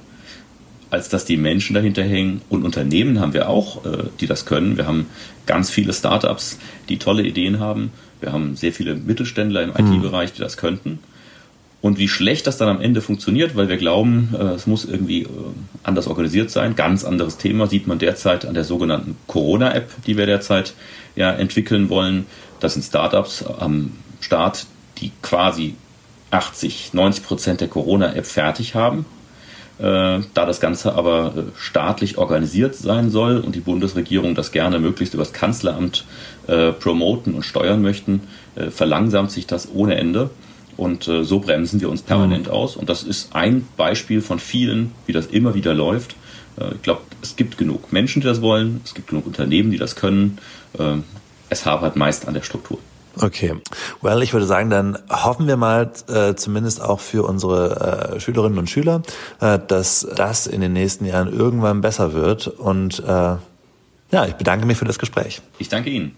als 0.89 1.09
dass 1.09 1.25
die 1.25 1.37
Menschen 1.37 1.73
dahinter 1.73 2.03
hängen. 2.03 2.41
Und 2.49 2.63
Unternehmen 2.65 3.19
haben 3.19 3.33
wir 3.33 3.49
auch, 3.49 3.85
äh, 3.85 4.03
die 4.19 4.27
das 4.27 4.45
können. 4.45 4.77
Wir 4.77 4.87
haben 4.87 5.07
ganz 5.45 5.69
viele 5.69 5.93
Startups, 5.93 6.59
die 6.89 6.97
tolle 6.97 7.23
Ideen 7.23 7.59
haben. 7.59 7.91
Wir 8.19 8.33
haben 8.33 8.55
sehr 8.55 8.73
viele 8.73 8.95
Mittelständler 8.95 9.63
im 9.63 9.73
hm. 9.73 9.93
IT-Bereich, 9.93 10.33
die 10.33 10.41
das 10.41 10.57
könnten. 10.57 10.99
Und 11.81 11.97
wie 11.97 12.07
schlecht 12.07 12.45
das 12.45 12.57
dann 12.57 12.69
am 12.69 12.79
Ende 12.79 13.01
funktioniert, 13.01 13.55
weil 13.55 13.67
wir 13.67 13.77
glauben, 13.77 14.35
äh, 14.37 14.43
es 14.53 14.67
muss 14.67 14.85
irgendwie 14.85 15.23
äh, 15.23 15.27
anders 15.83 16.07
organisiert 16.07 16.51
sein. 16.51 16.75
Ganz 16.75 17.03
anderes 17.03 17.37
Thema 17.37 17.67
sieht 17.67 17.87
man 17.87 17.97
derzeit 17.97 18.45
an 18.45 18.53
der 18.53 18.65
sogenannten 18.65 19.15
Corona-App, 19.27 19.89
die 20.05 20.17
wir 20.17 20.27
derzeit 20.27 20.73
ja 21.15 21.31
entwickeln 21.31 21.89
wollen. 21.89 22.25
Das 22.59 22.73
sind 22.73 22.83
Startups 22.83 23.43
am 23.43 23.93
Start, 24.19 24.67
die 24.99 25.11
quasi 25.23 25.73
80, 26.31 26.93
90 26.93 27.23
Prozent 27.23 27.61
der 27.61 27.67
Corona-App 27.67 28.25
fertig 28.25 28.73
haben. 28.75 29.05
Äh, 29.81 30.21
da 30.33 30.45
das 30.45 30.59
Ganze 30.59 30.93
aber 30.93 31.33
äh, 31.35 31.41
staatlich 31.57 32.17
organisiert 32.17 32.75
sein 32.75 33.09
soll 33.09 33.39
und 33.39 33.55
die 33.55 33.61
Bundesregierung 33.61 34.35
das 34.35 34.51
gerne 34.51 34.79
möglichst 34.79 35.13
über 35.13 35.23
das 35.23 35.33
Kanzleramt 35.33 36.05
äh, 36.47 36.71
promoten 36.71 37.33
und 37.33 37.43
steuern 37.43 37.81
möchten, 37.81 38.21
äh, 38.55 38.69
verlangsamt 38.69 39.31
sich 39.31 39.47
das 39.47 39.69
ohne 39.73 39.95
Ende. 39.95 40.29
Und 40.77 41.07
äh, 41.07 41.23
so 41.23 41.39
bremsen 41.39 41.81
wir 41.81 41.89
uns 41.89 42.03
permanent 42.03 42.47
mhm. 42.47 42.53
aus. 42.53 42.75
Und 42.75 42.89
das 42.89 43.03
ist 43.03 43.35
ein 43.35 43.67
Beispiel 43.75 44.21
von 44.21 44.39
vielen, 44.39 44.91
wie 45.05 45.13
das 45.13 45.27
immer 45.27 45.55
wieder 45.55 45.73
läuft. 45.73 46.15
Äh, 46.59 46.75
ich 46.75 46.81
glaube, 46.83 47.01
es 47.23 47.35
gibt 47.35 47.57
genug 47.57 47.91
Menschen, 47.91 48.21
die 48.21 48.27
das 48.27 48.41
wollen. 48.41 48.81
Es 48.85 48.93
gibt 48.93 49.09
genug 49.09 49.25
Unternehmen, 49.25 49.71
die 49.71 49.77
das 49.77 49.95
können. 49.95 50.37
es 51.49 51.65
hapert 51.65 51.95
meist 51.95 52.27
an 52.27 52.33
der 52.33 52.41
Struktur. 52.41 52.79
Okay, 53.19 53.55
well, 54.01 54.21
ich 54.21 54.33
würde 54.33 54.45
sagen, 54.45 54.69
dann 54.69 54.97
hoffen 55.09 55.47
wir 55.47 55.57
mal 55.57 55.91
äh, 56.07 56.35
zumindest 56.35 56.81
auch 56.81 56.99
für 56.99 57.27
unsere 57.27 58.15
äh, 58.15 58.19
Schülerinnen 58.19 58.57
und 58.57 58.69
Schüler, 58.69 59.01
äh, 59.41 59.59
dass 59.67 60.07
das 60.15 60.47
in 60.47 60.61
den 60.61 60.73
nächsten 60.73 61.05
Jahren 61.05 61.31
irgendwann 61.31 61.81
besser 61.81 62.13
wird. 62.13 62.47
Und 62.47 62.99
äh, 62.99 63.35
ja, 64.11 64.25
ich 64.27 64.35
bedanke 64.35 64.65
mich 64.65 64.77
für 64.77 64.85
das 64.85 64.99
Gespräch. 64.99 65.41
Ich 65.57 65.69
danke 65.69 65.89
Ihnen. 65.89 66.17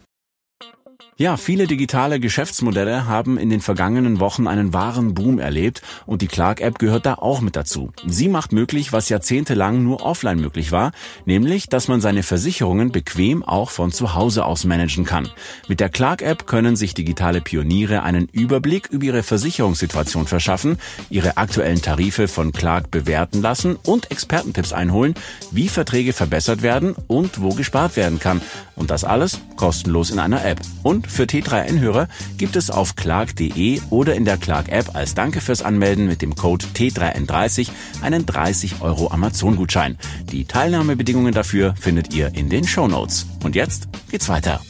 Ja, 1.15 1.37
viele 1.37 1.67
digitale 1.67 2.19
Geschäftsmodelle 2.19 3.05
haben 3.05 3.37
in 3.37 3.51
den 3.51 3.61
vergangenen 3.61 4.19
Wochen 4.19 4.47
einen 4.47 4.73
wahren 4.73 5.13
Boom 5.13 5.37
erlebt 5.37 5.83
und 6.07 6.23
die 6.23 6.27
Clark-App 6.27 6.79
gehört 6.79 7.05
da 7.05 7.13
auch 7.13 7.39
mit 7.39 7.55
dazu. 7.55 7.91
Sie 8.07 8.29
macht 8.29 8.51
möglich, 8.51 8.93
was 8.93 9.09
jahrzehntelang 9.09 9.83
nur 9.83 10.01
offline 10.01 10.39
möglich 10.39 10.71
war, 10.71 10.91
nämlich, 11.25 11.69
dass 11.69 11.87
man 11.87 12.01
seine 12.01 12.23
Versicherungen 12.23 12.91
bequem 12.91 13.43
auch 13.43 13.69
von 13.69 13.91
zu 13.91 14.15
Hause 14.15 14.43
aus 14.43 14.65
managen 14.65 15.05
kann. 15.05 15.29
Mit 15.67 15.81
der 15.81 15.89
Clark-App 15.89 16.47
können 16.47 16.75
sich 16.75 16.95
digitale 16.95 17.41
Pioniere 17.41 18.01
einen 18.01 18.27
Überblick 18.29 18.87
über 18.87 19.05
ihre 19.05 19.21
Versicherungssituation 19.21 20.25
verschaffen, 20.25 20.79
ihre 21.11 21.37
aktuellen 21.37 21.83
Tarife 21.83 22.27
von 22.27 22.53
Clark 22.53 22.89
bewerten 22.89 23.39
lassen 23.39 23.77
und 23.83 24.09
Expertentipps 24.09 24.73
einholen, 24.73 25.13
wie 25.51 25.69
Verträge 25.69 26.11
verbessert 26.11 26.63
werden 26.63 26.95
und 27.05 27.39
wo 27.39 27.49
gespart 27.49 27.97
werden 27.97 28.17
kann. 28.19 28.41
Und 28.75 28.89
das 28.89 29.03
alles 29.03 29.39
kostenlos 29.55 30.09
in 30.09 30.17
einer 30.17 30.43
App. 30.43 30.59
Und 30.81 31.02
für 31.07 31.23
T3N-Hörer 31.23 32.07
gibt 32.37 32.55
es 32.55 32.69
auf 32.69 32.95
clark.de 32.95 33.81
oder 33.89 34.15
in 34.15 34.25
der 34.25 34.37
Clark-App 34.37 34.95
als 34.95 35.15
Danke 35.15 35.41
fürs 35.41 35.61
Anmelden 35.61 36.07
mit 36.07 36.21
dem 36.21 36.35
Code 36.35 36.65
T3N30 36.73 37.69
einen 38.01 38.25
30 38.25 38.81
Euro 38.81 39.11
Amazon-Gutschein. 39.11 39.97
Die 40.31 40.45
Teilnahmebedingungen 40.45 41.33
dafür 41.33 41.75
findet 41.75 42.13
ihr 42.13 42.33
in 42.35 42.49
den 42.49 42.67
Show 42.67 42.87
Notes. 42.87 43.25
Und 43.43 43.55
jetzt 43.55 43.87
geht's 44.09 44.29
weiter. 44.29 44.61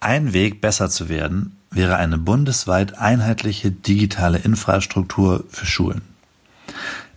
Ein 0.00 0.32
Weg, 0.32 0.60
besser 0.60 0.90
zu 0.90 1.08
werden, 1.08 1.56
wäre 1.70 1.96
eine 1.96 2.18
bundesweit 2.18 2.98
einheitliche 2.98 3.70
digitale 3.70 4.38
Infrastruktur 4.38 5.44
für 5.48 5.66
Schulen. 5.66 6.02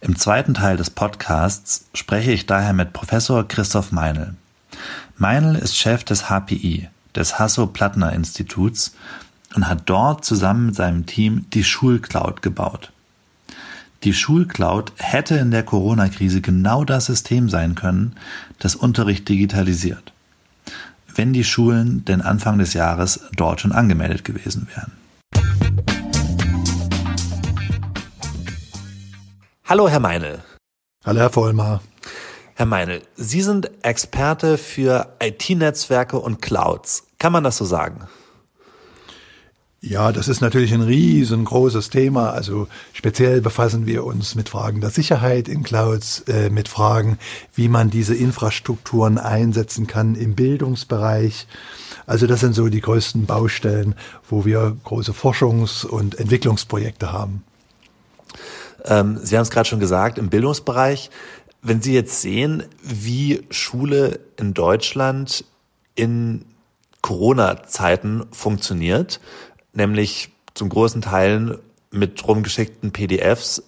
Im 0.01 0.15
zweiten 0.15 0.53
Teil 0.53 0.77
des 0.77 0.91
Podcasts 0.91 1.87
spreche 1.93 2.31
ich 2.31 2.45
daher 2.45 2.73
mit 2.73 2.93
Professor 2.93 3.47
Christoph 3.47 3.91
Meinl. 3.91 4.35
Meinl 5.17 5.55
ist 5.55 5.77
Chef 5.77 6.03
des 6.03 6.29
HPI, 6.29 6.89
des 7.15 7.39
Hasso-Plattner-Instituts 7.39 8.95
und 9.55 9.67
hat 9.67 9.83
dort 9.85 10.25
zusammen 10.25 10.67
mit 10.67 10.75
seinem 10.75 11.05
Team 11.05 11.45
die 11.53 11.63
Schulcloud 11.63 12.41
gebaut. 12.41 12.91
Die 14.03 14.13
Schulcloud 14.13 14.91
hätte 14.97 15.35
in 15.35 15.51
der 15.51 15.63
Corona-Krise 15.63 16.41
genau 16.41 16.83
das 16.83 17.05
System 17.05 17.49
sein 17.49 17.73
können, 17.73 18.15
das 18.59 18.75
Unterricht 18.75 19.27
digitalisiert, 19.29 20.13
wenn 21.15 21.33
die 21.33 21.43
Schulen 21.43 22.05
denn 22.05 22.21
Anfang 22.21 22.59
des 22.59 22.73
Jahres 22.73 23.21
dort 23.35 23.61
schon 23.61 23.71
angemeldet 23.71 24.23
gewesen 24.23 24.67
wären. 24.75 24.91
Hallo, 29.67 29.89
Herr 29.89 29.99
Meinl. 29.99 30.43
Hallo, 31.03 31.21
Herr 31.21 31.31
Vollmar. 31.31 31.81
Herr 32.53 32.67
Meinl, 32.67 33.01
Sie 33.15 33.41
sind 33.41 33.71
Experte 33.83 34.59
für 34.59 35.15
IT-Netzwerke 35.19 36.19
und 36.19 36.41
Clouds. 36.41 37.04
Kann 37.19 37.31
man 37.31 37.43
das 37.43 37.57
so 37.57 37.65
sagen? 37.65 38.07
Ja, 39.87 40.11
das 40.11 40.27
ist 40.27 40.41
natürlich 40.41 40.73
ein 40.73 40.81
riesengroßes 40.81 41.91
Thema. 41.91 42.31
Also 42.31 42.67
speziell 42.91 43.39
befassen 43.39 43.85
wir 43.85 44.03
uns 44.03 44.33
mit 44.33 44.49
Fragen 44.49 44.81
der 44.81 44.89
Sicherheit 44.89 45.47
in 45.47 45.61
Clouds, 45.61 46.21
äh, 46.21 46.49
mit 46.49 46.67
Fragen, 46.67 47.19
wie 47.53 47.67
man 47.67 47.91
diese 47.91 48.15
Infrastrukturen 48.15 49.19
einsetzen 49.19 49.85
kann 49.85 50.15
im 50.15 50.33
Bildungsbereich. 50.33 51.45
Also 52.07 52.25
das 52.25 52.39
sind 52.39 52.55
so 52.55 52.67
die 52.67 52.81
größten 52.81 53.27
Baustellen, 53.27 53.93
wo 54.27 54.43
wir 54.43 54.75
große 54.85 55.11
Forschungs- 55.11 55.85
und 55.85 56.17
Entwicklungsprojekte 56.17 57.11
haben. 57.11 57.43
Ähm, 58.85 59.19
Sie 59.21 59.35
haben 59.35 59.43
es 59.43 59.51
gerade 59.51 59.69
schon 59.69 59.79
gesagt, 59.79 60.17
im 60.17 60.29
Bildungsbereich. 60.29 61.11
Wenn 61.61 61.83
Sie 61.83 61.93
jetzt 61.93 62.21
sehen, 62.21 62.63
wie 62.81 63.43
Schule 63.51 64.19
in 64.37 64.55
Deutschland 64.55 65.45
in 65.93 66.45
Corona-Zeiten 67.05 68.23
funktioniert, 68.31 69.19
nämlich 69.73 70.31
zum 70.55 70.69
großen 70.69 71.03
Teilen 71.03 71.59
mit 71.91 72.27
rumgeschickten 72.27 72.91
PDFs, 72.91 73.61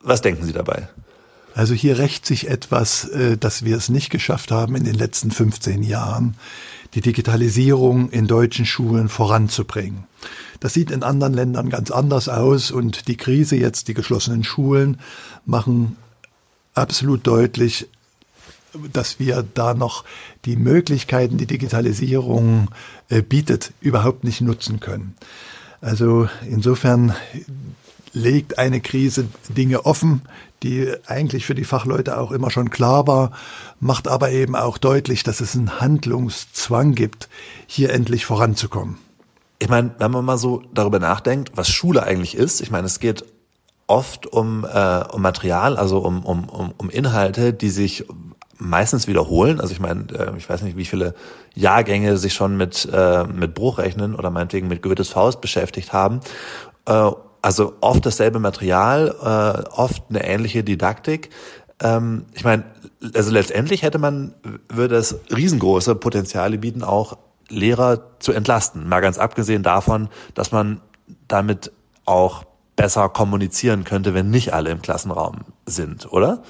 was 0.00 0.20
denken 0.20 0.44
Sie 0.44 0.52
dabei? 0.52 0.90
Also 1.54 1.72
hier 1.72 1.96
rächt 1.98 2.26
sich 2.26 2.50
etwas, 2.50 3.08
äh, 3.08 3.38
dass 3.38 3.64
wir 3.64 3.78
es 3.78 3.88
nicht 3.88 4.10
geschafft 4.10 4.50
haben, 4.50 4.76
in 4.76 4.84
den 4.84 4.96
letzten 4.96 5.30
15 5.30 5.82
Jahren 5.82 6.36
die 6.92 7.00
Digitalisierung 7.00 8.10
in 8.10 8.26
deutschen 8.26 8.66
Schulen 8.66 9.08
voranzubringen. 9.08 10.04
Das 10.60 10.74
sieht 10.74 10.90
in 10.90 11.02
anderen 11.02 11.32
Ländern 11.32 11.70
ganz 11.70 11.90
anders 11.90 12.28
aus 12.28 12.70
und 12.70 13.08
die 13.08 13.16
Krise 13.16 13.56
jetzt, 13.56 13.88
die 13.88 13.94
geschlossenen 13.94 14.44
Schulen, 14.44 15.00
machen 15.46 15.96
absolut 16.74 17.26
deutlich, 17.26 17.88
dass 18.92 19.18
wir 19.18 19.44
da 19.54 19.74
noch 19.74 20.04
die 20.44 20.56
Möglichkeiten, 20.56 21.36
die 21.36 21.46
Digitalisierung 21.46 22.68
äh, 23.08 23.22
bietet, 23.22 23.72
überhaupt 23.80 24.24
nicht 24.24 24.40
nutzen 24.40 24.80
können. 24.80 25.14
Also 25.80 26.28
insofern 26.48 27.14
legt 28.12 28.58
eine 28.58 28.80
Krise 28.80 29.26
Dinge 29.48 29.84
offen, 29.84 30.22
die 30.62 30.90
eigentlich 31.06 31.44
für 31.44 31.54
die 31.54 31.64
Fachleute 31.64 32.18
auch 32.18 32.32
immer 32.32 32.50
schon 32.50 32.70
klar 32.70 33.06
war, 33.06 33.32
macht 33.80 34.08
aber 34.08 34.30
eben 34.30 34.56
auch 34.56 34.78
deutlich, 34.78 35.24
dass 35.24 35.40
es 35.40 35.54
einen 35.54 35.80
Handlungszwang 35.80 36.94
gibt, 36.94 37.28
hier 37.66 37.92
endlich 37.92 38.24
voranzukommen. 38.24 38.96
Ich 39.58 39.68
meine, 39.68 39.94
wenn 39.98 40.10
man 40.10 40.24
mal 40.24 40.38
so 40.38 40.62
darüber 40.72 40.98
nachdenkt, 40.98 41.52
was 41.54 41.68
Schule 41.68 42.02
eigentlich 42.02 42.34
ist, 42.36 42.60
ich 42.60 42.70
meine, 42.70 42.86
es 42.86 42.98
geht 42.98 43.24
oft 43.86 44.26
um, 44.26 44.64
äh, 44.64 45.04
um 45.12 45.20
Material, 45.20 45.76
also 45.76 45.98
um, 45.98 46.24
um, 46.24 46.48
um, 46.48 46.72
um 46.78 46.90
Inhalte, 46.90 47.52
die 47.52 47.70
sich 47.70 48.06
meistens 48.58 49.06
wiederholen. 49.06 49.60
Also 49.60 49.72
ich 49.72 49.80
meine, 49.80 50.06
äh, 50.12 50.36
ich 50.36 50.48
weiß 50.48 50.62
nicht, 50.62 50.76
wie 50.76 50.84
viele 50.84 51.14
Jahrgänge 51.54 52.16
sich 52.16 52.34
schon 52.34 52.56
mit, 52.56 52.88
äh, 52.92 53.24
mit 53.24 53.54
Bruchrechnen 53.54 54.14
oder 54.14 54.30
meinetwegen 54.30 54.68
mit 54.68 54.82
Goethes 54.82 55.08
Faust 55.08 55.40
beschäftigt 55.40 55.92
haben. 55.92 56.20
Äh, 56.86 57.10
also 57.42 57.74
oft 57.82 58.06
dasselbe 58.06 58.38
Material, 58.38 59.10
oft 59.70 60.04
eine 60.08 60.26
ähnliche 60.26 60.64
Didaktik. 60.64 61.28
Ähm, 61.82 62.24
ich 62.32 62.42
meine, 62.42 62.64
also 63.14 63.30
letztendlich 63.30 63.82
hätte 63.82 63.98
man, 63.98 64.34
würde 64.70 64.96
es 64.96 65.20
riesengroße 65.34 65.94
Potenziale 65.96 66.56
bieten, 66.56 66.82
auch 66.82 67.18
Lehrer 67.50 68.18
zu 68.18 68.32
entlasten. 68.32 68.88
Mal 68.88 69.00
ganz 69.00 69.18
abgesehen 69.18 69.62
davon, 69.62 70.08
dass 70.32 70.52
man 70.52 70.80
damit 71.28 71.70
auch 72.06 72.44
besser 72.76 73.08
kommunizieren 73.08 73.84
könnte, 73.84 74.14
wenn 74.14 74.30
nicht 74.30 74.52
alle 74.52 74.70
im 74.70 74.82
Klassenraum 74.82 75.40
sind, 75.66 76.10
oder? 76.12 76.42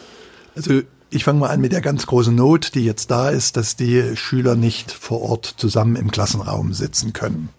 Also 0.56 0.82
ich 1.14 1.24
fange 1.24 1.38
mal 1.40 1.50
an 1.50 1.60
mit 1.60 1.72
der 1.72 1.80
ganz 1.80 2.06
großen 2.06 2.34
Not, 2.34 2.74
die 2.74 2.84
jetzt 2.84 3.10
da 3.10 3.28
ist, 3.28 3.56
dass 3.56 3.76
die 3.76 4.16
Schüler 4.16 4.56
nicht 4.56 4.90
vor 4.90 5.22
Ort 5.22 5.46
zusammen 5.56 5.96
im 5.96 6.10
Klassenraum 6.10 6.72
sitzen 6.72 7.12
können. 7.12 7.50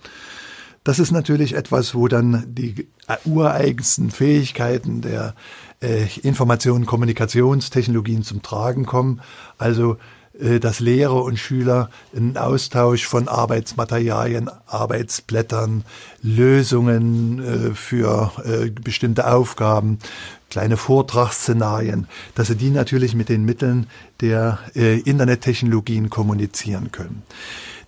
Das 0.84 1.00
ist 1.00 1.12
natürlich 1.12 1.56
etwas, 1.56 1.96
wo 1.96 2.08
dann 2.08 2.44
die 2.48 2.88
ureigensten 3.24 4.12
Fähigkeiten 4.12 5.02
der 5.02 5.34
äh, 5.82 6.06
Information- 6.22 6.86
Kommunikationstechnologien 6.86 8.24
zum 8.24 8.42
Tragen 8.42 8.86
kommen. 8.86 9.22
Also 9.58 9.98
äh, 10.40 10.60
dass 10.60 10.80
Lehrer 10.80 11.24
und 11.24 11.38
Schüler 11.38 11.90
einen 12.16 12.38
Austausch 12.38 13.06
von 13.06 13.28
Arbeitsmaterialien, 13.28 14.50
Arbeitsblättern, 14.68 15.86
Lösungen 16.22 17.40
äh, 17.40 17.74
für 17.74 18.32
äh, 18.44 18.70
bestimmte 18.70 19.32
Aufgaben, 19.32 20.00
kleine 20.50 20.78
Vortragsszenarien, 20.78 22.08
dass 22.36 22.48
sie 22.48 22.56
die 22.56 22.70
natürlich 22.70 23.16
mit 23.16 23.30
den 23.30 23.46
Mitteln 23.46 23.88
der 24.22 24.60
Internettechnologien 24.74 26.10
kommunizieren 26.10 26.92
können. 26.92 27.24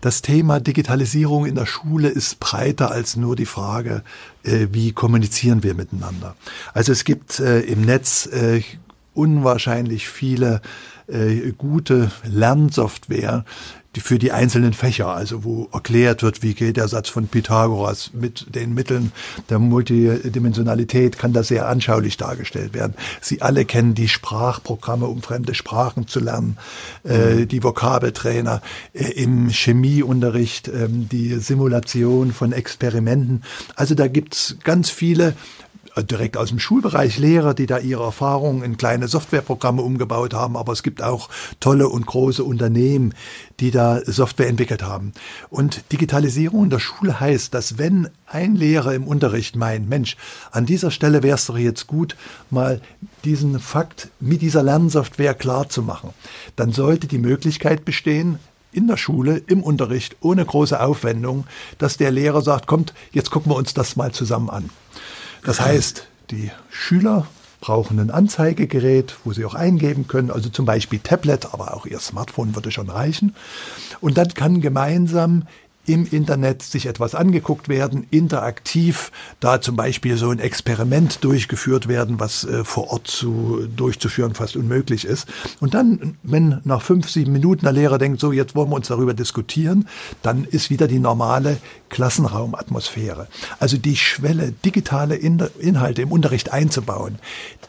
Das 0.02 0.22
Thema 0.22 0.60
Digitalisierung 0.60 1.46
in 1.46 1.56
der 1.56 1.66
Schule 1.66 2.10
ist 2.10 2.40
breiter 2.40 2.92
als 2.92 3.16
nur 3.16 3.36
die 3.36 3.48
Frage, 3.48 4.04
äh, 4.44 4.68
wie 4.72 4.92
kommunizieren 4.92 5.64
wir 5.64 5.74
miteinander. 5.74 6.36
Also 6.74 6.92
es 6.92 7.04
gibt 7.04 7.40
äh, 7.40 7.62
im 7.62 7.82
Netz 7.82 8.28
äh, 8.28 8.62
unwahrscheinlich 9.16 10.08
viele 10.08 10.62
äh, 11.08 11.52
gute 11.58 12.12
Lernsoftware, 12.24 13.44
für 14.00 14.20
die 14.20 14.32
einzelnen 14.32 14.74
Fächer, 14.74 15.08
also 15.08 15.44
wo 15.44 15.70
erklärt 15.72 16.24
wird, 16.24 16.44
wie 16.44 16.54
geht 16.54 16.78
der 16.78 16.88
Satz 16.88 17.10
von 17.10 17.28
Pythagoras 17.28 18.12
mit 18.14 18.56
den 18.56 18.74
Mitteln 18.74 19.12
der 19.50 19.60
Multidimensionalität, 19.60 21.18
kann 21.18 21.34
das 21.34 21.50
sehr 21.50 21.68
anschaulich 21.68 22.18
dargestellt 22.18 22.74
werden. 22.74 22.94
Sie 23.22 23.42
alle 23.42 23.66
kennen 23.66 23.94
die 23.96 24.08
Sprachprogramme, 24.08 25.08
um 25.08 25.22
fremde 25.22 25.54
Sprachen 25.54 26.08
zu 26.08 26.20
lernen, 26.20 26.58
äh, 27.04 27.36
mhm. 27.36 27.48
die 27.48 27.64
Vokabeltrainer, 27.64 28.62
äh, 28.94 29.12
im 29.12 29.50
Chemieunterricht 29.50 30.68
äh, 30.68 30.88
die 30.90 31.36
Simulation 31.36 32.34
von 32.34 32.52
Experimenten. 32.52 33.44
Also 33.76 33.96
da 33.96 34.08
gibt's 34.08 34.58
ganz 34.64 34.90
viele 34.90 35.36
direkt 36.04 36.38
aus 36.38 36.50
dem 36.50 36.60
Schulbereich 36.60 37.18
Lehrer, 37.18 37.54
die 37.54 37.66
da 37.66 37.80
ihre 37.80 38.04
Erfahrungen 38.04 38.64
in 38.64 38.78
kleine 38.78 39.08
Softwareprogramme 39.08 39.82
umgebaut 39.82 40.34
haben, 40.34 40.58
aber 40.58 40.74
es 40.74 40.84
gibt 40.84 41.02
auch 41.02 41.30
tolle 41.60 41.90
und 41.90 42.06
große 42.06 42.44
Unternehmen, 42.44 43.14
die 43.60 43.72
da 43.72 44.02
Software 44.06 44.48
entwickelt 44.48 44.84
haben. 44.84 45.14
Und 45.50 45.92
Digitalisierung 45.92 46.66
in 46.66 46.70
der 46.70 46.80
Schule 46.80 47.20
heißt, 47.20 47.54
dass 47.54 47.78
wenn 47.78 48.10
ein 48.26 48.56
Lehrer 48.56 48.94
im 48.94 49.08
Unterricht 49.08 49.56
meint, 49.56 49.90
Mensch, 49.90 50.18
an 50.52 50.66
dieser 50.66 50.92
Stelle 50.92 51.24
wäre 51.24 51.36
es 51.36 51.46
doch 51.46 51.58
jetzt 51.58 51.88
gut, 51.88 52.16
mal 52.50 52.82
diesen 53.24 53.60
Fakt 53.60 54.10
mit 54.20 54.42
dieser 54.42 54.64
Lernsoftware 54.64 55.34
klar 55.34 55.70
zu 55.70 55.82
machen, 55.82 56.12
dann 56.56 56.72
sollte 56.72 57.08
die 57.08 57.18
Möglichkeit 57.18 57.86
bestehen, 57.86 58.40
in 58.72 58.88
der 58.88 58.98
Schule, 58.98 59.42
im 59.48 59.64
Unterricht, 59.64 60.18
ohne 60.22 60.46
große 60.46 60.80
Aufwendung, 60.80 61.46
dass 61.78 61.98
der 61.98 62.12
Lehrer 62.12 62.42
sagt, 62.42 62.68
kommt, 62.68 62.94
jetzt 63.12 63.32
gucken 63.32 63.52
wir 63.52 63.56
uns 63.56 63.74
das 63.74 63.96
mal 63.96 64.12
zusammen 64.12 64.50
an. 64.50 64.70
Das 65.44 65.62
heißt, 65.62 66.08
die 66.32 66.52
Schüler 66.70 67.28
brauchen 67.60 68.00
ein 68.00 68.12
Anzeigegerät, 68.12 69.16
wo 69.24 69.34
sie 69.34 69.46
auch 69.46 69.56
eingeben 69.56 70.08
können, 70.08 70.32
also 70.32 70.50
zum 70.50 70.66
Beispiel 70.66 71.00
Tablet, 71.00 71.54
aber 71.54 71.74
auch 71.74 71.86
ihr 71.86 72.00
Smartphone 72.00 72.56
würde 72.56 72.72
schon 72.72 72.90
reichen. 72.90 73.36
Und 74.00 74.18
dann 74.18 74.34
kann 74.34 74.62
gemeinsam 74.62 75.48
im 75.88 76.06
Internet 76.06 76.62
sich 76.62 76.86
etwas 76.86 77.16
angeguckt 77.16 77.70
werden, 77.70 78.06
interaktiv, 78.12 79.12
da 79.40 79.62
zum 79.62 79.76
Beispiel 79.76 80.18
so 80.18 80.30
ein 80.30 80.40
Experiment 80.40 81.24
durchgeführt 81.24 81.88
werden, 81.88 82.20
was 82.20 82.44
äh, 82.44 82.64
vor 82.64 82.92
Ort 82.92 83.08
zu, 83.08 83.68
durchzuführen 83.76 84.36
fast 84.36 84.56
unmöglich 84.56 85.06
ist. 85.06 85.28
Und 85.60 85.74
dann, 85.74 86.18
wenn 86.24 86.60
nach 86.66 86.82
fünf, 86.82 87.10
sieben 87.10 87.32
Minuten 87.32 87.64
der 87.64 87.74
Lehrer 87.74 87.98
denkt, 87.98 88.20
so 88.20 88.32
jetzt 88.32 88.54
wollen 88.54 88.70
wir 88.70 88.76
uns 88.76 88.88
darüber 88.88 89.14
diskutieren, 89.14 89.88
dann 90.22 90.44
ist 90.44 90.70
wieder 90.70 90.88
die 90.88 91.00
normale 91.00 91.58
Klassenraumatmosphäre. 91.90 93.28
Also 93.60 93.78
die 93.78 93.96
Schwelle, 93.96 94.54
digitale 94.66 95.16
Inhalte 95.16 96.02
im 96.02 96.12
Unterricht 96.12 96.52
einzubauen, 96.52 97.18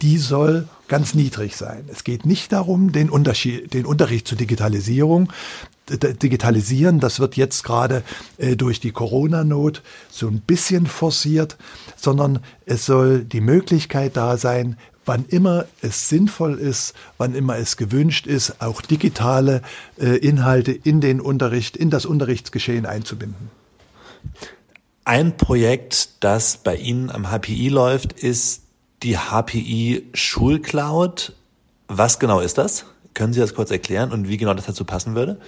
die 0.02 0.18
soll 0.18 0.68
ganz 0.88 1.14
niedrig 1.14 1.57
sein. 1.57 1.85
Es 1.92 2.02
geht 2.02 2.26
nicht 2.26 2.52
darum, 2.52 2.92
den, 2.92 3.11
Unterschied, 3.11 3.72
den 3.74 3.87
Unterricht 3.87 4.26
zur 4.26 4.38
Digitalisierung 4.38 5.33
digitalisieren. 5.90 7.01
Das 7.01 7.20
wird 7.20 7.37
jetzt 7.37 7.64
gerade 7.64 8.03
äh, 8.37 8.57
durch 8.57 8.81
die 8.81 8.92
Corona-Not 8.92 9.83
so 10.11 10.29
ein 10.29 10.40
bisschen 10.40 10.87
forciert, 10.87 11.57
sondern 11.96 12.40
es 12.66 12.87
soll 12.87 13.24
die 13.24 13.40
Möglichkeit 13.40 14.16
da 14.16 14.37
sein, 14.37 14.77
wann 15.09 15.24
immer 15.27 15.64
es 15.81 16.11
sinnvoll 16.11 16.59
ist, 16.59 16.94
wann 17.16 17.35
immer 17.35 17.57
es 17.57 17.79
gewünscht 17.79 18.27
ist, 18.27 18.61
auch 18.61 18.83
digitale 18.83 19.62
äh, 19.98 20.18
Inhalte 20.18 20.72
in 20.72 21.01
den 21.01 21.20
Unterricht, 21.20 21.77
in 21.77 21.88
das 21.88 22.05
Unterrichtsgeschehen 22.05 22.85
einzubinden. 22.85 23.51
Ein 25.05 25.38
Projekt, 25.38 26.22
das 26.22 26.59
bei 26.59 26.77
Ihnen 26.77 27.11
am 27.11 27.31
HPI 27.31 27.70
läuft, 27.70 28.12
ist 28.12 28.64
die 29.03 29.16
HPI 29.16 30.07
Schulcloud. 30.12 31.33
Was 31.88 32.18
genau 32.18 32.40
ist 32.40 32.59
das? 32.59 32.85
Können 33.14 33.33
Sie 33.33 33.40
das 33.40 33.55
kurz 33.55 33.70
erklären 33.70 34.12
und 34.12 34.29
wie 34.29 34.37
genau 34.37 34.53
das 34.53 34.66
dazu 34.66 34.85
passen 34.85 35.14
würde? 35.14 35.40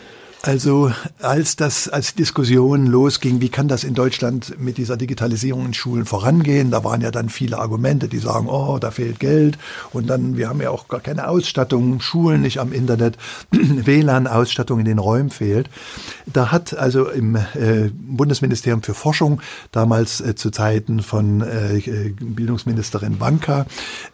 Also 0.42 0.90
als 1.20 1.56
das 1.56 1.86
als 1.86 2.14
Diskussion 2.14 2.86
losging, 2.86 3.42
wie 3.42 3.50
kann 3.50 3.68
das 3.68 3.84
in 3.84 3.92
Deutschland 3.92 4.58
mit 4.58 4.78
dieser 4.78 4.96
Digitalisierung 4.96 5.66
in 5.66 5.74
Schulen 5.74 6.06
vorangehen, 6.06 6.70
da 6.70 6.82
waren 6.82 7.02
ja 7.02 7.10
dann 7.10 7.28
viele 7.28 7.58
Argumente, 7.58 8.08
die 8.08 8.16
sagen, 8.18 8.48
oh, 8.48 8.78
da 8.78 8.90
fehlt 8.90 9.20
Geld 9.20 9.58
und 9.92 10.08
dann 10.08 10.38
wir 10.38 10.48
haben 10.48 10.62
ja 10.62 10.70
auch 10.70 10.88
gar 10.88 11.00
keine 11.00 11.28
Ausstattung, 11.28 12.00
Schulen 12.00 12.40
nicht 12.40 12.58
am 12.58 12.72
Internet, 12.72 13.18
WLAN-Ausstattung 13.50 14.78
in 14.78 14.86
den 14.86 14.98
Räumen 14.98 15.28
fehlt. 15.28 15.68
Da 16.24 16.50
hat 16.50 16.72
also 16.72 17.10
im 17.10 17.36
äh, 17.36 17.90
Bundesministerium 17.92 18.82
für 18.82 18.94
Forschung 18.94 19.42
damals 19.72 20.22
äh, 20.22 20.34
zu 20.36 20.50
Zeiten 20.50 21.02
von 21.02 21.42
äh, 21.42 22.12
Bildungsministerin 22.18 23.18
Banka 23.18 23.66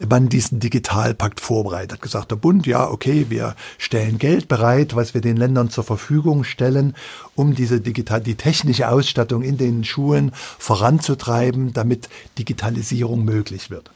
man 0.09 0.29
diesen 0.29 0.59
Digitalpakt 0.59 1.41
vorbereitet, 1.41 1.93
hat 1.93 2.03
gesagt, 2.03 2.33
der 2.33 2.37
Bund, 2.37 2.67
ja, 2.67 2.91
okay, 2.91 3.27
wir 3.29 3.55
stellen 3.79 4.19
Geld 4.19 4.49
bereit, 4.49 4.97
was 4.97 5.15
wir 5.15 5.21
den 5.21 5.37
Ländern 5.37 5.71
zur 5.71 5.85
Verfügung 5.85 6.16
Verfügung 6.17 6.45
stellen, 6.45 6.95
um 7.35 7.55
diese 7.55 7.81
digital, 7.81 8.23
die 8.23 8.37
technische 8.37 8.89
Ausstattung 8.89 9.43
in 9.43 9.59
den 9.59 9.85
Schulen 9.85 10.33
voranzutreiben, 10.59 11.75
damit 11.75 12.09
Digitalisierung 12.39 13.23
möglich 13.23 13.71
wird. 13.71 13.91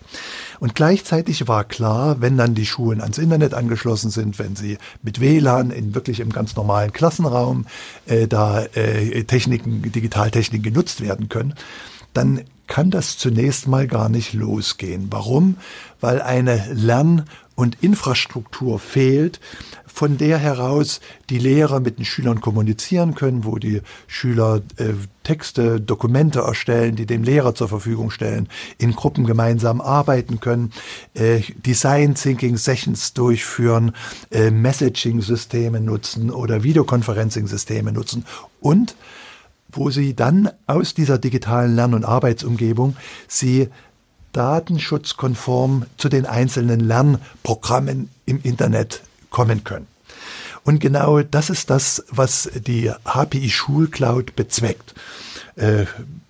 Und 0.61 0.75
gleichzeitig 0.75 1.49
war 1.49 1.65
klar, 1.65 2.21
wenn 2.21 2.37
dann 2.37 2.55
die 2.55 2.67
Schulen 2.67 3.01
ans 3.01 3.17
Internet 3.17 3.55
angeschlossen 3.55 4.11
sind, 4.11 4.39
wenn 4.39 4.55
sie 4.55 4.77
mit 5.03 5.19
WLAN 5.21 5.71
in 5.71 5.95
wirklich 5.95 6.21
im 6.21 6.31
ganz 6.31 6.57
normalen 6.57 6.93
Klassenraum 6.93 7.65
äh, 8.05 8.29
da 8.29 8.65
äh, 8.75 9.25
Techniken, 9.25 9.81
Digitaltechniken 9.91 10.63
genutzt 10.63 11.01
werden 11.01 11.31
können, 11.31 11.55
dann 12.13 12.45
kann 12.67 12.91
das 12.91 13.17
zunächst 13.17 13.67
mal 13.67 13.87
gar 13.87 14.11
nicht 14.11 14.35
losgehen. 14.35 15.07
Warum? 15.11 15.57
Weil 16.01 16.21
eine 16.21 16.71
Lern- 16.75 17.25
und 17.55 17.79
Infrastruktur 17.83 18.79
fehlt, 18.79 19.41
von 19.93 20.17
der 20.17 20.39
heraus 20.39 21.01
die 21.29 21.39
Lehrer 21.39 21.81
mit 21.81 21.99
den 21.99 22.05
Schülern 22.05 22.41
kommunizieren 22.41 23.15
können, 23.15 23.45
wo 23.45 23.59
die 23.59 23.83
Schüler 24.07 24.63
äh, 24.77 24.93
Texte, 25.23 25.81
Dokumente 25.81 26.41
erstellen, 26.41 26.97
die 26.97 27.07
dem 27.07 27.23
Lehrer 27.23 27.55
zur 27.55 27.69
Verfügung 27.69 28.11
stellen, 28.11 28.49
in 28.79 28.93
Gruppen 28.93 29.25
gemeinsam 29.25 29.81
arbeiten 29.81 30.41
können, 30.41 30.73
äh, 31.15 31.41
Design 31.65 32.15
Thinking 32.15 32.57
Sessions 32.57 33.13
durchführen, 33.13 33.93
äh, 34.31 34.51
Messaging 34.51 35.21
Systeme 35.21 35.81
nutzen 35.81 36.31
oder 36.31 36.63
Videoconferencing 36.63 37.47
Systeme 37.47 37.93
nutzen. 37.93 38.25
Und 38.61 38.97
wo 39.73 39.91
sie 39.91 40.15
dann 40.15 40.51
aus 40.67 40.95
dieser 40.95 41.19
digitalen 41.19 41.77
Lern- 41.77 41.95
und 41.95 42.05
Arbeitsumgebung 42.05 42.97
sie 43.29 43.69
datenschutzkonform 44.33 45.87
zu 45.97 46.09
den 46.09 46.27
einzelnen 46.27 46.81
Lernprogrammen 46.81 48.11
im 48.27 48.41
Internet 48.43 49.03
kommen 49.31 49.65
können. 49.65 49.87
Und 50.65 50.81
genau 50.81 51.23
das 51.23 51.51
ist 51.51 51.71
das, 51.71 52.05
was 52.11 52.51
die 52.55 52.93
HPI 53.05 53.49
Schulcloud 53.49 54.37
bezweckt. 54.37 54.95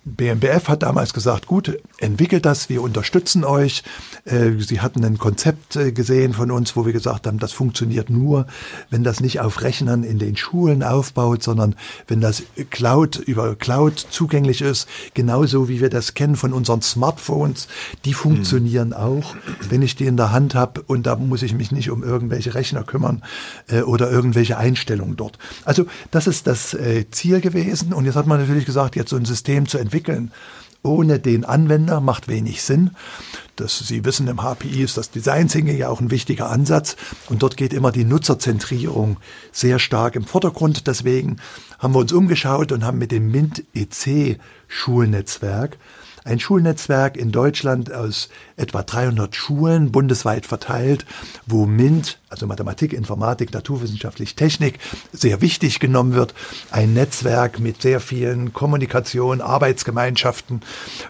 BMBF 0.03 0.67
hat 0.67 0.81
damals 0.81 1.13
gesagt, 1.13 1.45
gut, 1.45 1.77
entwickelt 1.99 2.43
das, 2.45 2.69
wir 2.69 2.81
unterstützen 2.81 3.43
euch. 3.43 3.83
Äh, 4.25 4.53
sie 4.57 4.81
hatten 4.81 5.05
ein 5.05 5.19
Konzept 5.19 5.75
äh, 5.75 5.91
gesehen 5.91 6.33
von 6.33 6.49
uns, 6.49 6.75
wo 6.75 6.87
wir 6.87 6.93
gesagt 6.93 7.27
haben, 7.27 7.37
das 7.37 7.51
funktioniert 7.51 8.09
nur, 8.09 8.47
wenn 8.89 9.03
das 9.03 9.19
nicht 9.19 9.41
auf 9.41 9.61
Rechnern 9.61 10.03
in 10.03 10.17
den 10.17 10.35
Schulen 10.35 10.81
aufbaut, 10.81 11.43
sondern 11.43 11.75
wenn 12.07 12.19
das 12.19 12.41
Cloud 12.71 13.17
über 13.17 13.55
Cloud 13.55 13.99
zugänglich 14.09 14.61
ist, 14.61 14.87
genauso 15.13 15.69
wie 15.69 15.81
wir 15.81 15.91
das 15.91 16.15
kennen 16.15 16.35
von 16.35 16.51
unseren 16.51 16.81
Smartphones, 16.81 17.67
die 18.03 18.15
funktionieren 18.15 18.89
mhm. 18.89 18.93
auch, 18.95 19.35
wenn 19.69 19.83
ich 19.83 19.95
die 19.95 20.07
in 20.07 20.17
der 20.17 20.31
Hand 20.31 20.55
habe 20.55 20.81
und 20.81 21.05
da 21.05 21.15
muss 21.15 21.43
ich 21.43 21.53
mich 21.53 21.71
nicht 21.71 21.91
um 21.91 22.03
irgendwelche 22.03 22.55
Rechner 22.55 22.83
kümmern 22.83 23.21
äh, 23.67 23.81
oder 23.81 24.09
irgendwelche 24.09 24.57
Einstellungen 24.57 25.15
dort. 25.15 25.37
Also 25.63 25.85
das 26.09 26.25
ist 26.25 26.47
das 26.47 26.75
Ziel 27.11 27.41
gewesen 27.41 27.93
und 27.93 28.05
jetzt 28.05 28.15
hat 28.15 28.25
man 28.25 28.39
natürlich 28.39 28.65
gesagt, 28.65 28.95
jetzt 28.95 29.11
so 29.11 29.15
ein 29.15 29.25
System 29.25 29.67
zu 29.67 29.77
entwickeln, 29.77 29.90
entwickeln 29.91 30.31
ohne 30.83 31.19
den 31.19 31.45
Anwender 31.45 32.01
macht 32.01 32.27
wenig 32.27 32.63
Sinn. 32.63 32.91
Das, 33.55 33.77
Sie 33.77 34.03
wissen, 34.03 34.27
im 34.27 34.41
HPI 34.41 34.81
ist 34.81 34.97
das 34.97 35.11
Design 35.11 35.47
Thinking 35.47 35.77
ja 35.77 35.89
auch 35.89 36.01
ein 36.01 36.09
wichtiger 36.09 36.49
Ansatz 36.49 36.95
und 37.29 37.43
dort 37.43 37.57
geht 37.57 37.73
immer 37.73 37.91
die 37.91 38.05
Nutzerzentrierung 38.05 39.17
sehr 39.51 39.77
stark 39.77 40.15
im 40.15 40.23
Vordergrund. 40.23 40.87
Deswegen 40.87 41.37
haben 41.77 41.93
wir 41.93 41.99
uns 41.99 42.11
umgeschaut 42.11 42.71
und 42.71 42.83
haben 42.83 42.97
mit 42.97 43.11
dem 43.11 43.29
MINT 43.29 43.63
EC 43.75 44.39
Schulnetzwerk 44.67 45.77
ein 46.23 46.39
Schulnetzwerk 46.39 47.17
in 47.17 47.31
Deutschland 47.31 47.91
aus 47.91 48.29
etwa 48.55 48.83
300 48.83 49.35
Schulen 49.35 49.91
bundesweit 49.91 50.45
verteilt, 50.45 51.05
wo 51.47 51.65
MINT, 51.65 52.19
also 52.29 52.45
Mathematik, 52.45 52.93
Informatik, 52.93 53.53
Naturwissenschaftlich, 53.53 54.35
Technik, 54.35 54.79
sehr 55.11 55.41
wichtig 55.41 55.79
genommen 55.79 56.13
wird. 56.13 56.33
Ein 56.69 56.93
Netzwerk 56.93 57.59
mit 57.59 57.81
sehr 57.81 57.99
vielen 57.99 58.53
Kommunikation, 58.53 59.41
Arbeitsgemeinschaften. 59.41 60.61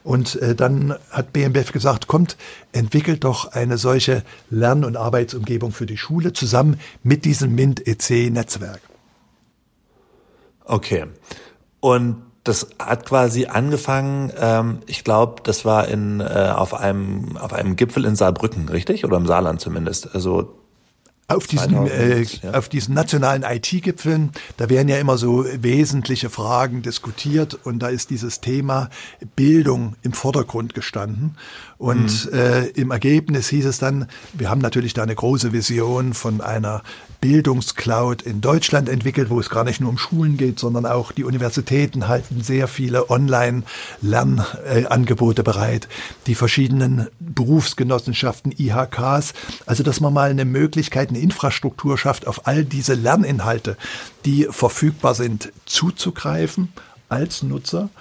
Und 0.03 0.36
äh, 0.41 0.55
dann 0.55 0.95
hat 1.09 1.34
BMBF 1.34 1.72
gesagt, 1.74 2.07
kommt, 2.07 2.38
entwickelt 2.72 3.24
doch 3.24 3.51
eine 3.51 3.78
solche 3.78 4.24
Lern- 4.49 4.86
und 4.86 4.95
Arbeitsumgebung 4.95 5.72
für 5.72 5.86
die 5.86 5.97
Schule 5.97 6.34
zusammen 6.34 6.80
mit 7.03 7.26
diesem 7.26 7.53
MINT-EC-Netzwerk. 7.55 8.82
Okay. 10.64 11.05
Und 11.82 12.30
das 12.44 12.68
hat 12.80 13.06
quasi 13.06 13.46
angefangen, 13.46 14.32
ähm, 14.38 14.80
ich 14.88 15.04
glaube, 15.04 15.42
das 15.44 15.64
war 15.64 15.88
in 15.88 16.22
äh, 16.22 16.52
auf 16.56 16.74
einem 16.74 17.38
auf 17.38 17.54
einem 17.54 17.76
Gipfel 17.76 18.06
in 18.06 18.16
Saarbrücken, 18.16 18.70
richtig? 18.70 19.06
Oder 19.06 19.18
im 19.18 19.28
Saarland 19.28 19.62
zumindest. 19.62 20.16
Also 20.16 20.56
auf 21.28 21.48
diesen, 21.48 21.88
äh, 21.88 22.24
ja. 22.24 22.54
auf 22.54 22.68
diesen 22.68 22.94
nationalen 22.94 23.44
IT-Gipfeln, 23.44 24.32
da 24.58 24.70
werden 24.70 24.89
ja 24.89 24.98
immer 24.98 25.18
so 25.18 25.46
wesentliche 25.46 26.30
Fragen 26.30 26.82
diskutiert 26.82 27.58
und 27.64 27.80
da 27.80 27.88
ist 27.88 28.10
dieses 28.10 28.42
Thema 28.42 28.89
Bildung 29.36 29.96
im 30.02 30.14
Vordergrund 30.14 30.74
gestanden. 30.74 31.38
Und 31.78 32.26
mhm. 32.26 32.38
äh, 32.38 32.66
im 32.70 32.92
Ergebnis 32.92 33.48
hieß 33.48 33.66
es 33.66 33.80
dann, 33.80 34.08
wir 34.34 34.50
haben 34.50 34.62
natürlich 34.62 34.94
da 34.94 35.04
eine 35.04 35.16
große 35.16 35.54
Vision 35.54 36.14
von 36.14 36.42
einer 36.42 36.84
Bildungscloud 37.22 38.22
in 38.24 38.41
Deutschland 38.41 38.89
entwickelt, 38.89 39.30
wo 39.30 39.39
es 39.39 39.51
gar 39.51 39.63
nicht 39.63 39.80
nur 39.80 39.91
um 39.91 39.99
Schulen 39.99 40.38
geht, 40.38 40.57
sondern 40.59 40.88
auch 40.88 41.11
die 41.11 41.24
Universitäten 41.24 42.07
halten 42.07 42.41
sehr 42.41 42.67
viele 42.67 43.11
Online-Lernangebote 43.11 45.43
bereit, 45.43 45.88
die 46.26 46.34
verschiedenen 46.34 47.09
Berufsgenossenschaften, 47.19 48.55
IHKs, 48.57 49.36
also 49.67 49.84
dass 49.84 49.99
man 50.01 50.13
mal 50.13 50.32
eine 50.32 50.45
Möglichkeit, 50.45 51.09
eine 51.09 51.19
Infrastruktur 51.19 51.99
schafft, 51.99 52.26
auf 52.26 52.47
all 52.47 52.65
diese 52.65 52.95
Lerninhalte, 52.95 53.78
die 54.26 54.47
verfügbar 54.49 55.13
sind, 55.13 55.53
zuzugreifen 55.65 56.74
als 57.07 57.43
Nutzer 57.43 57.91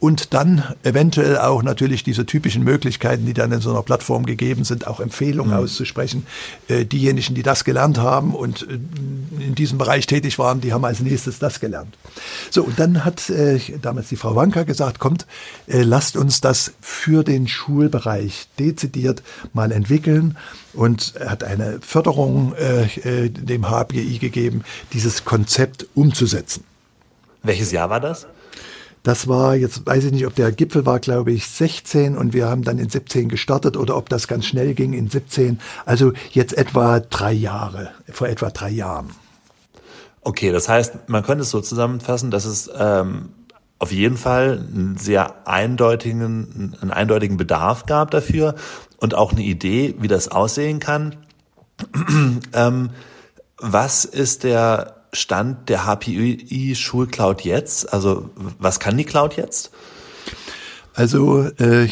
und 0.00 0.32
dann 0.32 0.64
eventuell 0.82 1.38
auch 1.38 1.62
natürlich 1.62 2.02
diese 2.02 2.24
typischen 2.24 2.64
Möglichkeiten, 2.64 3.26
die 3.26 3.34
dann 3.34 3.52
in 3.52 3.60
so 3.60 3.70
einer 3.70 3.82
Plattform 3.82 4.24
gegeben 4.24 4.64
sind, 4.64 4.86
auch 4.86 4.98
Empfehlungen 4.98 5.52
mhm. 5.52 5.58
auszusprechen. 5.58 6.26
Äh, 6.68 6.86
diejenigen, 6.86 7.34
die 7.34 7.42
das 7.42 7.64
gelernt 7.64 7.98
haben 7.98 8.34
und 8.34 8.62
äh, 8.62 8.78
in 9.44 9.54
diesem 9.54 9.76
Bereich 9.76 10.06
tätig 10.06 10.38
waren, 10.38 10.62
die 10.62 10.72
haben 10.72 10.84
als 10.86 11.00
nächstes 11.00 11.38
das 11.38 11.60
gelernt. 11.60 11.96
So, 12.50 12.64
und 12.64 12.78
dann 12.78 13.04
hat 13.04 13.28
äh, 13.28 13.60
damals 13.82 14.08
die 14.08 14.16
Frau 14.16 14.34
Wanka 14.34 14.62
gesagt, 14.62 14.98
kommt, 14.98 15.26
äh, 15.66 15.82
lasst 15.82 16.16
uns 16.16 16.40
das 16.40 16.72
für 16.80 17.22
den 17.22 17.46
Schulbereich 17.46 18.48
dezidiert 18.58 19.22
mal 19.52 19.70
entwickeln 19.70 20.38
und 20.72 21.14
hat 21.24 21.44
eine 21.44 21.78
Förderung 21.82 22.54
äh 22.54 23.28
dem 23.28 23.68
HBI 23.68 24.18
gegeben, 24.18 24.62
dieses 24.92 25.24
Konzept 25.24 25.86
umzusetzen. 25.94 26.64
Welches 27.42 27.72
Jahr 27.72 27.90
war 27.90 28.00
das? 28.00 28.26
Das 29.02 29.28
war, 29.28 29.56
jetzt 29.56 29.86
weiß 29.86 30.04
ich 30.04 30.12
nicht, 30.12 30.26
ob 30.26 30.34
der 30.34 30.52
Gipfel 30.52 30.84
war, 30.84 31.00
glaube 31.00 31.32
ich, 31.32 31.46
16 31.46 32.16
und 32.16 32.34
wir 32.34 32.48
haben 32.48 32.62
dann 32.62 32.78
in 32.78 32.90
17 32.90 33.28
gestartet 33.28 33.76
oder 33.76 33.96
ob 33.96 34.08
das 34.10 34.28
ganz 34.28 34.44
schnell 34.44 34.74
ging 34.74 34.92
in 34.92 35.08
17. 35.08 35.58
Also 35.86 36.12
jetzt 36.32 36.56
etwa 36.56 37.00
drei 37.00 37.32
Jahre, 37.32 37.92
vor 38.10 38.28
etwa 38.28 38.50
drei 38.50 38.70
Jahren. 38.70 39.10
Okay, 40.22 40.52
das 40.52 40.68
heißt, 40.68 41.08
man 41.08 41.22
könnte 41.22 41.42
es 41.42 41.50
so 41.50 41.62
zusammenfassen, 41.62 42.30
dass 42.30 42.44
es 42.44 42.70
ähm, 42.78 43.30
auf 43.78 43.90
jeden 43.90 44.18
Fall 44.18 44.66
einen 44.70 44.98
sehr 44.98 45.48
eindeutigen, 45.48 46.76
einen 46.80 46.90
eindeutigen 46.90 47.38
Bedarf 47.38 47.86
gab 47.86 48.10
dafür 48.10 48.54
und 48.98 49.14
auch 49.14 49.32
eine 49.32 49.42
Idee, 49.42 49.94
wie 49.98 50.08
das 50.08 50.28
aussehen 50.28 50.78
kann. 50.78 51.16
ähm, 52.52 52.90
was 53.56 54.04
ist 54.04 54.44
der 54.44 54.99
Stand 55.12 55.68
der 55.68 55.86
HPI 55.86 56.74
Schulcloud 56.74 57.42
jetzt? 57.42 57.92
Also 57.92 58.30
was 58.58 58.80
kann 58.80 58.96
die 58.96 59.04
Cloud 59.04 59.36
jetzt? 59.36 59.70
Also 61.00 61.44
äh, 61.58 61.88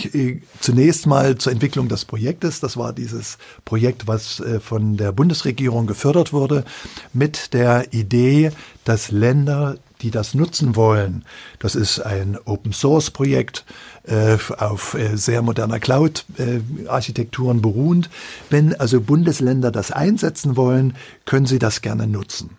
zunächst 0.61 1.07
mal 1.07 1.39
zur 1.39 1.53
Entwicklung 1.53 1.89
des 1.89 2.05
Projektes. 2.05 2.61
Das 2.61 2.77
war 2.77 2.93
dieses 2.93 3.39
Projekt, 3.65 4.07
was 4.07 4.41
äh, 4.41 4.61
von 4.61 4.97
der 4.97 5.13
Bundesregierung 5.13 5.87
gefördert 5.87 6.33
wurde, 6.33 6.65
mit 7.13 7.55
der 7.55 7.95
Idee, 7.95 8.51
dass 8.85 9.11
Länder, 9.11 9.77
die 10.03 10.11
das 10.11 10.35
nutzen 10.35 10.77
wollen, 10.77 11.25
das 11.59 11.75
ist 11.75 12.01
ein 12.01 12.39
Open 12.45 12.73
Source 12.73 13.11
Projekt 13.11 13.65
äh, 14.05 14.37
auf 14.59 14.95
äh, 14.95 15.17
sehr 15.17 15.43
moderner 15.43 15.81
Cloud-Architekturen 15.81 17.59
äh, 17.59 17.61
beruhend. 17.61 18.11
Wenn 18.51 18.79
also 18.79 19.01
Bundesländer 19.01 19.71
das 19.71 19.91
einsetzen 19.91 20.57
wollen, 20.57 20.97
können 21.25 21.47
sie 21.47 21.59
das 21.59 21.83
gerne 21.83 22.07
nutzen. 22.07 22.58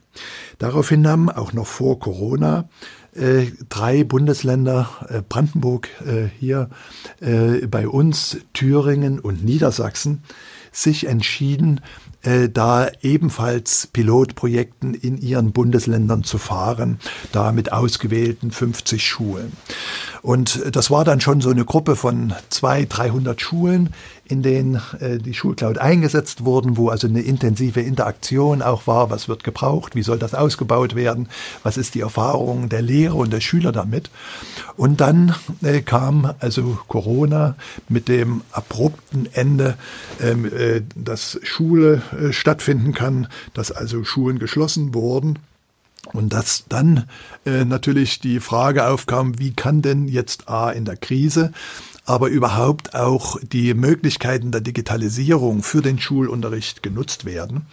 Daraufhin 0.57 1.07
haben 1.07 1.29
auch 1.29 1.53
noch 1.53 1.67
vor 1.67 1.99
Corona 1.99 2.67
äh, 3.15 3.47
drei 3.69 4.03
Bundesländer, 4.03 4.89
äh, 5.09 5.21
Brandenburg 5.27 5.89
äh, 6.05 6.27
hier 6.39 6.69
äh, 7.19 7.65
bei 7.67 7.87
uns, 7.87 8.37
Thüringen 8.53 9.19
und 9.19 9.43
Niedersachsen, 9.43 10.23
sich 10.71 11.07
entschieden, 11.07 11.81
äh, 12.21 12.49
da 12.49 12.89
ebenfalls 13.01 13.87
Pilotprojekten 13.87 14.93
in 14.93 15.17
ihren 15.17 15.51
Bundesländern 15.51 16.23
zu 16.23 16.37
fahren, 16.37 16.99
da 17.31 17.51
mit 17.51 17.71
ausgewählten 17.71 18.51
50 18.51 19.03
Schulen. 19.07 19.53
Und 20.21 20.61
das 20.75 20.91
war 20.91 21.05
dann 21.05 21.21
schon 21.21 21.41
so 21.41 21.49
eine 21.49 21.65
Gruppe 21.65 21.95
von 21.95 22.33
200, 22.49 22.97
300 22.97 23.41
Schulen, 23.41 23.93
in 24.29 24.43
denen 24.43 24.79
äh, 24.99 25.17
die 25.17 25.33
Schulcloud 25.33 25.79
eingesetzt 25.79 26.45
wurden, 26.45 26.77
wo 26.77 26.89
also 26.89 27.07
eine 27.07 27.21
intensive 27.21 27.81
Interaktion 27.81 28.61
auch 28.61 28.85
war, 28.85 29.09
was 29.09 29.27
wird 29.27 29.43
gebraucht, 29.43 29.95
wie 29.95 30.03
soll 30.03 30.19
das 30.19 30.35
ausgebaut 30.35 30.95
werden, 30.95 31.27
was 31.63 31.77
ist 31.77 31.95
die 31.95 32.01
Erfahrung 32.01 32.69
der 32.69 32.83
Lehrer 32.83 33.15
und 33.15 33.33
der 33.33 33.41
Schüler 33.41 33.71
damit. 33.71 34.11
Und 34.77 35.01
dann 35.01 35.35
äh, 35.63 35.81
kam 35.81 36.31
also 36.39 36.77
Corona 36.87 37.55
mit 37.89 38.07
dem 38.07 38.41
abrupten 38.51 39.27
Ende, 39.33 39.77
ähm, 40.21 40.45
äh, 40.45 40.83
dass 40.95 41.39
Schule 41.41 42.03
äh, 42.11 42.31
stattfinden 42.31 42.93
kann, 42.93 43.27
dass 43.55 43.71
also 43.71 44.03
Schulen 44.03 44.37
geschlossen 44.37 44.93
wurden. 44.93 45.39
Und 46.13 46.33
dass 46.33 46.63
dann 46.69 47.05
äh, 47.45 47.65
natürlich 47.65 48.19
die 48.19 48.39
Frage 48.39 48.87
aufkam, 48.87 49.37
wie 49.37 49.53
kann 49.53 49.81
denn 49.81 50.07
jetzt 50.07 50.47
A 50.47 50.71
in 50.71 50.85
der 50.85 50.95
Krise 50.95 51.51
aber 52.09 52.29
überhaupt 52.29 52.95
auch 52.95 53.39
die 53.39 53.75
Möglichkeiten 53.75 54.51
der 54.51 54.61
Digitalisierung 54.61 55.61
für 55.61 55.83
den 55.83 55.99
Schulunterricht 55.99 56.81
genutzt 56.81 57.23
werden. 57.23 57.67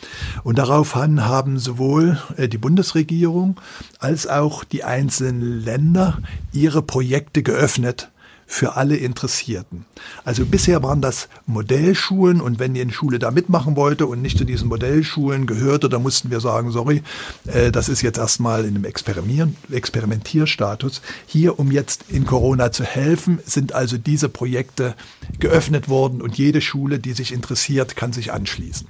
Und 0.45 0.59
daraufhin 0.59 1.25
haben 1.25 1.59
sowohl 1.59 2.21
äh, 2.37 2.47
die 2.47 2.59
Bundesregierung 2.59 3.59
als 3.99 4.27
auch 4.27 4.63
die 4.63 4.85
einzelnen 4.85 5.65
Länder 5.65 6.19
ihre 6.53 6.83
Projekte 6.83 7.43
geöffnet 7.43 8.11
für 8.47 8.77
alle 8.77 8.97
Interessierten. 8.97 9.85
Also 10.25 10.47
bisher 10.47 10.83
waren 10.83 11.03
das 11.03 11.29
Modellschulen 11.47 12.41
und 12.41 12.59
wenn 12.61 12.75
die 12.75 12.81
in 12.81 12.93
Schule 12.93 13.19
da 13.19 13.33
mitmachen 13.33 13.77
wollte 13.77 14.07
und 14.07 14.23
nicht 14.23 14.39
zu 14.39 14.45
diesen 14.45 14.69
Modellschulen 14.69 15.47
gehörte, 15.47 15.89
dann 15.89 16.03
mussten 16.03 16.31
wir 16.31 16.41
sagen, 16.41 16.71
sorry, 16.71 17.03
äh, 17.47 17.73
das 17.73 17.89
ist 17.89 18.03
jetzt 18.03 18.19
erstmal 18.19 18.65
in 18.65 18.77
einem 18.77 18.85
Experimentierstatus. 18.85 21.03
Hier, 21.27 21.59
um 21.59 21.73
jetzt 21.73 22.05
in 22.09 22.25
Corona 22.25 22.71
zu 22.71 22.85
helfen, 22.85 23.41
sind 23.45 23.73
also 23.73 23.99
diese 23.99 24.29
Projekte 24.29 24.95
geöffnet 25.41 25.89
worden 25.89 26.23
und 26.23 26.39
jede 26.39 26.61
Schule, 26.61 27.01
die 27.01 27.13
sich 27.13 27.33
interessiert, 27.33 27.97
kann 27.97 28.13
sich 28.13 28.33
anschließen. 28.33 28.87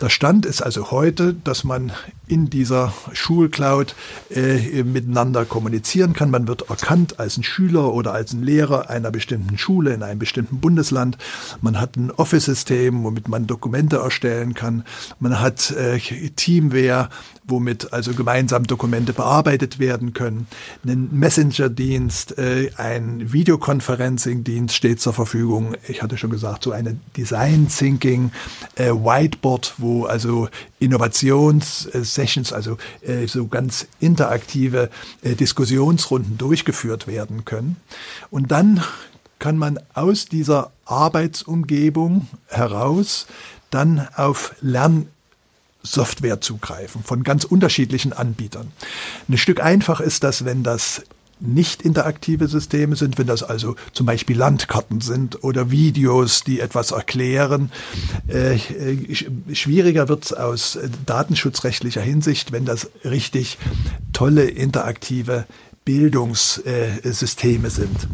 Der 0.00 0.08
Stand 0.08 0.46
ist 0.46 0.62
also 0.62 0.90
heute, 0.90 1.34
dass 1.34 1.62
man 1.62 1.92
in 2.26 2.48
dieser 2.48 2.94
Schulcloud 3.12 3.94
äh, 4.30 4.82
miteinander 4.82 5.44
kommunizieren 5.44 6.14
kann. 6.14 6.30
Man 6.30 6.48
wird 6.48 6.70
erkannt 6.70 7.20
als 7.20 7.36
ein 7.36 7.42
Schüler 7.42 7.92
oder 7.92 8.14
als 8.14 8.32
ein 8.32 8.42
Lehrer 8.42 8.88
einer 8.88 9.10
bestimmten 9.10 9.58
Schule 9.58 9.92
in 9.92 10.02
einem 10.02 10.18
bestimmten 10.18 10.60
Bundesland. 10.60 11.18
Man 11.60 11.78
hat 11.78 11.96
ein 11.96 12.10
Office-System, 12.10 13.04
womit 13.04 13.28
man 13.28 13.46
Dokumente 13.46 13.96
erstellen 13.96 14.54
kann. 14.54 14.84
Man 15.18 15.38
hat 15.40 15.70
äh, 15.72 15.98
Teamware, 16.34 17.10
womit 17.44 17.92
also 17.92 18.14
gemeinsam 18.14 18.64
Dokumente 18.64 19.12
bearbeitet 19.12 19.78
werden 19.78 20.14
können. 20.14 20.46
Ein 20.86 21.08
Messenger-Dienst, 21.12 22.38
äh, 22.38 22.70
ein 22.76 23.32
Videoconferencing-Dienst 23.32 24.74
steht 24.74 25.00
zur 25.00 25.12
Verfügung. 25.12 25.74
Ich 25.88 26.02
hatte 26.02 26.16
schon 26.16 26.30
gesagt, 26.30 26.64
so 26.64 26.72
eine 26.72 26.96
Design 27.16 27.68
Thinking 27.68 28.30
äh, 28.76 28.90
Whiteboard, 28.90 29.74
wo 29.90 30.04
also 30.04 30.48
Innovations-Sessions, 30.78 32.52
also 32.52 32.78
äh, 33.02 33.26
so 33.26 33.46
ganz 33.46 33.86
interaktive 33.98 34.90
äh, 35.22 35.34
Diskussionsrunden 35.34 36.38
durchgeführt 36.38 37.06
werden 37.06 37.44
können. 37.44 37.76
Und 38.30 38.52
dann 38.52 38.82
kann 39.38 39.56
man 39.56 39.80
aus 39.94 40.26
dieser 40.26 40.70
Arbeitsumgebung 40.84 42.28
heraus 42.48 43.26
dann 43.70 44.06
auf 44.14 44.54
Lern 44.60 45.08
Software 45.82 46.40
zugreifen 46.42 47.02
von 47.02 47.22
ganz 47.22 47.44
unterschiedlichen 47.44 48.12
Anbietern. 48.12 48.70
Ein 49.28 49.38
Stück 49.38 49.62
einfach 49.62 50.00
ist 50.00 50.22
das, 50.24 50.44
wenn 50.44 50.62
das 50.62 51.02
nicht 51.40 51.82
interaktive 51.82 52.48
Systeme 52.48 52.96
sind, 52.96 53.18
wenn 53.18 53.26
das 53.26 53.42
also 53.42 53.76
zum 53.92 54.06
Beispiel 54.06 54.36
Landkarten 54.36 55.00
sind 55.00 55.42
oder 55.42 55.70
Videos, 55.70 56.44
die 56.44 56.60
etwas 56.60 56.90
erklären. 56.90 57.72
Äh, 58.28 58.58
schwieriger 59.52 60.08
wird 60.08 60.26
es 60.26 60.32
aus 60.32 60.78
datenschutzrechtlicher 61.06 62.02
Hinsicht, 62.02 62.52
wenn 62.52 62.64
das 62.64 62.90
richtig 63.04 63.58
tolle 64.12 64.44
interaktive 64.44 65.46
Bildungssysteme 65.84 67.70
sind. 67.70 68.08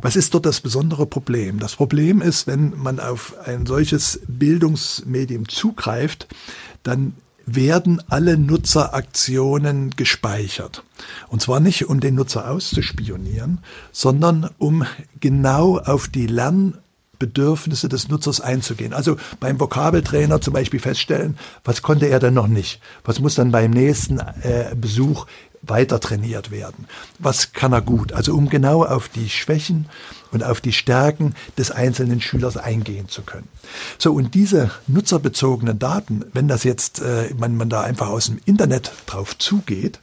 Was 0.00 0.14
ist 0.14 0.34
dort 0.34 0.46
das 0.46 0.60
besondere 0.60 1.06
Problem? 1.06 1.58
Das 1.58 1.74
Problem 1.74 2.20
ist, 2.20 2.46
wenn 2.46 2.78
man 2.78 3.00
auf 3.00 3.34
ein 3.44 3.66
solches 3.66 4.20
Bildungsmedium 4.28 5.48
zugreift, 5.48 6.28
dann 6.82 7.14
werden 7.54 8.02
alle 8.08 8.36
Nutzeraktionen 8.36 9.90
gespeichert. 9.96 10.82
Und 11.28 11.42
zwar 11.42 11.60
nicht, 11.60 11.88
um 11.88 12.00
den 12.00 12.14
Nutzer 12.14 12.50
auszuspionieren, 12.50 13.60
sondern 13.92 14.50
um 14.58 14.84
genau 15.20 15.78
auf 15.78 16.08
die 16.08 16.26
Lernbedürfnisse 16.26 17.88
des 17.88 18.08
Nutzers 18.08 18.40
einzugehen. 18.40 18.92
Also 18.92 19.16
beim 19.40 19.60
Vokabeltrainer 19.60 20.40
zum 20.40 20.54
Beispiel 20.54 20.80
feststellen, 20.80 21.38
was 21.64 21.82
konnte 21.82 22.06
er 22.06 22.18
denn 22.18 22.34
noch 22.34 22.48
nicht? 22.48 22.80
Was 23.04 23.20
muss 23.20 23.34
dann 23.34 23.52
beim 23.52 23.70
nächsten 23.70 24.18
äh, 24.18 24.74
Besuch 24.74 25.26
weiter 25.62 26.00
trainiert 26.00 26.50
werden. 26.50 26.86
Was 27.18 27.52
kann 27.52 27.72
er 27.72 27.82
gut? 27.82 28.12
Also 28.12 28.34
um 28.34 28.48
genau 28.48 28.84
auf 28.84 29.08
die 29.08 29.28
Schwächen 29.28 29.86
und 30.30 30.44
auf 30.44 30.60
die 30.60 30.72
Stärken 30.72 31.34
des 31.56 31.70
einzelnen 31.70 32.20
Schülers 32.20 32.56
eingehen 32.56 33.08
zu 33.08 33.22
können. 33.22 33.48
So, 33.98 34.12
und 34.12 34.34
diese 34.34 34.70
nutzerbezogenen 34.86 35.78
Daten, 35.78 36.24
wenn 36.32 36.48
das 36.48 36.64
jetzt, 36.64 37.00
äh, 37.00 37.32
man, 37.38 37.56
man 37.56 37.68
da 37.68 37.82
einfach 37.82 38.08
aus 38.08 38.26
dem 38.26 38.38
Internet 38.44 38.92
drauf 39.06 39.36
zugeht, 39.38 40.00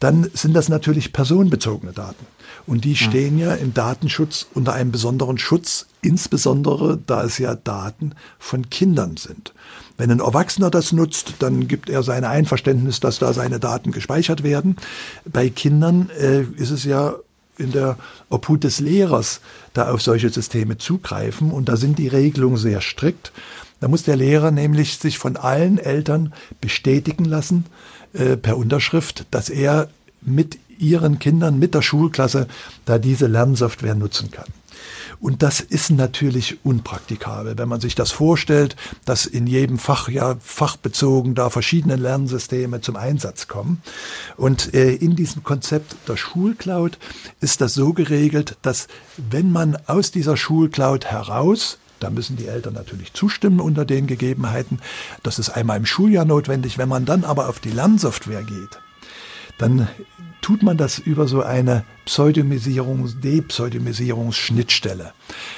dann 0.00 0.28
sind 0.34 0.54
das 0.54 0.68
natürlich 0.68 1.12
personenbezogene 1.12 1.92
Daten. 1.92 2.26
Und 2.66 2.84
die 2.84 2.96
stehen 2.96 3.38
ja 3.38 3.54
im 3.54 3.74
Datenschutz 3.74 4.46
unter 4.54 4.72
einem 4.72 4.92
besonderen 4.92 5.38
Schutz, 5.38 5.86
insbesondere 6.00 6.98
da 7.06 7.24
es 7.24 7.38
ja 7.38 7.54
Daten 7.54 8.14
von 8.38 8.70
Kindern 8.70 9.16
sind. 9.16 9.52
Wenn 9.96 10.10
ein 10.10 10.20
Erwachsener 10.20 10.70
das 10.70 10.92
nutzt, 10.92 11.34
dann 11.40 11.68
gibt 11.68 11.90
er 11.90 12.02
sein 12.02 12.24
Einverständnis, 12.24 13.00
dass 13.00 13.18
da 13.18 13.32
seine 13.32 13.60
Daten 13.60 13.92
gespeichert 13.92 14.42
werden. 14.42 14.76
Bei 15.24 15.48
Kindern 15.48 16.10
äh, 16.18 16.42
ist 16.42 16.70
es 16.70 16.84
ja 16.84 17.14
in 17.62 17.72
der 17.72 17.96
Obhut 18.28 18.64
des 18.64 18.80
Lehrers, 18.80 19.40
da 19.72 19.90
auf 19.90 20.02
solche 20.02 20.30
Systeme 20.30 20.78
zugreifen. 20.78 21.50
Und 21.50 21.68
da 21.68 21.76
sind 21.76 21.98
die 21.98 22.08
Regelungen 22.08 22.56
sehr 22.56 22.80
strikt. 22.80 23.32
Da 23.80 23.88
muss 23.88 24.02
der 24.02 24.16
Lehrer 24.16 24.50
nämlich 24.50 24.98
sich 24.98 25.18
von 25.18 25.36
allen 25.36 25.78
Eltern 25.78 26.32
bestätigen 26.60 27.24
lassen, 27.24 27.66
äh, 28.12 28.36
per 28.36 28.56
Unterschrift, 28.56 29.26
dass 29.30 29.48
er 29.48 29.88
mit 30.20 30.58
ihren 30.78 31.18
Kindern, 31.18 31.58
mit 31.58 31.74
der 31.74 31.82
Schulklasse, 31.82 32.48
da 32.84 32.98
diese 32.98 33.26
Lernsoftware 33.26 33.94
nutzen 33.94 34.30
kann. 34.30 34.46
Und 35.22 35.44
das 35.44 35.60
ist 35.60 35.90
natürlich 35.90 36.58
unpraktikabel, 36.64 37.56
wenn 37.56 37.68
man 37.68 37.80
sich 37.80 37.94
das 37.94 38.10
vorstellt, 38.10 38.74
dass 39.04 39.24
in 39.24 39.46
jedem 39.46 39.78
Fach 39.78 40.08
ja 40.08 40.34
fachbezogen 40.40 41.36
da 41.36 41.48
verschiedene 41.48 41.94
Lernsysteme 41.94 42.80
zum 42.80 42.96
Einsatz 42.96 43.46
kommen. 43.46 43.80
Und 44.36 44.74
äh, 44.74 44.92
in 44.92 45.14
diesem 45.14 45.44
Konzept 45.44 45.94
der 46.08 46.16
Schulcloud 46.16 46.98
ist 47.40 47.60
das 47.60 47.74
so 47.74 47.92
geregelt, 47.92 48.56
dass 48.62 48.88
wenn 49.16 49.52
man 49.52 49.78
aus 49.86 50.10
dieser 50.10 50.36
Schulcloud 50.36 51.06
heraus 51.06 51.78
da 52.00 52.10
müssen 52.10 52.36
die 52.36 52.48
Eltern 52.48 52.74
natürlich 52.74 53.12
zustimmen 53.12 53.60
unter 53.60 53.84
den 53.84 54.08
Gegebenheiten. 54.08 54.80
Das 55.22 55.38
ist 55.38 55.50
einmal 55.50 55.76
im 55.76 55.86
Schuljahr 55.86 56.24
notwendig. 56.24 56.76
Wenn 56.76 56.88
man 56.88 57.04
dann 57.04 57.22
aber 57.22 57.48
auf 57.48 57.60
die 57.60 57.70
Lernsoftware 57.70 58.42
geht, 58.42 58.80
dann 59.58 59.86
tut 60.42 60.62
man 60.62 60.76
das 60.76 60.98
über 60.98 61.26
so 61.26 61.42
eine 61.42 61.84
Pseudomisierungs-, 62.06 63.20
Depseudomisierungsschnittstelle. 63.20 65.14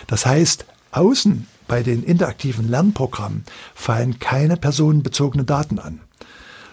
Das 0.07 0.25
heißt, 0.25 0.67
außen 0.93 1.49
bei 1.67 1.83
den 1.83 2.05
interaktiven 2.05 2.69
Lernprogrammen 2.69 3.45
fallen 3.75 4.21
keine 4.21 4.57
personenbezogenen 4.57 5.47
Daten 5.47 5.81
an 5.81 6.01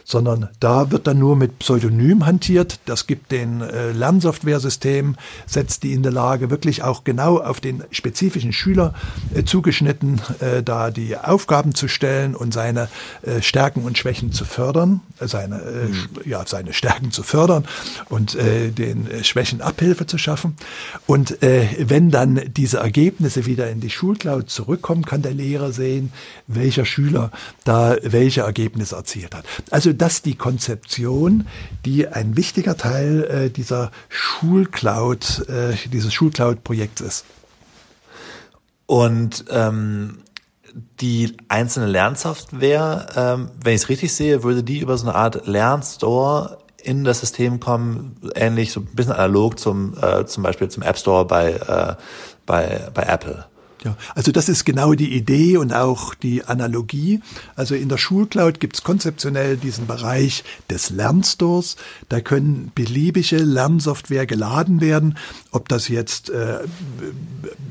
sondern 0.04 0.50
da 0.60 0.92
wird 0.92 1.08
dann 1.08 1.20
nur 1.20 1.36
mit 1.36 1.60
Pseudonym 1.60 2.26
hantiert. 2.26 2.80
Das 2.86 3.08
gibt 3.08 3.32
den 3.32 3.62
äh, 3.62 3.92
Lernsoftware-System, 3.92 5.16
setzt 5.46 5.84
die 5.84 5.94
in 5.94 6.04
der 6.04 6.12
Lage, 6.12 6.50
wirklich 6.50 6.84
auch 6.84 7.04
genau 7.04 7.40
auf 7.40 7.60
den 7.60 7.84
spezifischen 7.92 8.54
Schüler 8.54 8.94
äh, 9.34 9.44
zugeschnitten, 9.44 10.22
äh, 10.40 10.64
da 10.64 10.92
die 10.92 11.18
Aufgaben 11.18 11.76
zu 11.76 11.88
stellen 11.88 12.36
und 12.36 12.54
seine 12.54 12.90
äh, 13.22 13.42
Stärken 13.42 13.84
und 13.84 13.98
Schwächen 13.98 14.32
zu 14.32 14.46
fördern, 14.46 15.02
äh, 15.20 15.28
seine, 15.28 15.62
äh, 15.62 15.88
mhm. 15.88 16.10
ja, 16.26 16.44
seine 16.46 16.74
Stärken 16.74 17.12
zu 17.12 17.24
fördern 17.24 17.66
und 18.10 18.36
äh, 18.36 18.70
den 18.70 19.24
Schwächen 19.24 19.62
Abhilfe 19.62 20.06
zu 20.06 20.18
schaffen. 20.18 20.56
Und 21.08 21.38
wenn 21.42 22.12
dann 22.12 22.42
diese 22.56 22.78
Ergebnisse 22.78 23.46
wieder 23.46 23.70
in 23.70 23.80
die 23.80 23.90
Schulcloud 23.90 24.50
zurückkommen, 24.50 25.06
kann 25.06 25.22
der 25.22 25.34
Lehrer 25.34 25.72
sehen, 25.72 26.12
welcher 26.48 26.86
Schüler 26.86 27.32
da 27.64 27.96
welche 28.02 28.42
Ergebnisse 28.42 28.96
erzielt 28.96 29.36
hat. 29.36 29.46
Also 29.70 29.91
also 29.92 29.98
das 29.98 30.22
die 30.22 30.36
Konzeption, 30.36 31.48
die 31.86 32.08
ein 32.08 32.38
wichtiger 32.38 32.78
Teil 32.78 33.24
äh, 33.24 33.50
dieser 33.50 33.92
Schulcloud, 34.10 35.50
äh, 35.50 35.76
dieses 35.90 36.14
Schulcloud-Projekts 36.14 37.02
ist. 37.02 37.26
Und 38.86 39.46
ähm, 39.50 40.20
die 41.02 41.36
einzelne 41.50 41.88
Lernsoftware, 41.88 43.08
ähm, 43.16 43.52
wenn 43.62 43.76
ich 43.76 43.82
es 43.82 43.90
richtig 43.90 44.14
sehe, 44.14 44.44
würde 44.44 44.64
die 44.64 44.80
über 44.80 44.98
so 44.98 45.08
eine 45.08 45.16
Art 45.16 45.46
Lernstore 45.46 46.60
in 46.82 47.04
das 47.04 47.20
System 47.20 47.60
kommen, 47.60 48.16
ähnlich 48.36 48.72
so 48.72 48.80
ein 48.80 48.86
bisschen 48.96 49.14
analog 49.14 49.60
zum 49.60 49.96
äh, 50.02 50.26
zum 50.26 50.44
Beispiel 50.44 50.70
zum 50.70 50.84
App 50.84 50.98
Store 50.98 51.26
bei 51.26 51.52
äh, 51.52 51.96
bei 52.46 52.90
bei 52.94 53.04
Apple. 53.04 53.46
Ja, 53.84 53.98
also 54.14 54.32
das 54.32 54.48
ist 54.48 54.64
genau 54.64 54.94
die 54.94 55.16
Idee 55.16 55.58
und 55.58 55.74
auch 55.74 56.14
die 56.14 56.44
Analogie. 56.44 57.20
Also 57.56 57.74
in 57.74 57.90
der 57.90 57.98
Schulcloud 57.98 58.60
gibt 58.60 58.76
es 58.76 58.84
konzeptionell 58.84 59.58
diesen 59.58 59.88
Bereich 59.88 60.44
des 60.70 60.92
Lernstores. 60.92 61.78
Da 62.08 62.22
können 62.22 62.72
beliebige 62.76 63.38
Lernsoftware 63.38 64.28
geladen 64.28 64.82
werden, 64.82 65.18
ob 65.50 65.68
das 65.68 65.88
jetzt, 65.88 66.30
äh, 66.30 66.60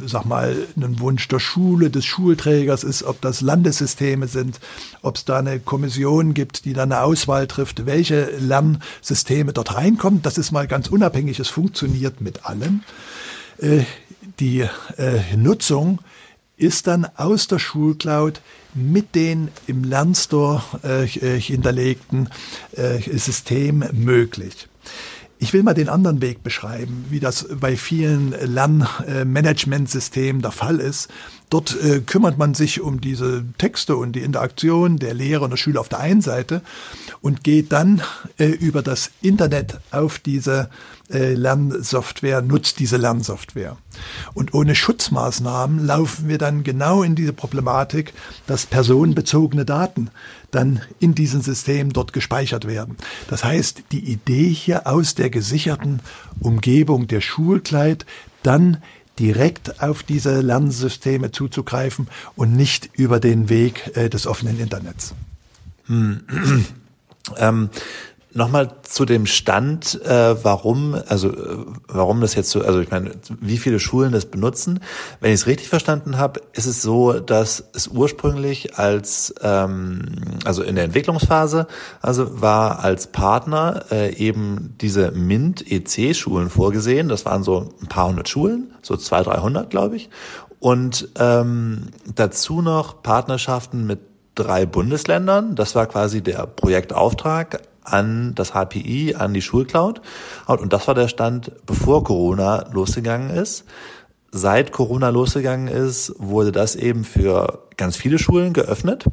sag 0.05 0.25
mal, 0.25 0.57
ein 0.77 0.99
Wunsch 0.99 1.29
der 1.29 1.39
Schule, 1.39 1.91
des 1.91 2.07
Schulträgers 2.07 2.83
ist, 2.83 3.05
ob 3.05 3.21
das 3.21 3.41
Landessysteme 3.41 4.27
sind, 4.27 4.59
ob 5.03 5.15
es 5.15 5.25
da 5.25 5.39
eine 5.39 5.61
Kommission 5.61 6.35
gibt, 6.35 6.65
die 6.65 6.73
dann 6.73 6.91
eine 6.91 7.03
Auswahl 7.03 7.47
trifft, 7.47 7.87
welche 7.87 8.33
Lernsysteme 8.41 9.53
dort 9.53 9.77
reinkommen. 9.77 10.23
Das 10.23 10.39
ist 10.39 10.51
mal 10.51 10.67
ganz 10.67 10.89
unabhängig. 10.89 11.39
Es 11.39 11.49
funktioniert 11.49 12.21
mit 12.21 12.47
allem. 12.47 12.83
Die 14.41 14.67
äh, 14.97 15.37
Nutzung 15.37 16.01
ist 16.57 16.87
dann 16.87 17.07
aus 17.17 17.47
der 17.47 17.59
Schulcloud 17.59 18.41
mit 18.75 19.15
den 19.15 19.49
im 19.67 19.85
Lernstore 19.85 20.63
äh, 20.83 21.05
äh 21.05 21.41
hinterlegten 21.41 22.31
äh, 22.73 23.01
System 23.19 23.85
möglich. 23.93 24.69
Ich 25.43 25.55
will 25.55 25.63
mal 25.63 25.73
den 25.73 25.89
anderen 25.89 26.21
Weg 26.21 26.43
beschreiben, 26.43 27.07
wie 27.09 27.19
das 27.19 27.49
bei 27.61 27.75
vielen 27.75 28.33
Lernmanagementsystemen 28.33 30.43
der 30.43 30.53
Fall 30.53 30.81
ist. 30.81 31.09
Dort 31.49 31.83
äh, 31.83 32.01
kümmert 32.01 32.37
man 32.37 32.53
sich 32.53 32.83
um 32.83 33.01
diese 33.01 33.47
Texte 33.57 33.97
und 33.97 34.13
die 34.13 34.21
Interaktion 34.21 34.99
der 34.99 35.15
Lehrer 35.15 35.45
und 35.45 35.51
der 35.51 35.57
Schüler 35.57 35.81
auf 35.81 35.89
der 35.89 36.01
einen 36.01 36.21
Seite 36.21 36.61
und 37.23 37.43
geht 37.43 37.73
dann 37.73 38.03
äh, 38.39 38.49
über 38.49 38.83
das 38.83 39.13
Internet 39.23 39.79
auf 39.91 40.19
diese 40.19 40.69
äh, 41.13 41.35
Lernsoftware, 41.35 42.43
nutzt 42.43 42.79
diese 42.79 42.97
Lernsoftware. 42.97 43.77
Und 44.35 44.55
ohne 44.55 44.75
Schutzmaßnahmen 44.75 45.85
laufen 45.87 46.29
wir 46.29 46.39
dann 46.39 46.63
genau 46.63 47.03
in 47.03 47.15
diese 47.15 47.33
Problematik, 47.33 48.13
dass 48.47 48.67
personenbezogene 48.67 49.65
Daten 49.65 50.11
dann 50.51 50.81
in 50.99 51.15
diesem 51.15 51.41
System 51.43 51.93
dort 51.93 52.13
gespeichert 52.13 52.67
werden. 52.67 52.97
Das 53.29 53.45
heißt, 53.45 53.85
die 53.93 54.11
Idee 54.11 54.49
hier 54.49 54.87
aus 54.87 55.15
der 55.15 55.31
gesicherten 55.31 56.01
Umgebung 56.41 57.07
der 57.07 57.21
Schulkleid 57.21 58.07
dann 58.43 58.79
direkt 59.19 59.83
auf 59.83 60.03
diese 60.03 60.41
Lernsysteme 60.41 61.31
zuzugreifen 61.31 62.09
und 62.37 62.57
nicht 62.57 62.91
über 62.95 63.21
den 63.21 63.49
Weg 63.49 63.97
äh, 63.97 64.09
des 64.09 64.27
offenen 64.27 64.59
Internets. 64.59 65.15
Hm. 65.87 66.21
ähm, 67.37 67.69
Nochmal 68.33 68.77
zu 68.83 69.05
dem 69.05 69.27
Stand, 69.27 70.01
äh, 70.05 70.45
warum, 70.45 70.95
also 71.09 71.31
äh, 71.31 71.65
warum 71.89 72.21
das 72.21 72.37
jetzt 72.37 72.51
so, 72.51 72.63
also 72.63 72.79
ich 72.81 72.91
meine, 72.91 73.11
wie 73.41 73.59
viele 73.59 73.81
Schulen 73.81 74.13
das 74.13 74.27
benutzen. 74.27 74.79
Wenn 75.21 75.33
ich 75.33 75.41
es 75.41 75.47
richtig 75.49 75.69
verstanden 75.69 76.17
habe, 76.17 76.41
ist 76.53 76.67
es 76.67 76.81
so, 76.81 77.15
dass 77.15 77.65
es 77.75 77.89
ursprünglich 77.89 78.79
als, 78.79 79.35
ähm, 79.43 80.13
also 80.45 80.63
in 80.63 80.77
der 80.77 80.85
Entwicklungsphase, 80.85 81.67
also 82.01 82.41
war 82.41 82.85
als 82.85 83.09
Partner 83.09 83.87
äh, 83.91 84.15
eben 84.15 84.77
diese 84.81 85.11
MINT-EC-Schulen 85.11 86.51
vorgesehen. 86.51 87.09
Das 87.09 87.25
waren 87.25 87.43
so 87.43 87.75
ein 87.83 87.89
paar 87.89 88.07
hundert 88.07 88.29
Schulen, 88.29 88.73
so 88.81 88.97
zwei, 88.97 89.23
dreihundert, 89.23 89.71
glaube 89.71 89.97
ich. 89.97 90.09
Und 90.61 91.09
ähm, 91.19 91.89
dazu 92.15 92.63
noch 92.63 93.03
Partnerschaften 93.03 93.87
mit 93.87 93.99
drei 94.37 94.67
Bundesländern. 94.67 95.57
Das 95.57 95.75
war 95.75 95.87
quasi 95.87 96.23
der 96.23 96.47
Projektauftrag 96.47 97.63
an 97.83 98.35
das 98.35 98.53
HPI, 98.53 99.15
an 99.17 99.35
die 99.35 99.43
Schulcloud. 99.43 100.01
Und 100.47 100.73
das 100.73 100.87
war 100.87 100.95
der 100.95 101.09
Stand, 101.09 101.53
bevor 101.67 102.05
Corona 102.05 102.69
losgegangen 102.73 103.31
ist. 103.31 103.65
Seit 104.33 104.73
Corona 104.73 105.09
losgegangen 105.09 105.69
ist, 105.69 106.15
wurde 106.19 106.53
das 106.53 106.77
eben 106.77 107.05
für 107.05 107.67
ganz 107.77 107.97
viele 107.97 108.19
Schulen 108.19 108.53
geöffnet. 108.53 109.05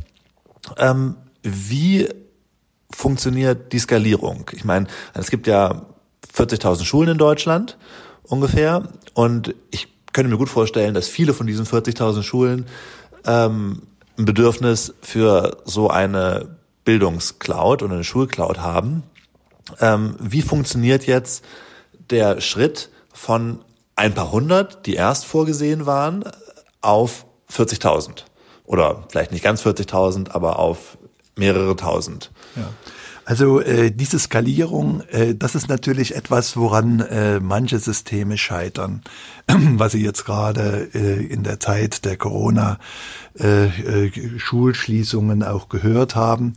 Ähm, 0.78 1.16
wie 1.42 2.08
funktioniert 2.92 3.74
die 3.74 3.80
Skalierung? 3.80 4.50
Ich 4.54 4.64
meine, 4.64 4.88
es 5.14 5.32
gibt 5.32 5.48
ja 5.48 5.86
40.000 6.36 6.84
Schulen 6.84 7.10
in 7.10 7.18
Deutschland 7.18 7.78
ungefähr 8.24 8.90
und 9.14 9.56
ich 9.72 9.88
könnte 10.14 10.30
mir 10.30 10.38
gut 10.38 10.50
vorstellen, 10.50 10.94
dass 10.94 11.08
viele 11.08 11.34
von 11.34 11.48
diesen 11.48 11.66
40.000 11.66 12.24
Schulen 12.24 12.66
ähm, 13.26 13.84
ein 14.18 14.26
Bedürfnis 14.26 14.94
für 15.02 15.58
so 15.66 15.90
eine 15.90 16.57
Bildungscloud 16.88 17.84
oder 17.84 17.96
eine 17.96 18.06
Schulcloud 18.06 18.60
haben. 18.60 19.04
Ähm, 19.82 20.16
wie 20.22 20.42
funktioniert 20.42 21.06
jetzt 21.06 21.44
der 22.10 22.40
Schritt 22.40 22.90
von 23.14 23.60
ein 23.98 24.14
paar 24.14 24.32
hundert, 24.32 24.86
die 24.86 24.94
erst 24.94 25.26
vorgesehen 25.26 25.86
waren, 25.86 26.24
auf 26.80 27.26
40.000? 27.52 28.24
Oder 28.64 29.04
vielleicht 29.10 29.34
nicht 29.34 29.44
ganz 29.44 29.66
40.000, 29.66 30.32
aber 30.32 30.60
auf 30.60 30.98
mehrere 31.36 31.76
tausend. 31.76 32.32
Ja. 32.56 32.70
Also 33.26 33.60
äh, 33.60 33.92
diese 33.92 34.18
Skalierung, 34.18 35.02
äh, 35.10 35.36
das 35.36 35.56
ist 35.56 35.68
natürlich 35.68 36.16
etwas, 36.16 36.56
woran 36.56 37.02
äh, 37.02 37.42
manche 37.42 37.80
Systeme 37.80 38.38
scheitern, 38.38 39.02
was 39.78 39.94
Sie 39.94 40.04
jetzt 40.04 40.26
gerade 40.26 40.90
äh, 40.94 41.26
in 41.26 41.44
der 41.44 41.60
Zeit 41.60 42.04
der 42.04 42.18
Corona 42.18 42.80
äh, 43.40 43.68
äh, 43.68 44.12
auch 45.44 45.70
gehört 45.70 46.16
haben. 46.16 46.54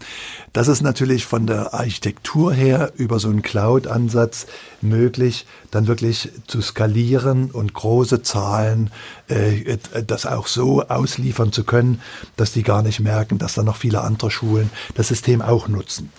Das 0.52 0.66
ist 0.66 0.82
natürlich 0.82 1.26
von 1.26 1.46
der 1.46 1.74
Architektur 1.74 2.52
her 2.52 2.92
über 2.96 3.18
so 3.18 3.28
einen 3.28 3.42
Cloud-Ansatz 3.42 4.46
möglich, 4.80 5.46
dann 5.70 5.86
wirklich 5.86 6.30
zu 6.46 6.60
skalieren 6.62 7.50
und 7.50 7.74
große 7.74 8.22
Zahlen 8.22 8.90
äh, 9.28 9.76
das 10.06 10.26
auch 10.26 10.46
so 10.46 10.82
ausliefern 10.82 11.52
zu 11.52 11.64
können, 11.64 12.00
dass 12.36 12.52
die 12.52 12.62
gar 12.62 12.82
nicht 12.82 13.00
merken, 13.00 13.38
dass 13.38 13.54
da 13.54 13.62
noch 13.62 13.76
viele 13.76 14.00
andere 14.00 14.30
Schulen 14.30 14.70
das 14.94 15.08
System 15.08 15.42
auch 15.42 15.68
nutzen. 15.68 16.10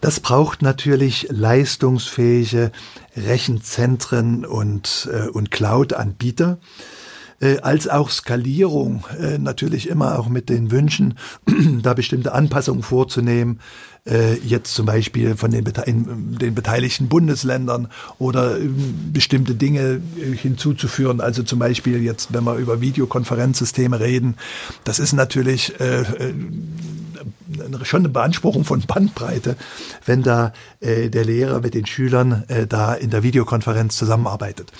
Das 0.00 0.20
braucht 0.20 0.62
natürlich 0.62 1.26
leistungsfähige 1.30 2.72
Rechenzentren 3.16 4.46
und, 4.46 5.08
äh, 5.12 5.28
und 5.28 5.50
Cloud-Anbieter 5.50 6.58
äh, 7.40 7.58
als 7.60 7.88
auch 7.88 8.10
Skalierung 8.10 9.04
äh, 9.18 9.38
natürlich 9.38 9.88
immer 9.88 10.18
auch 10.18 10.28
mit 10.28 10.48
den 10.48 10.70
Wünschen, 10.70 11.18
da 11.82 11.94
bestimmte 11.94 12.32
Anpassungen 12.32 12.82
vorzunehmen, 12.82 13.60
äh, 14.06 14.34
jetzt 14.36 14.74
zum 14.74 14.86
Beispiel 14.86 15.36
von 15.36 15.50
den, 15.50 15.64
in, 15.86 16.38
den 16.38 16.54
beteiligten 16.54 17.08
Bundesländern 17.08 17.88
oder 18.18 18.58
äh, 18.58 18.68
bestimmte 19.12 19.54
Dinge 19.54 20.00
äh, 20.18 20.36
hinzuzuführen. 20.36 21.20
Also 21.20 21.42
zum 21.42 21.58
Beispiel 21.58 22.02
jetzt, 22.02 22.32
wenn 22.32 22.44
wir 22.44 22.56
über 22.56 22.80
Videokonferenzsysteme 22.80 24.00
reden, 24.00 24.36
das 24.84 24.98
ist 24.98 25.12
natürlich 25.12 25.78
äh, 25.80 26.00
äh 26.00 26.34
schon 27.84 28.02
eine 28.02 28.08
Beanspruchung 28.08 28.64
von 28.64 28.80
Bandbreite, 28.82 29.56
wenn 30.04 30.22
da 30.22 30.52
äh, 30.80 31.08
der 31.08 31.24
Lehrer 31.24 31.60
mit 31.60 31.74
den 31.74 31.86
Schülern 31.86 32.44
äh, 32.48 32.66
da 32.66 32.94
in 32.94 33.10
der 33.10 33.22
Videokonferenz 33.22 33.96
zusammenarbeitet. 33.96 34.72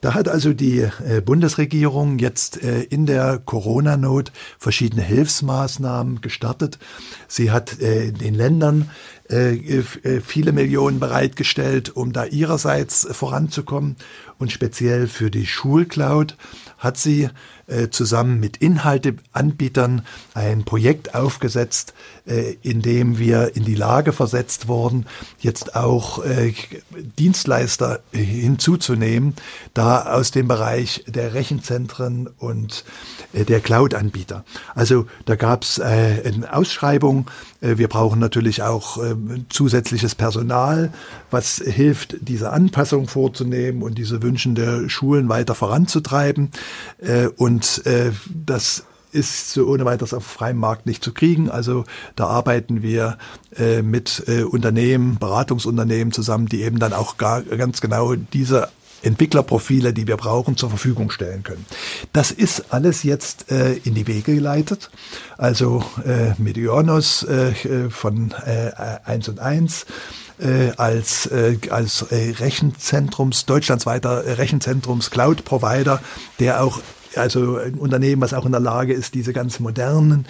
Da 0.00 0.14
hat 0.14 0.28
also 0.28 0.52
die 0.54 0.80
äh, 0.80 1.20
Bundesregierung 1.20 2.18
jetzt 2.18 2.62
äh, 2.62 2.82
in 2.82 3.04
der 3.04 3.38
Corona-Not 3.38 4.32
verschiedene 4.58 5.02
Hilfsmaßnahmen 5.02 6.22
gestartet. 6.22 6.78
Sie 7.28 7.50
hat 7.50 7.80
äh, 7.80 8.12
den 8.12 8.34
Ländern 8.34 8.90
viele 10.24 10.50
Millionen 10.50 10.98
bereitgestellt, 10.98 11.94
um 11.94 12.12
da 12.12 12.24
ihrerseits 12.24 13.06
voranzukommen. 13.12 13.94
Und 14.38 14.50
speziell 14.50 15.06
für 15.06 15.30
die 15.30 15.46
Schulcloud 15.46 16.36
hat 16.78 16.96
sie 16.96 17.24
äh, 17.24 17.30
zusammen 17.90 18.40
mit 18.40 18.56
Inhalteanbietern 18.56 20.02
ein 20.34 20.64
Projekt 20.64 21.14
aufgesetzt, 21.14 21.94
äh, 22.26 22.56
in 22.62 22.82
dem 22.82 23.18
wir 23.18 23.56
in 23.56 23.64
die 23.64 23.74
Lage 23.74 24.12
versetzt 24.12 24.68
wurden, 24.68 25.06
jetzt 25.40 25.74
auch 25.74 26.24
äh, 26.24 26.52
Dienstleister 27.18 28.00
hinzuzunehmen, 28.12 29.34
da 29.74 30.12
aus 30.12 30.30
dem 30.30 30.48
Bereich 30.48 31.04
der 31.06 31.34
Rechenzentren 31.34 32.28
und 32.38 32.84
der 33.32 33.60
Cloud-Anbieter. 33.60 34.44
Also 34.74 35.06
da 35.24 35.36
gab 35.36 35.62
es 35.62 35.80
eine 35.80 36.52
Ausschreibung. 36.52 37.30
Wir 37.60 37.88
brauchen 37.88 38.18
natürlich 38.18 38.62
auch 38.62 38.98
zusätzliches 39.48 40.14
Personal, 40.14 40.92
was 41.30 41.56
hilft, 41.64 42.16
diese 42.20 42.50
Anpassung 42.50 43.06
vorzunehmen 43.08 43.82
und 43.82 43.98
diese 43.98 44.22
Wünschen 44.22 44.54
der 44.54 44.88
Schulen 44.88 45.28
weiter 45.28 45.54
voranzutreiben. 45.54 46.50
Und 47.36 47.59
und 47.60 47.86
äh, 47.86 48.12
das 48.26 48.84
ist 49.12 49.52
so 49.52 49.66
ohne 49.66 49.84
weiteres 49.84 50.14
auf 50.14 50.24
freiem 50.24 50.56
Markt 50.56 50.86
nicht 50.86 51.04
zu 51.04 51.12
kriegen. 51.12 51.50
Also 51.50 51.84
da 52.16 52.26
arbeiten 52.26 52.80
wir 52.80 53.18
äh, 53.54 53.82
mit 53.82 54.22
äh, 54.28 54.44
Unternehmen, 54.44 55.18
Beratungsunternehmen 55.18 56.10
zusammen, 56.12 56.46
die 56.46 56.62
eben 56.62 56.78
dann 56.78 56.94
auch 56.94 57.18
gar, 57.18 57.42
ganz 57.42 57.82
genau 57.82 58.14
diese 58.14 58.68
Entwicklerprofile, 59.02 59.92
die 59.92 60.06
wir 60.06 60.16
brauchen, 60.16 60.56
zur 60.56 60.70
Verfügung 60.70 61.10
stellen 61.10 61.42
können. 61.42 61.66
Das 62.14 62.30
ist 62.30 62.72
alles 62.72 63.02
jetzt 63.02 63.50
äh, 63.50 63.74
in 63.84 63.94
die 63.94 64.06
Wege 64.06 64.34
geleitet. 64.34 64.90
Also 65.36 65.84
äh, 66.06 66.32
Medionos 66.38 67.24
äh, 67.24 67.90
von 67.90 68.32
äh, 68.46 68.70
1 69.04 69.28
und 69.28 69.38
1 69.40 69.86
äh, 70.38 70.70
als, 70.76 71.26
äh, 71.26 71.58
als 71.70 72.02
äh, 72.10 72.34
Rechenzentrums, 72.38 73.44
deutschlandsweiter 73.44 74.38
Rechenzentrums 74.38 75.10
Cloud 75.10 75.44
Provider, 75.44 76.00
der 76.38 76.62
auch 76.62 76.80
also 77.16 77.56
ein 77.56 77.74
Unternehmen, 77.74 78.22
was 78.22 78.34
auch 78.34 78.46
in 78.46 78.52
der 78.52 78.60
Lage 78.60 78.92
ist, 78.92 79.14
diese 79.14 79.32
ganz 79.32 79.58
modernen 79.60 80.26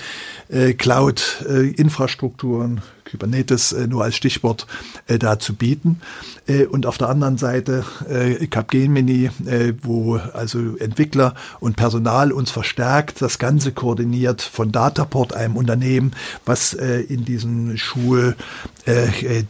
äh, 0.49 0.75
Cloud-Infrastrukturen, 0.75 2.83
Kubernetes 3.11 3.73
äh, 3.73 3.87
nur 3.87 4.05
als 4.05 4.17
Stichwort 4.17 4.67
äh, 5.07 5.19
da 5.19 5.39
zu 5.39 5.55
bieten. 5.55 6.01
Äh, 6.47 6.67
und 6.67 6.85
auf 6.87 6.99
der 6.99 7.09
anderen 7.09 7.39
Seite 7.39 7.85
äh, 8.09 8.47
Capgemini, 8.47 9.31
äh, 9.47 9.73
wo 9.83 10.17
also 10.17 10.77
Entwickler 10.77 11.35
und 11.61 11.77
Personal 11.77 12.33
uns 12.33 12.51
verstärkt, 12.51 13.23
das 13.23 13.39
Ganze 13.39 13.73
koordiniert 13.73 14.43
von 14.43 14.73
Dataport, 14.73 15.35
einem 15.35 15.57
Unternehmen, 15.57 16.13
was 16.45 16.75
äh, 16.75 17.01
in 17.01 17.25
diesen 17.25 17.79
Schulthemen 17.79 18.37
äh, 18.87 19.45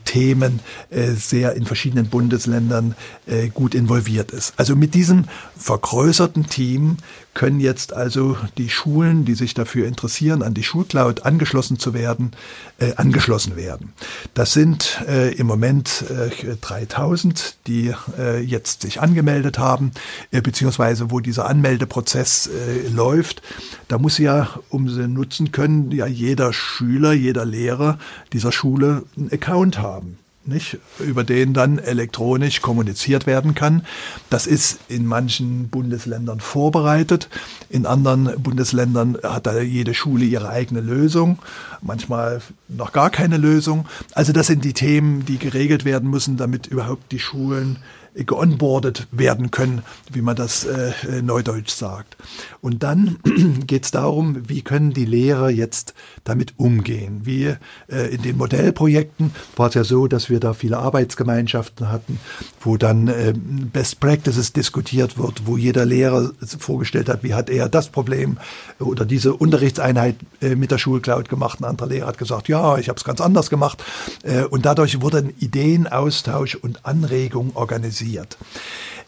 äh, 0.90 1.12
sehr 1.14 1.54
in 1.54 1.64
verschiedenen 1.64 2.08
Bundesländern 2.08 2.94
äh, 3.26 3.48
gut 3.48 3.74
involviert 3.74 4.30
ist. 4.30 4.54
Also 4.56 4.76
mit 4.76 4.94
diesem 4.94 5.24
vergrößerten 5.56 6.48
Team 6.48 6.96
können 7.34 7.60
jetzt 7.60 7.92
also 7.92 8.36
die 8.58 8.68
Schulen, 8.68 9.24
die 9.24 9.34
sich 9.34 9.54
dafür 9.54 9.86
interessieren, 9.86 10.42
an 10.42 10.52
die 10.52 10.64
Schulcloud 10.64 11.24
angeschlossen 11.24 11.78
zu 11.78 11.94
werden, 11.94 12.32
äh, 12.78 12.94
angeschlossen 12.96 13.56
werden. 13.56 13.92
Das 14.34 14.52
sind 14.52 15.00
äh, 15.08 15.32
im 15.34 15.46
Moment 15.46 16.04
äh, 16.10 16.56
3000, 16.60 17.56
die 17.66 17.94
äh, 18.18 18.40
jetzt 18.40 18.82
sich 18.82 19.00
angemeldet 19.00 19.58
haben, 19.58 19.92
äh, 20.32 20.40
beziehungsweise 20.40 21.10
wo 21.10 21.20
dieser 21.20 21.46
Anmeldeprozess 21.46 22.48
äh, 22.48 22.88
läuft. 22.88 23.42
Da 23.86 23.98
muss 23.98 24.18
ja, 24.18 24.50
um 24.68 24.88
sie 24.88 25.06
nutzen 25.06 25.52
können, 25.52 25.92
ja 25.92 26.06
jeder 26.06 26.52
Schüler, 26.52 27.12
jeder 27.12 27.44
Lehrer 27.44 27.98
dieser 28.32 28.50
Schule 28.50 29.04
einen 29.20 29.32
Account 29.32 29.78
haben 29.78 30.18
nicht, 30.46 30.78
über 30.98 31.22
den 31.22 31.52
dann 31.52 31.78
elektronisch 31.78 32.62
kommuniziert 32.62 33.26
werden 33.26 33.54
kann. 33.54 33.86
Das 34.30 34.46
ist 34.46 34.80
in 34.88 35.04
manchen 35.04 35.68
Bundesländern 35.68 36.40
vorbereitet. 36.40 37.28
In 37.68 37.86
anderen 37.86 38.30
Bundesländern 38.42 39.18
hat 39.22 39.46
da 39.46 39.60
jede 39.60 39.92
Schule 39.92 40.24
ihre 40.24 40.48
eigene 40.48 40.80
Lösung. 40.80 41.38
Manchmal 41.82 42.40
noch 42.68 42.92
gar 42.92 43.10
keine 43.10 43.36
Lösung. 43.36 43.86
Also 44.12 44.32
das 44.32 44.46
sind 44.46 44.64
die 44.64 44.72
Themen, 44.72 45.26
die 45.26 45.38
geregelt 45.38 45.84
werden 45.84 46.08
müssen, 46.10 46.36
damit 46.36 46.66
überhaupt 46.66 47.12
die 47.12 47.20
Schulen 47.20 47.78
geonboardet 48.14 49.06
werden 49.12 49.50
können, 49.50 49.82
wie 50.12 50.22
man 50.22 50.36
das 50.36 50.64
äh, 50.64 50.92
neudeutsch 51.22 51.70
sagt. 51.70 52.16
Und 52.60 52.82
dann 52.82 53.18
geht 53.66 53.84
es 53.84 53.90
darum, 53.90 54.48
wie 54.48 54.62
können 54.62 54.92
die 54.92 55.04
Lehrer 55.04 55.50
jetzt 55.50 55.94
damit 56.24 56.54
umgehen. 56.58 57.20
Wie 57.24 57.54
äh, 57.88 58.14
in 58.14 58.22
den 58.22 58.36
Modellprojekten 58.36 59.32
war 59.56 59.68
es 59.68 59.74
ja 59.74 59.84
so, 59.84 60.06
dass 60.06 60.28
wir 60.28 60.40
da 60.40 60.54
viele 60.54 60.78
Arbeitsgemeinschaften 60.78 61.88
hatten, 61.88 62.18
wo 62.60 62.76
dann 62.76 63.08
äh, 63.08 63.32
Best 63.36 64.00
Practices 64.00 64.52
diskutiert 64.52 65.16
wird, 65.16 65.46
wo 65.46 65.56
jeder 65.56 65.84
Lehrer 65.84 66.32
vorgestellt 66.58 67.08
hat, 67.08 67.22
wie 67.22 67.34
hat 67.34 67.48
er 67.48 67.68
das 67.68 67.88
Problem 67.88 68.38
oder 68.78 69.04
diese 69.04 69.34
Unterrichtseinheit 69.34 70.16
äh, 70.40 70.56
mit 70.56 70.70
der 70.70 70.78
Schulcloud 70.78 71.28
gemacht. 71.28 71.60
Ein 71.60 71.64
anderer 71.64 71.88
Lehrer 71.88 72.06
hat 72.08 72.18
gesagt, 72.18 72.48
ja, 72.48 72.76
ich 72.78 72.88
habe 72.88 72.96
es 72.96 73.04
ganz 73.04 73.20
anders 73.20 73.50
gemacht. 73.50 73.82
Äh, 74.22 74.44
und 74.44 74.66
dadurch 74.66 75.00
wurden 75.00 75.32
Ideenaustausch 75.38 76.56
und 76.56 76.84
Anregung 76.84 77.52
organisiert. 77.54 77.99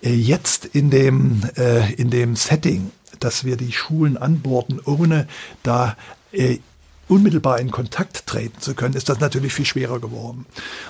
Äh, 0.02 0.14
jetzt 0.14 0.64
in 0.66 0.90
dem, 0.90 1.42
äh, 1.56 1.92
in 1.94 2.10
dem 2.10 2.36
Setting, 2.36 2.90
dass 3.20 3.44
wir 3.44 3.56
die 3.56 3.72
Schulen 3.72 4.16
anborden, 4.16 4.80
ohne 4.84 5.28
da 5.62 5.96
äh, 6.32 6.58
unmittelbar 7.08 7.60
in 7.60 7.70
Kontakt 7.70 8.26
treten 8.26 8.60
zu 8.60 8.74
können, 8.74 8.94
ist 8.94 9.08
das 9.08 9.20
natürlich 9.20 9.52
viel 9.52 9.66
schwerer 9.66 10.00
geworden. 10.00 10.46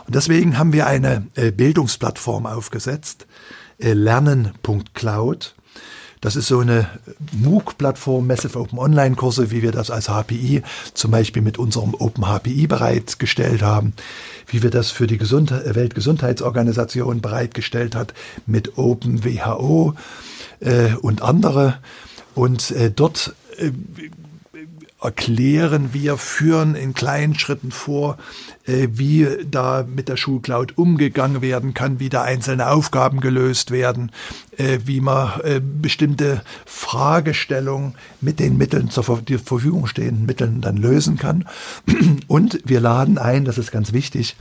Und 0.06 0.14
deswegen 0.14 0.56
haben 0.56 0.72
wir 0.72 0.86
eine 0.86 1.26
Bildungsplattform 1.56 2.46
aufgesetzt, 2.46 3.26
lernen.cloud. 3.78 5.54
Das 6.22 6.36
ist 6.36 6.46
so 6.46 6.60
eine 6.60 6.88
MOOC-Plattform, 7.32 8.28
Massive 8.28 8.56
Open 8.56 8.78
Online-Kurse, 8.78 9.50
wie 9.50 9.60
wir 9.60 9.72
das 9.72 9.90
als 9.90 10.06
HPI 10.06 10.62
zum 10.94 11.10
Beispiel 11.10 11.42
mit 11.42 11.58
unserem 11.58 11.94
Open 11.94 12.24
HPI 12.24 12.68
bereitgestellt 12.68 13.60
haben, 13.60 13.92
wie 14.46 14.62
wir 14.62 14.70
das 14.70 14.92
für 14.92 15.08
die 15.08 15.18
Gesund 15.18 15.50
Weltgesundheitsorganisation 15.50 17.20
bereitgestellt 17.20 17.96
hat 17.96 18.14
mit 18.46 18.78
Open 18.78 19.24
WHO 19.24 19.94
äh, 20.60 20.94
und 20.94 21.22
andere. 21.22 21.78
Und 22.36 22.70
äh, 22.70 22.92
dort 22.92 23.34
äh, 23.58 23.72
erklären 25.02 25.90
wir, 25.92 26.16
führen 26.16 26.74
in 26.74 26.94
kleinen 26.94 27.34
Schritten 27.34 27.72
vor, 27.72 28.18
äh, 28.66 28.88
wie 28.92 29.26
da 29.50 29.84
mit 29.86 30.08
der 30.08 30.16
Schulcloud 30.16 30.78
umgegangen 30.78 31.42
werden 31.42 31.74
kann, 31.74 31.98
wie 31.98 32.08
da 32.08 32.22
einzelne 32.22 32.70
Aufgaben 32.70 33.20
gelöst 33.20 33.70
werden, 33.70 34.12
äh, 34.56 34.78
wie 34.84 35.00
man 35.00 35.40
äh, 35.40 35.60
bestimmte 35.60 36.42
Fragestellungen 36.64 37.94
mit 38.20 38.38
den 38.38 38.56
Mitteln 38.56 38.90
zur 38.90 39.04
Verfügung 39.04 39.86
stehenden 39.86 40.26
Mitteln 40.26 40.60
dann 40.60 40.76
lösen 40.76 41.16
kann. 41.16 41.46
Und 42.28 42.60
wir 42.64 42.80
laden 42.80 43.18
ein, 43.18 43.44
das 43.44 43.58
ist 43.58 43.72
ganz 43.72 43.92
wichtig, 43.92 44.36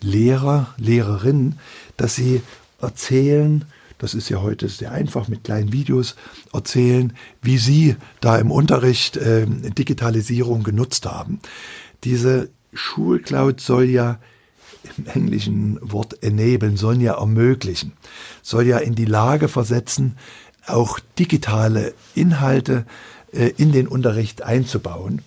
Lehrer, 0.00 0.74
Lehrerinnen, 0.78 1.58
dass 1.96 2.14
sie 2.14 2.42
erzählen, 2.80 3.64
das 3.98 4.14
ist 4.14 4.28
ja 4.28 4.40
heute 4.40 4.68
sehr 4.68 4.92
einfach 4.92 5.28
mit 5.28 5.44
kleinen 5.44 5.72
Videos, 5.72 6.14
erzählen, 6.52 7.12
wie 7.42 7.58
Sie 7.58 7.96
da 8.20 8.38
im 8.38 8.50
Unterricht 8.50 9.16
äh, 9.16 9.46
Digitalisierung 9.46 10.62
genutzt 10.62 11.06
haben. 11.06 11.40
Diese 12.04 12.50
Schulcloud 12.72 13.60
soll 13.60 13.84
ja 13.84 14.18
im 14.96 15.06
englischen 15.06 15.78
Wort 15.82 16.22
enablen, 16.22 16.76
soll 16.76 17.02
ja 17.02 17.18
ermöglichen, 17.18 17.92
soll 18.42 18.66
ja 18.66 18.78
in 18.78 18.94
die 18.94 19.04
Lage 19.04 19.48
versetzen, 19.48 20.16
auch 20.66 21.00
digitale 21.18 21.94
Inhalte 22.14 22.86
äh, 23.32 23.48
in 23.56 23.72
den 23.72 23.88
Unterricht 23.88 24.42
einzubauen, 24.42 25.22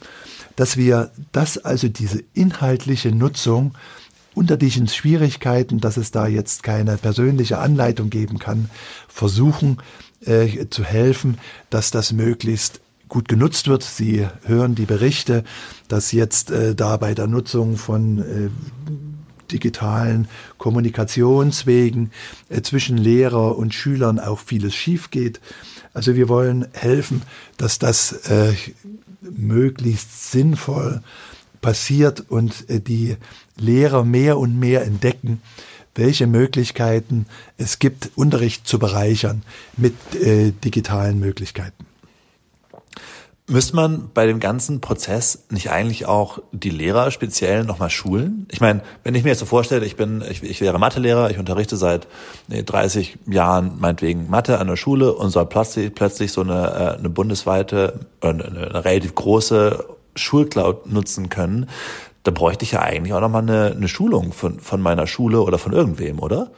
dass 0.55 0.77
wir 0.77 1.11
das 1.31 1.57
also 1.57 1.87
diese 1.87 2.23
inhaltliche 2.33 3.11
Nutzung 3.11 3.73
unter 4.33 4.57
diesen 4.57 4.87
Schwierigkeiten, 4.87 5.79
dass 5.79 5.97
es 5.97 6.11
da 6.11 6.27
jetzt 6.27 6.63
keine 6.63 6.97
persönliche 6.97 7.59
Anleitung 7.59 8.09
geben 8.09 8.39
kann, 8.39 8.69
versuchen 9.07 9.77
äh, 10.25 10.67
zu 10.69 10.83
helfen, 10.83 11.37
dass 11.69 11.91
das 11.91 12.13
möglichst 12.13 12.81
gut 13.09 13.27
genutzt 13.27 13.67
wird. 13.67 13.83
Sie 13.83 14.25
hören 14.45 14.75
die 14.75 14.85
Berichte, 14.85 15.43
dass 15.89 16.11
jetzt 16.13 16.49
äh, 16.51 16.75
da 16.75 16.95
bei 16.97 17.13
der 17.13 17.27
Nutzung 17.27 17.75
von 17.75 18.19
äh, 18.19 18.49
digitalen 19.51 20.29
Kommunikationswegen 20.57 22.11
äh, 22.49 22.61
zwischen 22.61 22.97
Lehrer 22.97 23.57
und 23.57 23.73
Schülern 23.73 24.19
auch 24.19 24.39
vieles 24.39 24.73
schief 24.73 25.11
geht. 25.11 25.41
Also 25.93 26.15
wir 26.15 26.29
wollen 26.29 26.67
helfen, 26.71 27.23
dass 27.57 27.79
das 27.79 28.13
äh, 28.29 28.53
möglichst 29.21 30.31
sinnvoll 30.31 31.01
passiert 31.61 32.25
und 32.29 32.69
äh, 32.69 32.79
die 32.79 33.17
Lehrer 33.57 34.03
mehr 34.03 34.37
und 34.37 34.59
mehr 34.59 34.83
entdecken, 34.83 35.41
welche 35.95 36.27
Möglichkeiten 36.27 37.25
es 37.57 37.79
gibt, 37.79 38.11
Unterricht 38.15 38.67
zu 38.67 38.79
bereichern 38.79 39.43
mit 39.77 39.93
äh, 40.15 40.51
digitalen 40.51 41.19
Möglichkeiten. 41.19 41.85
Müsste 43.47 43.75
man 43.75 44.09
bei 44.13 44.27
dem 44.27 44.39
ganzen 44.39 44.79
Prozess 44.79 45.43
nicht 45.49 45.71
eigentlich 45.71 46.05
auch 46.05 46.39
die 46.53 46.69
Lehrer 46.69 47.11
speziell 47.11 47.65
nochmal 47.65 47.89
schulen? 47.89 48.47
Ich 48.49 48.61
meine, 48.61 48.81
wenn 49.03 49.13
ich 49.13 49.23
mir 49.23 49.31
jetzt 49.31 49.39
so 49.39 49.45
vorstelle, 49.45 49.85
ich 49.85 49.97
bin, 49.97 50.23
ich, 50.29 50.41
ich 50.41 50.61
wäre 50.61 50.79
Mathelehrer, 50.79 51.29
ich 51.31 51.37
unterrichte 51.37 51.75
seit 51.75 52.07
nee, 52.47 52.63
30 52.63 53.17
Jahren 53.27 53.77
meinetwegen 53.77 54.29
Mathe 54.29 54.57
an 54.57 54.67
der 54.67 54.77
Schule 54.77 55.11
und 55.11 55.31
soll 55.31 55.47
plötzlich, 55.47 55.93
plötzlich 55.93 56.31
so 56.31 56.41
eine, 56.41 56.95
äh, 56.95 56.99
eine 56.99 57.09
bundesweite, 57.09 58.05
eine, 58.21 58.45
eine 58.45 58.85
relativ 58.85 59.15
große 59.15 59.83
Schulcloud 60.15 60.91
nutzen 60.91 61.29
können, 61.29 61.67
da 62.23 62.31
bräuchte 62.31 62.63
ich 62.63 62.71
ja 62.73 62.81
eigentlich 62.81 63.13
auch 63.13 63.21
nochmal 63.21 63.41
eine, 63.41 63.71
eine 63.75 63.87
Schulung 63.87 64.33
von, 64.33 64.59
von 64.59 64.81
meiner 64.81 65.07
Schule 65.07 65.41
oder 65.41 65.57
von 65.57 65.73
irgendwem, 65.73 66.19
oder? 66.19 66.51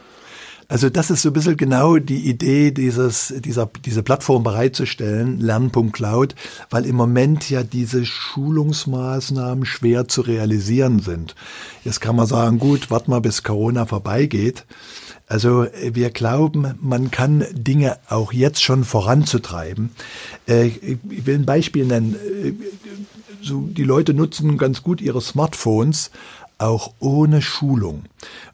Also 0.68 0.90
das 0.90 1.12
ist 1.12 1.22
so 1.22 1.30
ein 1.30 1.34
bisschen 1.34 1.58
genau 1.58 1.98
die 1.98 2.28
Idee, 2.30 2.72
dieses, 2.72 3.34
dieser, 3.38 3.70
diese 3.86 4.02
Plattform 4.02 4.44
bereitzustellen, 4.44 5.40
Lern.cloud, 5.40 6.36
weil 6.70 6.86
im 6.86 6.96
Moment 6.96 7.50
ja 7.50 7.64
diese 7.64 8.06
Schulungsmaßnahmen 8.06 9.66
schwer 9.66 10.08
zu 10.08 10.22
realisieren 10.22 11.00
sind. 11.00 11.36
Jetzt 11.84 12.02
kann 12.02 12.16
man 12.16 12.28
sagen, 12.28 12.60
gut, 12.60 12.90
warte 12.90 13.10
mal, 13.10 13.22
bis 13.22 13.44
Corona 13.44 13.86
vorbeigeht. 13.86 14.66
Also 15.28 15.68
wir 15.92 16.10
glauben, 16.10 16.76
man 16.82 17.12
kann 17.12 17.46
Dinge 17.54 17.98
auch 18.10 18.34
jetzt 18.34 18.64
schon 18.64 18.84
voranzutreiben. 18.84 19.92
Äh, 20.48 20.68
ich 20.68 20.98
will 21.26 21.36
ein 21.36 21.46
Beispiel 21.46 21.86
nennen. 21.86 22.16
So, 23.44 23.68
die 23.68 23.84
Leute 23.84 24.14
nutzen 24.14 24.58
ganz 24.58 24.84
gut 24.84 25.02
ihre 25.02 25.20
Smartphones, 25.20 26.12
auch 26.64 26.94
ohne 27.00 27.42
Schulung. 27.42 28.04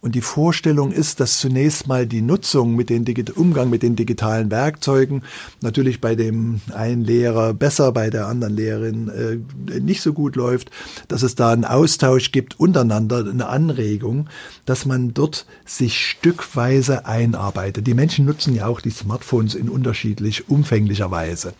Und 0.01 0.16
die 0.16 0.22
Vorstellung 0.22 0.91
ist, 0.91 1.20
dass 1.20 1.39
zunächst 1.39 1.88
mal 1.88 2.07
die 2.07 2.22
Nutzung 2.22 2.76
mit 2.76 2.89
den 2.89 3.05
Digi 3.05 3.20
Umgang 3.36 3.70
mit 3.70 3.84
den 3.84 3.95
digitalen 3.95 4.49
Werkzeugen 4.49 5.24
natürlich 5.62 6.01
bei 6.01 6.16
dem 6.16 6.62
einen 6.74 7.03
Lehrer 7.03 7.53
besser, 7.53 7.91
bei 7.91 8.10
der 8.10 8.28
anderen 8.28 8.55
Lehrerin 8.55 9.10
äh, 9.10 9.80
nicht 9.80 10.01
so 10.01 10.14
gut 10.14 10.36
läuft, 10.36 10.72
dass 11.07 11.22
es 11.22 11.36
da 11.36 11.51
einen 11.51 11.66
Austausch 11.66 12.32
gibt 12.32 12.60
untereinander, 12.60 13.26
eine 13.30 13.47
Anregung, 13.47 14.30
dass 14.66 14.86
man 14.86 15.14
dort 15.14 15.45
sich 15.66 15.99
stückweise 15.99 17.05
einarbeitet. 17.05 17.86
Die 17.86 17.93
Menschen 17.93 18.26
nutzen 18.26 18.55
ja 18.55 18.68
auch 18.68 18.82
die 18.82 18.89
Smartphones 18.89 19.53
in 19.53 19.70
unterschiedlich 19.70 20.49
umfänglicher 20.49 21.12
Weise. 21.12 21.53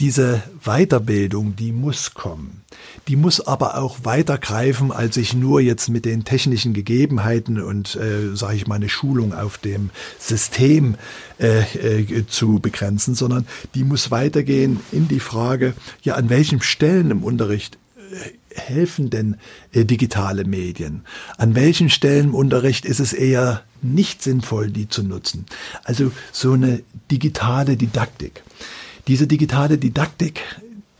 Diese 0.00 0.42
Weiterbildung, 0.64 1.56
die 1.56 1.72
muss 1.72 2.14
kommen. 2.14 2.65
Die 3.08 3.16
muss 3.16 3.40
aber 3.40 3.78
auch 3.78 3.98
weitergreifen, 4.02 4.90
als 4.90 5.14
sich 5.14 5.32
nur 5.32 5.60
jetzt 5.60 5.76
jetzt 5.76 5.90
mit 5.90 6.06
den 6.06 6.24
technischen 6.24 6.72
Gegebenheiten 6.72 7.60
und, 7.60 7.96
äh, 7.96 8.34
sage 8.34 8.56
ich 8.56 8.66
mal, 8.66 8.76
eine 8.76 8.88
Schulung 8.88 9.34
auf 9.34 9.58
dem 9.58 9.90
System 10.18 10.94
äh, 11.38 11.60
äh, 11.60 12.26
zu 12.26 12.60
begrenzen, 12.60 13.14
sondern 13.14 13.46
die 13.74 13.84
muss 13.84 14.10
weitergehen 14.10 14.80
in 14.90 15.06
die 15.06 15.20
Frage, 15.20 15.74
ja, 16.02 16.14
an 16.14 16.30
welchen 16.30 16.62
Stellen 16.62 17.10
im 17.10 17.24
Unterricht 17.24 17.76
äh, 17.98 18.58
helfen 18.58 19.10
denn 19.10 19.36
äh, 19.72 19.84
digitale 19.84 20.44
Medien? 20.44 21.02
An 21.36 21.54
welchen 21.54 21.90
Stellen 21.90 22.28
im 22.28 22.34
Unterricht 22.34 22.86
ist 22.86 23.00
es 23.00 23.12
eher 23.12 23.62
nicht 23.82 24.22
sinnvoll, 24.22 24.70
die 24.70 24.88
zu 24.88 25.02
nutzen? 25.02 25.44
Also 25.84 26.10
so 26.32 26.52
eine 26.52 26.82
digitale 27.10 27.76
Didaktik. 27.76 28.42
Diese 29.08 29.26
digitale 29.26 29.76
Didaktik 29.76 30.40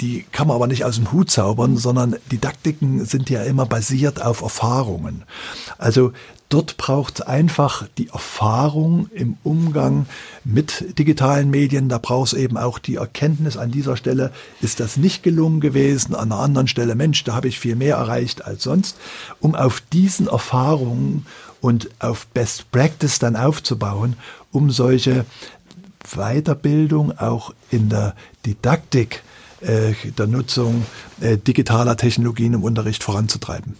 die 0.00 0.24
kann 0.32 0.48
man 0.48 0.56
aber 0.56 0.66
nicht 0.66 0.84
aus 0.84 0.96
dem 0.96 1.12
Hut 1.12 1.30
zaubern, 1.30 1.76
sondern 1.76 2.16
Didaktiken 2.30 3.04
sind 3.06 3.30
ja 3.30 3.42
immer 3.42 3.66
basiert 3.66 4.20
auf 4.20 4.42
Erfahrungen. 4.42 5.24
Also 5.78 6.12
dort 6.50 6.76
braucht 6.76 7.20
es 7.20 7.26
einfach 7.26 7.88
die 7.96 8.08
Erfahrung 8.08 9.08
im 9.14 9.38
Umgang 9.42 10.06
mit 10.44 10.98
digitalen 10.98 11.50
Medien. 11.50 11.88
Da 11.88 11.98
braucht 11.98 12.34
es 12.34 12.38
eben 12.38 12.58
auch 12.58 12.78
die 12.78 12.96
Erkenntnis 12.96 13.56
an 13.56 13.70
dieser 13.70 13.96
Stelle, 13.96 14.32
ist 14.60 14.80
das 14.80 14.98
nicht 14.98 15.22
gelungen 15.22 15.60
gewesen, 15.60 16.14
an 16.14 16.30
einer 16.30 16.42
anderen 16.42 16.68
Stelle, 16.68 16.94
Mensch, 16.94 17.24
da 17.24 17.34
habe 17.34 17.48
ich 17.48 17.58
viel 17.58 17.76
mehr 17.76 17.96
erreicht 17.96 18.44
als 18.44 18.64
sonst, 18.64 18.98
um 19.40 19.54
auf 19.54 19.82
diesen 19.92 20.28
Erfahrungen 20.28 21.26
und 21.62 21.88
auf 22.00 22.26
Best 22.28 22.70
Practice 22.70 23.18
dann 23.18 23.34
aufzubauen, 23.34 24.16
um 24.52 24.70
solche 24.70 25.24
Weiterbildung 26.14 27.18
auch 27.18 27.52
in 27.70 27.88
der 27.88 28.14
Didaktik 28.44 29.22
äh, 29.60 29.94
der 30.16 30.26
Nutzung 30.26 30.84
äh, 31.20 31.36
digitaler 31.36 31.96
Technologien 31.96 32.54
im 32.54 32.64
Unterricht 32.64 33.02
voranzutreiben. 33.02 33.76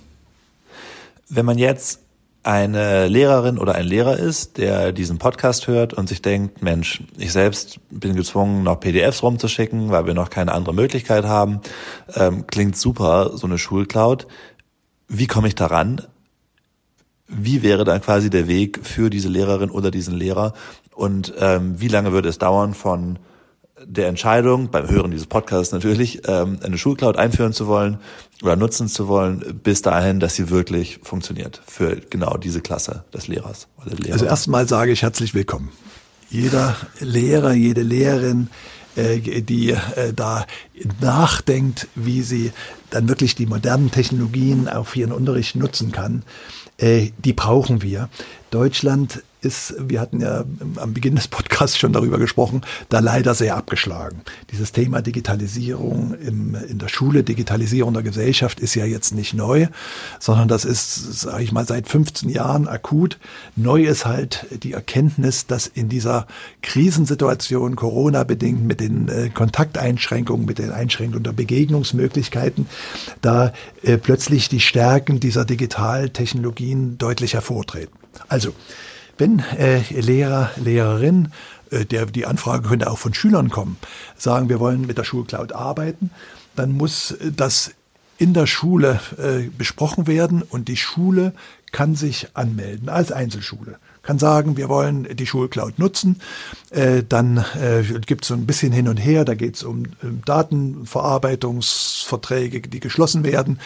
Wenn 1.29 1.47
man 1.47 1.59
jetzt 1.59 2.01
eine 2.47 3.09
Lehrerin 3.09 3.59
oder 3.59 3.75
ein 3.75 3.87
Lehrer 3.87 4.17
ist, 4.19 4.59
der 4.59 4.93
diesen 4.93 5.19
Podcast 5.19 5.67
hört 5.67 5.95
und 5.95 6.09
sich 6.09 6.23
denkt, 6.23 6.63
Mensch, 6.63 7.03
ich 7.19 7.33
selbst 7.33 7.81
bin 7.91 8.15
gezwungen, 8.15 8.63
noch 8.63 8.79
PDFs 8.79 9.25
rumzuschicken, 9.25 9.91
weil 9.91 10.07
wir 10.07 10.15
noch 10.15 10.31
keine 10.31 10.53
andere 10.53 10.73
Möglichkeit 10.73 11.25
haben. 11.25 11.61
Ähm, 12.15 12.47
klingt 12.47 12.77
super, 12.77 13.33
so 13.37 13.49
eine 13.49 13.59
Schulcloud. 13.59 14.29
Wie 15.09 15.27
komme 15.27 15.49
ich 15.49 15.57
daran? 15.57 16.03
Wie 17.27 17.65
wäre 17.65 17.83
dann 17.83 18.01
quasi 18.01 18.31
der 18.31 18.47
Weg 18.47 18.79
für 18.85 19.11
diese 19.11 19.29
Lehrerin 19.29 19.71
oder 19.71 19.91
diesen 19.91 20.15
Lehrer? 20.15 20.53
Und 20.95 21.35
ähm, 21.41 21.81
wie 21.81 21.89
lange 21.89 22.13
würde 22.13 22.29
es 22.29 22.39
dauern 22.39 22.75
von 22.75 23.19
der 23.85 24.09
Entscheidung, 24.09 24.71
beim 24.71 24.89
Hören 24.89 25.11
dieses 25.11 25.27
Podcasts 25.27 25.73
natürlich, 25.73 26.23
ähm, 26.27 26.59
eine 26.63 26.79
Schulcloud 26.79 27.17
einführen 27.17 27.53
zu 27.53 27.67
wollen 27.67 27.99
oder 28.43 28.57
nutzen 28.57 28.89
zu 28.89 29.09
wollen, 29.09 29.61
bis 29.63 29.83
dahin, 29.83 30.21
dass 30.21 30.35
sie 30.35 30.51
wirklich 30.51 31.01
funktioniert 31.03 31.61
für 31.67 31.97
genau 31.97 32.37
diese 32.37 32.61
Klasse 32.61 33.05
des 33.13 33.29
Lehrers 33.29 33.69
oder 33.85 33.95
Lehrer. 33.97 34.15
Also 34.15 34.25
erstmal 34.25 34.67
sage 34.67 34.93
ich 34.93 35.03
herzlich 35.03 35.35
willkommen. 35.35 35.71
Jeder 36.31 36.77
Lehrer, 37.01 37.53
jede 37.53 37.83
Lehrerin, 37.83 38.49
äh, 38.97 39.43
die 39.43 39.71
äh, 39.71 40.13
da 40.15 40.47
nachdenkt, 41.01 41.89
wie 41.95 42.23
sie 42.23 42.53
dann 42.91 43.09
wirklich 43.09 43.35
die 43.35 43.47
modernen 43.47 43.91
Technologien 43.91 44.69
auch 44.69 44.87
für 44.87 45.01
ihren 45.01 45.13
Unterricht 45.13 45.55
nutzen 45.55 45.93
kann, 45.93 46.23
äh, 46.79 47.11
die 47.19 47.33
brauchen 47.35 47.83
wir. 47.83 48.09
Deutschland 48.51 49.23
ist, 49.41 49.75
wir 49.79 50.01
hatten 50.01 50.21
ja 50.21 50.45
am 50.77 50.95
Beginn 50.95 51.15
des 51.15 51.29
Podcasts 51.29 51.79
schon 51.79 51.93
darüber 51.93 52.19
gesprochen, 52.19 52.63
da 52.89 53.01
leider 53.01 53.35
sehr 53.35 53.57
abgeschlagen. 53.57 54.23
Dieses 54.51 54.73
Thema 54.73 55.03
Digitalisierung 55.03 56.15
im, 56.15 56.55
in 56.55 56.79
der 56.79 56.89
Schule, 56.89 57.23
Digitalisierung 57.23 57.95
der 57.95 58.03
Gesellschaft 58.03 58.61
ist 58.61 58.75
ja 58.75 58.85
jetzt 58.85 59.15
nicht 59.15 59.35
neu, 59.35 59.69
sondern 60.19 60.49
das 60.49 60.65
ist, 60.65 61.21
sage 61.21 61.43
ich 61.43 61.53
mal, 61.53 61.67
seit 61.67 61.89
15 61.89 62.29
Jahren 62.29 62.67
akut. 62.67 63.19
Neu 63.55 63.85
ist 63.85 64.07
halt 64.07 64.47
die 64.63 64.73
Erkenntnis, 64.73 65.47
dass 65.47 65.67
in 65.67 65.89
dieser 65.89 66.27
Krisensituation, 66.63 67.77
Corona-bedingt, 67.77 68.65
mit 68.67 68.81
den 68.81 69.09
äh, 69.09 69.31
Kontakteinschränkungen, 69.31 70.47
mit 70.47 70.59
den 70.59 70.73
Einschränkungen 70.73 71.25
der 71.25 71.33
Begegnungsmöglichkeiten, 71.33 72.67
da 73.21 73.53
äh, 73.83 73.99
plötzlich 73.99 74.49
die 74.49 74.61
Stärken 74.61 75.21
dieser 75.21 75.45
Digitaltechnologien 75.45 76.99
deutlich 76.99 77.35
hervortreten. 77.35 77.95
Also, 78.29 78.53
wenn 79.19 79.41
äh, 79.59 79.81
Lehrer, 79.91 80.51
Lehrerin, 80.57 81.33
äh, 81.71 81.85
der, 81.85 82.07
die 82.07 82.27
Anfrage 82.27 82.69
könnte 82.69 82.91
auch 82.91 82.99
von 82.99 83.15
Schülern 83.15 83.51
kommen, 83.51 83.77
sagen, 84.17 84.49
wir 84.49 84.61
wollen 84.61 84.87
mit 84.87 84.99
der 84.99 85.05
Schulcloud 85.05 85.53
arbeiten, 85.53 86.11
dann 86.55 86.73
muss 86.73 87.17
das 87.37 87.73
in 88.19 88.33
der 88.33 88.47
Schule 88.47 89.01
äh, 89.19 89.49
besprochen 89.57 90.07
werden 90.07 90.43
und 90.43 90.69
die 90.69 90.77
Schule 90.77 91.33
kann 91.73 91.95
sich 91.95 92.29
anmelden 92.35 92.89
als 92.89 93.13
Einzelschule 93.13 93.79
kann 94.07 94.19
sagen, 94.19 94.57
wir 94.57 94.69
wollen 94.69 95.07
die 95.17 95.27
Schulcloud 95.27 95.79
nutzen. 95.79 96.21
Äh, 96.71 97.03
dann 97.07 97.45
äh, 97.61 97.83
gibt 98.07 98.25
es 98.25 98.29
so 98.29 98.35
ein 98.35 98.47
bisschen 98.47 98.73
hin 98.73 98.89
und 98.89 98.97
her, 98.99 99.25
da 99.25 99.35
geht 99.35 99.57
es 99.57 99.65
um 99.65 99.87
Datenverarbeitungsverträge, 100.25 102.61
die 102.61 102.81
geschlossen 102.81 103.25
werden. 103.25 103.59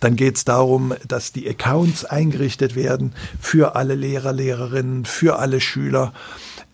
Dann 0.00 0.16
geht 0.16 0.36
es 0.36 0.44
darum, 0.44 0.94
dass 1.06 1.32
die 1.32 1.48
Accounts 1.48 2.04
eingerichtet 2.04 2.74
werden 2.74 3.12
für 3.40 3.76
alle 3.76 3.94
Lehrer, 3.94 4.32
Lehrerinnen, 4.32 5.04
für 5.04 5.38
alle 5.38 5.60
Schüler, 5.60 6.12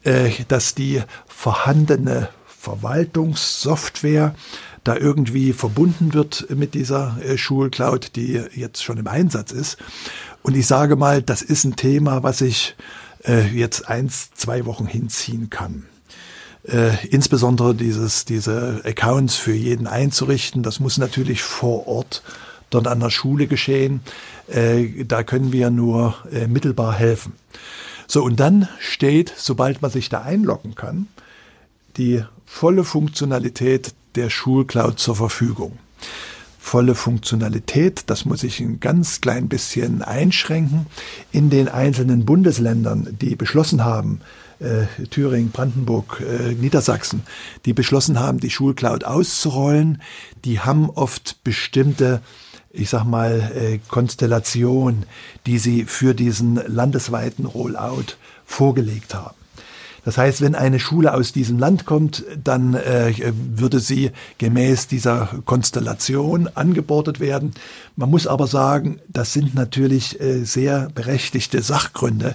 äh, 0.02 0.30
dass 0.48 0.74
die 0.74 1.02
vorhandene 1.26 2.30
Verwaltungssoftware 2.46 4.34
da 4.82 4.96
irgendwie 4.96 5.52
verbunden 5.52 6.14
wird 6.14 6.46
mit 6.50 6.72
dieser 6.72 7.18
äh, 7.22 7.36
Schulcloud, 7.36 8.16
die 8.16 8.42
jetzt 8.54 8.82
schon 8.82 8.96
im 8.96 9.06
Einsatz 9.06 9.52
ist. 9.52 9.76
Und 10.42 10.56
ich 10.56 10.66
sage 10.66 10.96
mal, 10.96 11.22
das 11.22 11.42
ist 11.42 11.64
ein 11.64 11.76
Thema, 11.76 12.22
was 12.22 12.40
ich 12.40 12.76
äh, 13.24 13.46
jetzt 13.48 13.88
eins, 13.88 14.30
zwei 14.34 14.66
Wochen 14.66 14.86
hinziehen 14.86 15.50
kann. 15.50 15.86
Äh, 16.64 17.06
insbesondere 17.08 17.74
dieses, 17.74 18.24
diese 18.24 18.82
Accounts 18.84 19.36
für 19.36 19.52
jeden 19.52 19.86
einzurichten, 19.86 20.62
das 20.62 20.78
muss 20.80 20.98
natürlich 20.98 21.42
vor 21.42 21.86
Ort 21.88 22.22
dort 22.68 22.86
an 22.86 23.00
der 23.00 23.10
Schule 23.10 23.46
geschehen. 23.46 24.00
Äh, 24.48 25.04
da 25.04 25.22
können 25.22 25.52
wir 25.52 25.70
nur 25.70 26.16
äh, 26.30 26.46
mittelbar 26.46 26.94
helfen. 26.94 27.32
So, 28.06 28.22
und 28.22 28.40
dann 28.40 28.68
steht, 28.78 29.32
sobald 29.36 29.82
man 29.82 29.90
sich 29.90 30.08
da 30.08 30.22
einloggen 30.22 30.74
kann, 30.74 31.06
die 31.96 32.24
volle 32.44 32.84
Funktionalität 32.84 33.94
der 34.16 34.30
Schulcloud 34.30 34.98
zur 34.98 35.16
Verfügung 35.16 35.78
volle 36.60 36.94
Funktionalität. 36.94 38.04
Das 38.06 38.24
muss 38.24 38.44
ich 38.44 38.60
ein 38.60 38.78
ganz 38.80 39.20
klein 39.20 39.48
bisschen 39.48 40.02
einschränken. 40.02 40.86
In 41.32 41.50
den 41.50 41.68
einzelnen 41.68 42.24
Bundesländern, 42.24 43.16
die 43.20 43.34
beschlossen 43.34 43.82
haben, 43.82 44.20
äh, 44.60 44.84
Thüringen, 45.06 45.50
Brandenburg, 45.50 46.20
äh, 46.20 46.52
Niedersachsen, 46.52 47.22
die 47.64 47.72
beschlossen 47.72 48.20
haben, 48.20 48.38
die 48.38 48.50
Schulcloud 48.50 49.04
auszurollen, 49.04 50.02
die 50.44 50.60
haben 50.60 50.90
oft 50.90 51.42
bestimmte 51.42 52.20
ich 52.72 52.88
sag 52.88 53.02
mal, 53.02 53.50
äh, 53.52 53.78
Konstellation, 53.88 55.04
die 55.44 55.58
sie 55.58 55.86
für 55.86 56.14
diesen 56.14 56.54
landesweiten 56.54 57.44
Rollout 57.44 58.14
vorgelegt 58.44 59.12
haben. 59.12 59.39
Das 60.04 60.18
heißt, 60.18 60.40
wenn 60.40 60.54
eine 60.54 60.80
Schule 60.80 61.14
aus 61.14 61.32
diesem 61.32 61.58
Land 61.58 61.84
kommt, 61.84 62.24
dann 62.42 62.74
äh, 62.74 63.12
würde 63.34 63.80
sie 63.80 64.10
gemäß 64.38 64.86
dieser 64.86 65.28
Konstellation 65.44 66.48
angebordet 66.54 67.20
werden. 67.20 67.52
Man 67.96 68.10
muss 68.10 68.26
aber 68.26 68.46
sagen, 68.46 69.00
das 69.08 69.32
sind 69.32 69.54
natürlich 69.54 70.20
äh, 70.20 70.44
sehr 70.44 70.88
berechtigte 70.94 71.62
Sachgründe, 71.62 72.34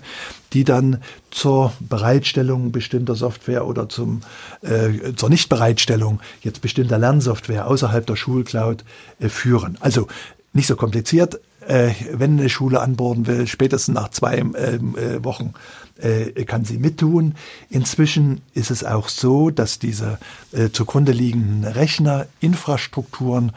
die 0.53 0.63
dann 0.63 1.01
zur 1.31 1.73
Bereitstellung 1.79 2.71
bestimmter 2.71 3.15
Software 3.15 3.65
oder 3.65 3.89
zum, 3.89 4.21
äh, 4.61 5.13
zur 5.15 5.29
Nichtbereitstellung 5.29 6.19
jetzt 6.41 6.61
bestimmter 6.61 6.97
Lernsoftware 6.97 7.67
außerhalb 7.67 8.05
der 8.05 8.15
Schulcloud 8.15 8.83
äh, 9.19 9.29
führen. 9.29 9.77
Also 9.81 10.07
nicht 10.53 10.67
so 10.67 10.75
kompliziert. 10.75 11.39
Äh, 11.67 11.91
wenn 12.11 12.39
eine 12.39 12.49
Schule 12.49 12.79
anborden 12.79 13.25
will, 13.25 13.47
spätestens 13.47 13.95
nach 13.95 14.09
zwei 14.09 14.37
ähm, 14.37 14.95
äh, 14.97 15.23
Wochen 15.23 15.53
äh, 15.97 16.43
kann 16.45 16.65
sie 16.65 16.77
mittun. 16.77 17.35
Inzwischen 17.69 18.41
ist 18.53 18.71
es 18.71 18.83
auch 18.83 19.09
so, 19.09 19.49
dass 19.49 19.79
diese 19.79 20.19
äh, 20.51 20.69
zugrunde 20.69 21.11
liegenden 21.11 21.63
Rechnerinfrastrukturen 21.63 23.51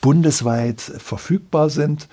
bundesweit 0.00 0.80
verfügbar 0.80 1.70
sind. 1.70 2.08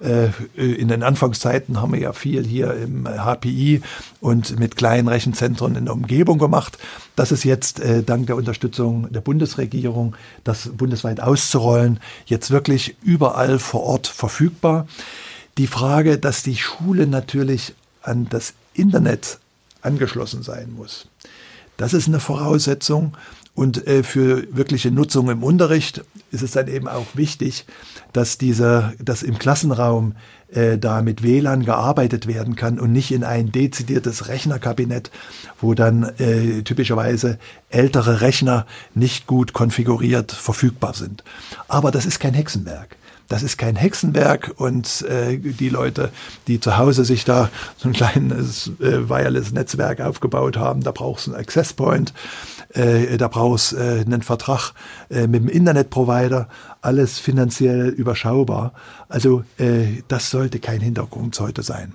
Äh, 0.00 0.28
in 0.54 0.88
den 0.88 1.02
Anfangszeiten 1.02 1.80
haben 1.80 1.92
wir 1.92 2.00
ja 2.00 2.12
viel 2.12 2.46
hier 2.46 2.74
im 2.74 3.06
HPI 3.06 3.82
und 4.20 4.58
mit 4.58 4.76
kleinen 4.76 5.08
Rechenzentren 5.08 5.74
in 5.74 5.86
der 5.86 5.94
Umgebung 5.94 6.38
gemacht. 6.38 6.78
Das 7.16 7.32
ist 7.32 7.44
jetzt 7.44 7.80
äh, 7.80 8.02
dank 8.02 8.26
der 8.28 8.36
Unterstützung 8.36 9.10
der 9.12 9.20
Bundesregierung, 9.20 10.14
das 10.44 10.68
bundesweit 10.68 11.20
auszurollen, 11.20 11.98
jetzt 12.26 12.50
wirklich 12.50 12.96
überall 13.02 13.58
vor 13.58 13.82
Ort 13.82 14.06
verfügbar. 14.06 14.86
Die 15.58 15.66
Frage, 15.66 16.18
dass 16.18 16.44
die 16.44 16.56
Schule 16.56 17.08
natürlich 17.08 17.74
an 18.02 18.28
das 18.30 18.54
Internet 18.78 19.38
angeschlossen 19.82 20.42
sein 20.42 20.72
muss. 20.76 21.06
Das 21.76 21.94
ist 21.94 22.08
eine 22.08 22.20
Voraussetzung. 22.20 23.16
Und 23.54 23.88
äh, 23.88 24.04
für 24.04 24.46
wirkliche 24.54 24.92
Nutzung 24.92 25.30
im 25.30 25.42
Unterricht 25.42 26.04
ist 26.30 26.42
es 26.42 26.52
dann 26.52 26.68
eben 26.68 26.86
auch 26.86 27.06
wichtig, 27.14 27.66
dass 28.12 28.38
dieser, 28.38 28.92
dass 29.00 29.24
im 29.24 29.36
Klassenraum 29.36 30.14
äh, 30.52 30.78
da 30.78 31.02
mit 31.02 31.24
WLAN 31.24 31.64
gearbeitet 31.64 32.28
werden 32.28 32.54
kann 32.54 32.78
und 32.78 32.92
nicht 32.92 33.10
in 33.10 33.24
ein 33.24 33.50
dezidiertes 33.50 34.28
Rechnerkabinett, 34.28 35.10
wo 35.60 35.74
dann 35.74 36.04
äh, 36.18 36.62
typischerweise 36.62 37.38
ältere 37.68 38.20
Rechner 38.20 38.64
nicht 38.94 39.26
gut 39.26 39.54
konfiguriert 39.54 40.30
verfügbar 40.30 40.94
sind. 40.94 41.24
Aber 41.66 41.90
das 41.90 42.06
ist 42.06 42.20
kein 42.20 42.34
Hexenwerk. 42.34 42.96
Das 43.28 43.42
ist 43.42 43.58
kein 43.58 43.76
Hexenwerk 43.76 44.54
und 44.56 45.02
äh, 45.02 45.36
die 45.36 45.68
Leute, 45.68 46.10
die 46.46 46.60
zu 46.60 46.78
Hause 46.78 47.04
sich 47.04 47.26
da 47.26 47.50
so 47.76 47.88
ein 47.88 47.92
kleines 47.92 48.68
äh, 48.80 49.08
Wireless-Netzwerk 49.08 50.00
aufgebaut 50.00 50.56
haben, 50.56 50.82
da 50.82 50.92
brauchst 50.92 51.26
du 51.26 51.32
einen 51.32 51.40
Access 51.40 51.74
Point, 51.74 52.14
äh, 52.70 53.18
da 53.18 53.28
brauchst 53.28 53.74
äh, 53.74 54.02
einen 54.04 54.22
Vertrag 54.22 54.72
äh, 55.10 55.26
mit 55.26 55.42
dem 55.42 55.48
Internetprovider, 55.48 56.48
alles 56.80 57.18
finanziell 57.18 57.88
überschaubar. 57.88 58.72
Also 59.10 59.44
äh, 59.58 60.02
das 60.08 60.30
sollte 60.30 60.58
kein 60.58 60.80
Hintergrund 60.80 61.38
heute 61.38 61.62
sein. 61.62 61.92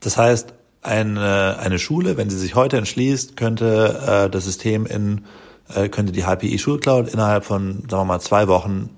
Das 0.00 0.16
heißt, 0.16 0.54
eine, 0.82 1.58
eine 1.60 1.78
Schule, 1.78 2.16
wenn 2.16 2.28
sie 2.28 2.38
sich 2.38 2.56
heute 2.56 2.78
entschließt, 2.78 3.36
könnte 3.36 4.24
äh, 4.26 4.28
das 4.28 4.44
System 4.44 4.86
in, 4.86 5.24
äh, 5.72 5.88
könnte 5.88 6.10
die 6.10 6.24
HPI 6.24 6.58
Schulcloud 6.58 7.08
innerhalb 7.08 7.44
von, 7.44 7.84
sagen 7.88 8.02
wir 8.02 8.04
mal, 8.04 8.20
zwei 8.20 8.48
Wochen 8.48 8.90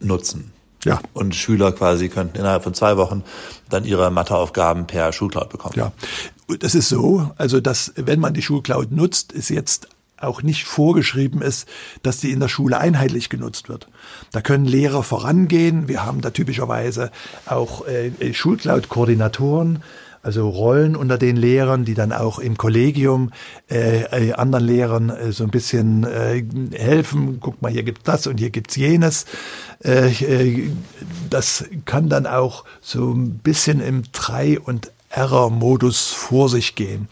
nutzen. 0.00 0.52
Ja. 0.84 1.00
Und 1.12 1.34
Schüler 1.34 1.72
quasi 1.72 2.08
könnten 2.08 2.38
innerhalb 2.38 2.62
von 2.62 2.74
zwei 2.74 2.96
Wochen 2.96 3.24
dann 3.68 3.84
ihre 3.84 4.10
Matheaufgaben 4.10 4.86
per 4.86 5.12
Schulcloud 5.12 5.48
bekommen. 5.48 5.74
Ja. 5.76 5.92
Das 6.60 6.74
ist 6.74 6.88
so, 6.88 7.30
also 7.36 7.60
dass, 7.60 7.92
wenn 7.96 8.20
man 8.20 8.32
die 8.32 8.42
Schulcloud 8.42 8.90
nutzt, 8.92 9.32
ist 9.32 9.50
jetzt 9.50 9.88
auch 10.20 10.42
nicht 10.42 10.64
vorgeschrieben 10.64 11.42
ist, 11.42 11.68
dass 12.02 12.18
die 12.18 12.32
in 12.32 12.40
der 12.40 12.48
Schule 12.48 12.78
einheitlich 12.78 13.28
genutzt 13.28 13.68
wird. 13.68 13.88
Da 14.32 14.40
können 14.40 14.64
Lehrer 14.64 15.02
vorangehen. 15.02 15.88
Wir 15.88 16.04
haben 16.04 16.20
da 16.20 16.30
typischerweise 16.30 17.10
auch 17.46 17.86
äh, 17.86 18.34
Schulcloud-Koordinatoren, 18.34 19.82
also 20.28 20.46
Rollen 20.46 20.94
unter 20.94 21.16
den 21.16 21.38
Lehrern, 21.38 21.86
die 21.86 21.94
dann 21.94 22.12
auch 22.12 22.38
im 22.38 22.58
Kollegium 22.58 23.30
äh, 23.70 24.02
äh, 24.02 24.32
anderen 24.34 24.66
Lehrern 24.66 25.08
äh, 25.08 25.32
so 25.32 25.42
ein 25.42 25.48
bisschen 25.48 26.04
äh, 26.04 26.44
helfen. 26.76 27.38
Guck 27.40 27.62
mal, 27.62 27.72
hier 27.72 27.82
gibt's 27.82 28.02
das 28.04 28.26
und 28.26 28.36
hier 28.36 28.50
gibt's 28.50 28.76
jenes. 28.76 29.24
Äh, 29.82 30.10
äh, 30.10 30.70
das 31.30 31.64
kann 31.86 32.10
dann 32.10 32.26
auch 32.26 32.66
so 32.82 33.10
ein 33.10 33.38
bisschen 33.38 33.80
im 33.80 34.02
Drei- 34.12 34.60
und 34.60 34.92
Error-Modus 35.10 36.10
vor 36.10 36.48
sich 36.48 36.74
gehen. 36.74 37.08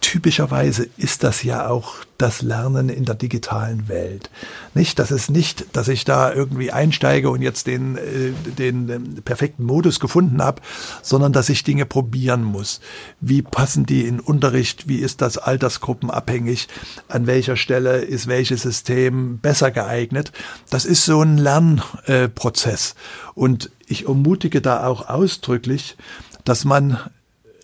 Typischerweise 0.00 0.88
ist 0.96 1.22
das 1.22 1.42
ja 1.42 1.68
auch 1.68 1.96
das 2.16 2.42
Lernen 2.42 2.88
in 2.88 3.04
der 3.04 3.14
digitalen 3.14 3.88
Welt. 3.88 4.30
Nicht, 4.74 4.98
das 4.98 5.10
ist 5.10 5.30
nicht, 5.30 5.76
dass 5.76 5.86
ich 5.88 6.04
da 6.04 6.32
irgendwie 6.32 6.72
einsteige 6.72 7.30
und 7.30 7.42
jetzt 7.42 7.66
den, 7.66 7.96
äh, 7.96 8.32
den, 8.58 8.86
den 8.86 9.22
perfekten 9.22 9.64
Modus 9.64 10.00
gefunden 10.00 10.42
habe, 10.42 10.62
sondern 11.02 11.32
dass 11.32 11.48
ich 11.48 11.62
Dinge 11.62 11.86
probieren 11.86 12.42
muss. 12.42 12.80
Wie 13.20 13.42
passen 13.42 13.86
die 13.86 14.04
in 14.06 14.18
Unterricht? 14.18 14.88
Wie 14.88 14.98
ist 14.98 15.20
das 15.20 15.38
altersgruppenabhängig? 15.38 16.68
An 17.08 17.26
welcher 17.26 17.56
Stelle 17.56 17.98
ist 17.98 18.26
welches 18.26 18.62
System 18.62 19.38
besser 19.38 19.70
geeignet? 19.70 20.32
Das 20.70 20.84
ist 20.84 21.04
so 21.04 21.22
ein 21.22 21.38
Lernprozess. 21.38 22.94
Und 23.34 23.70
ich 23.86 24.06
ermutige 24.06 24.60
da 24.60 24.86
auch 24.86 25.08
ausdrücklich, 25.08 25.96
dass 26.44 26.64
man 26.64 26.98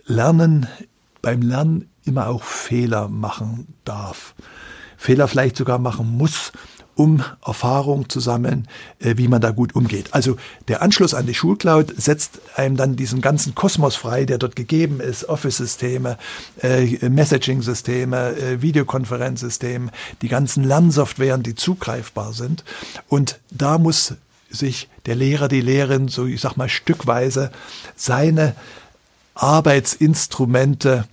Lernen 0.06 0.66
beim 1.22 1.42
Lernen 1.42 1.88
immer 2.04 2.28
auch 2.28 2.42
Fehler 2.42 3.08
machen 3.08 3.68
darf. 3.84 4.34
Fehler 4.96 5.28
vielleicht 5.28 5.56
sogar 5.56 5.78
machen 5.78 6.16
muss, 6.16 6.52
um 6.94 7.24
Erfahrung 7.44 8.08
zu 8.08 8.20
sammeln, 8.20 8.68
äh, 9.00 9.14
wie 9.16 9.28
man 9.28 9.40
da 9.40 9.50
gut 9.50 9.74
umgeht. 9.74 10.08
Also 10.12 10.36
der 10.68 10.82
Anschluss 10.82 11.14
an 11.14 11.26
die 11.26 11.34
Schulcloud 11.34 11.92
setzt 11.96 12.40
einem 12.56 12.76
dann 12.76 12.96
diesen 12.96 13.20
ganzen 13.20 13.54
Kosmos 13.54 13.96
frei, 13.96 14.26
der 14.26 14.38
dort 14.38 14.54
gegeben 14.54 15.00
ist, 15.00 15.28
Office-Systeme, 15.28 16.18
äh, 16.62 17.08
Messaging-Systeme, 17.08 18.36
äh, 18.36 18.62
Videokonferenzsysteme, 18.62 19.90
die 20.22 20.28
ganzen 20.28 20.62
Lernsoftwaren, 20.64 21.42
die 21.42 21.54
zugreifbar 21.54 22.32
sind. 22.32 22.64
Und 23.08 23.40
da 23.50 23.78
muss 23.78 24.14
sich 24.50 24.88
der 25.06 25.16
Lehrer, 25.16 25.48
die 25.48 25.62
Lehrerin, 25.62 26.08
so 26.08 26.26
ich 26.26 26.40
sag 26.40 26.56
mal 26.56 26.68
stückweise 26.68 27.50
seine 27.96 28.54
Arbeitsinstrumente 29.34 31.06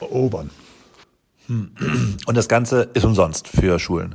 erobern. 0.00 0.50
Und 1.48 2.36
das 2.36 2.48
Ganze 2.48 2.88
ist 2.94 3.04
umsonst 3.04 3.48
für 3.48 3.78
Schulen. 3.78 4.14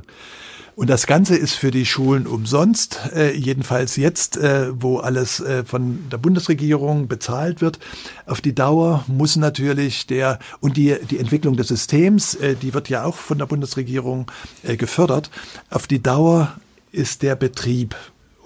Und 0.78 0.88
das 0.88 1.08
Ganze 1.08 1.34
ist 1.34 1.54
für 1.54 1.72
die 1.72 1.84
Schulen 1.84 2.28
umsonst, 2.28 3.00
äh, 3.12 3.32
jedenfalls 3.36 3.96
jetzt, 3.96 4.36
äh, 4.36 4.68
wo 4.72 4.98
alles 4.98 5.40
äh, 5.40 5.64
von 5.64 6.08
der 6.08 6.18
Bundesregierung 6.18 7.08
bezahlt 7.08 7.60
wird. 7.60 7.80
Auf 8.26 8.40
die 8.40 8.54
Dauer 8.54 9.04
muss 9.08 9.34
natürlich 9.34 10.06
der, 10.06 10.38
und 10.60 10.76
die, 10.76 10.94
die 11.10 11.18
Entwicklung 11.18 11.56
des 11.56 11.66
Systems, 11.66 12.36
äh, 12.36 12.54
die 12.54 12.74
wird 12.74 12.88
ja 12.88 13.02
auch 13.02 13.16
von 13.16 13.38
der 13.38 13.46
Bundesregierung 13.46 14.30
äh, 14.62 14.76
gefördert. 14.76 15.32
Auf 15.68 15.88
die 15.88 16.00
Dauer 16.00 16.54
ist 16.92 17.22
der 17.22 17.34
Betrieb 17.34 17.96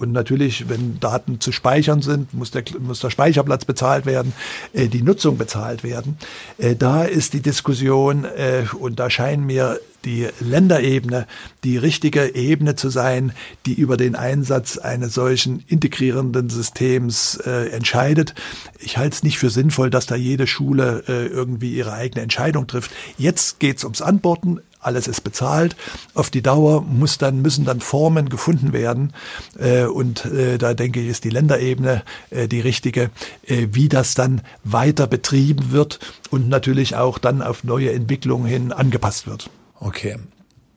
und 0.03 0.13
natürlich, 0.13 0.69
wenn 0.69 0.99
Daten 0.99 1.41
zu 1.41 1.53
speichern 1.53 2.03
sind, 2.03 2.35
muss 2.35 2.51
der, 2.51 2.65
muss 2.81 3.01
der 3.01 3.11
Speicherplatz 3.11 3.65
bezahlt 3.65 4.05
werden, 4.05 4.33
äh, 4.73 4.89
die 4.89 5.03
Nutzung 5.03 5.39
bezahlt 5.39 5.85
werden. 5.85 6.19
Äh, 6.59 6.75
da 6.75 7.05
ist 7.05 7.33
die 7.35 7.41
Diskussion, 7.41 8.25
äh, 8.25 8.65
und 8.79 8.99
da 8.99 9.09
scheinen 9.09 9.47
mir 9.47 9.79
die 10.05 10.27
Länderebene 10.41 11.27
die 11.63 11.77
richtige 11.77 12.35
Ebene 12.35 12.75
zu 12.75 12.91
sein, 12.91 13.33
die 13.67 13.75
über 13.75 13.97
den 13.97 14.17
Einsatz 14.17 14.77
eines 14.77 15.15
solchen 15.15 15.63
integrierenden 15.69 16.51
Systems 16.51 17.37
äh, 17.47 17.69
entscheidet. 17.71 18.35
Ich 18.81 18.99
halte 18.99 19.15
es 19.15 19.23
nicht 19.23 19.39
für 19.39 19.51
sinnvoll, 19.51 19.91
dass 19.91 20.07
da 20.07 20.17
jede 20.17 20.49
Schule 20.49 21.05
äh, 21.07 21.27
irgendwie 21.27 21.77
ihre 21.77 21.93
eigene 21.93 22.23
Entscheidung 22.23 22.67
trifft. 22.67 22.91
Jetzt 23.17 23.61
geht 23.61 23.79
es 23.79 23.85
ums 23.85 24.03
Antworten 24.03 24.61
alles 24.83 25.09
ist 25.09 25.23
bezahlt. 25.23 25.77
Auf 26.15 26.31
die 26.31 26.43
Dauer 26.43 26.83
muss 26.83 27.19
dann, 27.19 27.41
müssen 27.41 27.65
dann 27.65 27.81
Formen 27.81 28.29
gefunden 28.29 28.73
werden. 28.73 29.13
Äh, 29.59 29.85
und 29.85 30.25
äh, 30.27 30.59
da 30.59 30.75
denke 30.75 31.01
ich, 31.01 31.09
ist 31.09 31.25
die 31.25 31.31
Länderebene 31.31 32.03
äh, 32.31 32.49
die 32.49 32.61
richtige, 32.61 33.11
äh, 33.47 33.69
wie 33.71 33.89
das 33.89 34.15
dann 34.15 34.43
weiter 34.65 35.07
betrieben 35.07 35.73
wird 35.73 36.01
und 36.31 36.49
natürlich 36.49 36.97
auch 36.97 37.19
dann 37.19 37.43
auf 37.43 37.65
neue 37.65 37.93
Entwicklungen 37.93 38.47
hin 38.47 38.73
angepasst 38.73 39.27
wird. 39.27 39.51
Okay. 39.81 40.17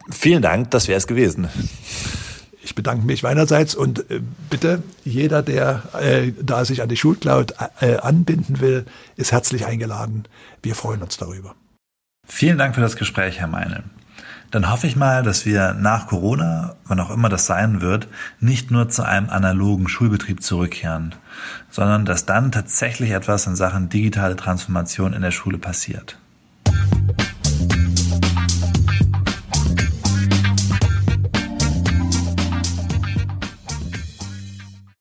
Vielen 0.10 0.42
Dank, 0.42 0.72
das 0.72 0.88
wäre 0.88 0.98
es 0.98 1.08
gewesen. 1.08 1.48
Ich 2.64 2.74
bedanke 2.74 3.06
mich 3.06 3.22
meinerseits 3.22 3.76
und 3.76 4.10
äh, 4.10 4.22
bitte 4.50 4.82
jeder, 5.04 5.44
der 5.44 5.84
äh, 6.00 6.32
da 6.42 6.66
sich 6.66 6.82
an 6.82 6.90
die 6.90 6.98
Schulcloud 6.98 7.54
äh, 7.80 7.98
anbinden 7.98 8.60
will, 8.60 8.86
ist 9.18 9.32
herzlich 9.32 9.66
eingeladen. 9.66 10.24
Wir 10.64 10.74
freuen 10.74 11.04
uns 11.04 11.18
darüber. 11.18 11.56
Vielen 12.28 12.58
Dank 12.58 12.76
für 12.76 12.82
das 12.82 12.96
Gespräch, 12.96 13.40
Herr 13.40 13.48
Meinl. 13.48 13.84
Dann 14.52 14.72
hoffe 14.72 14.88
ich 14.88 14.96
mal, 14.96 15.24
dass 15.24 15.46
wir 15.46 15.74
nach 15.74 16.08
Corona, 16.08 16.76
wann 16.86 17.00
auch 17.00 17.10
immer 17.10 17.30
das 17.30 17.46
sein 17.46 17.82
wird, 17.82 18.08
nicht 18.40 18.72
nur 18.72 18.90
zu 18.90 19.04
einem 19.04 19.30
analogen 19.30 19.88
Schulbetrieb 19.88 20.42
zurückkehren, 20.42 21.14
sondern 21.70 22.06
dass 22.06 22.26
dann 22.26 22.52
tatsächlich 22.52 23.12
etwas 23.12 23.48
in 23.48 23.56
Sachen 23.56 23.90
digitale 23.90 24.36
Transformation 24.36 25.14
in 25.14 25.22
der 25.22 25.32
Schule 25.32 25.58
passiert. 25.58 26.18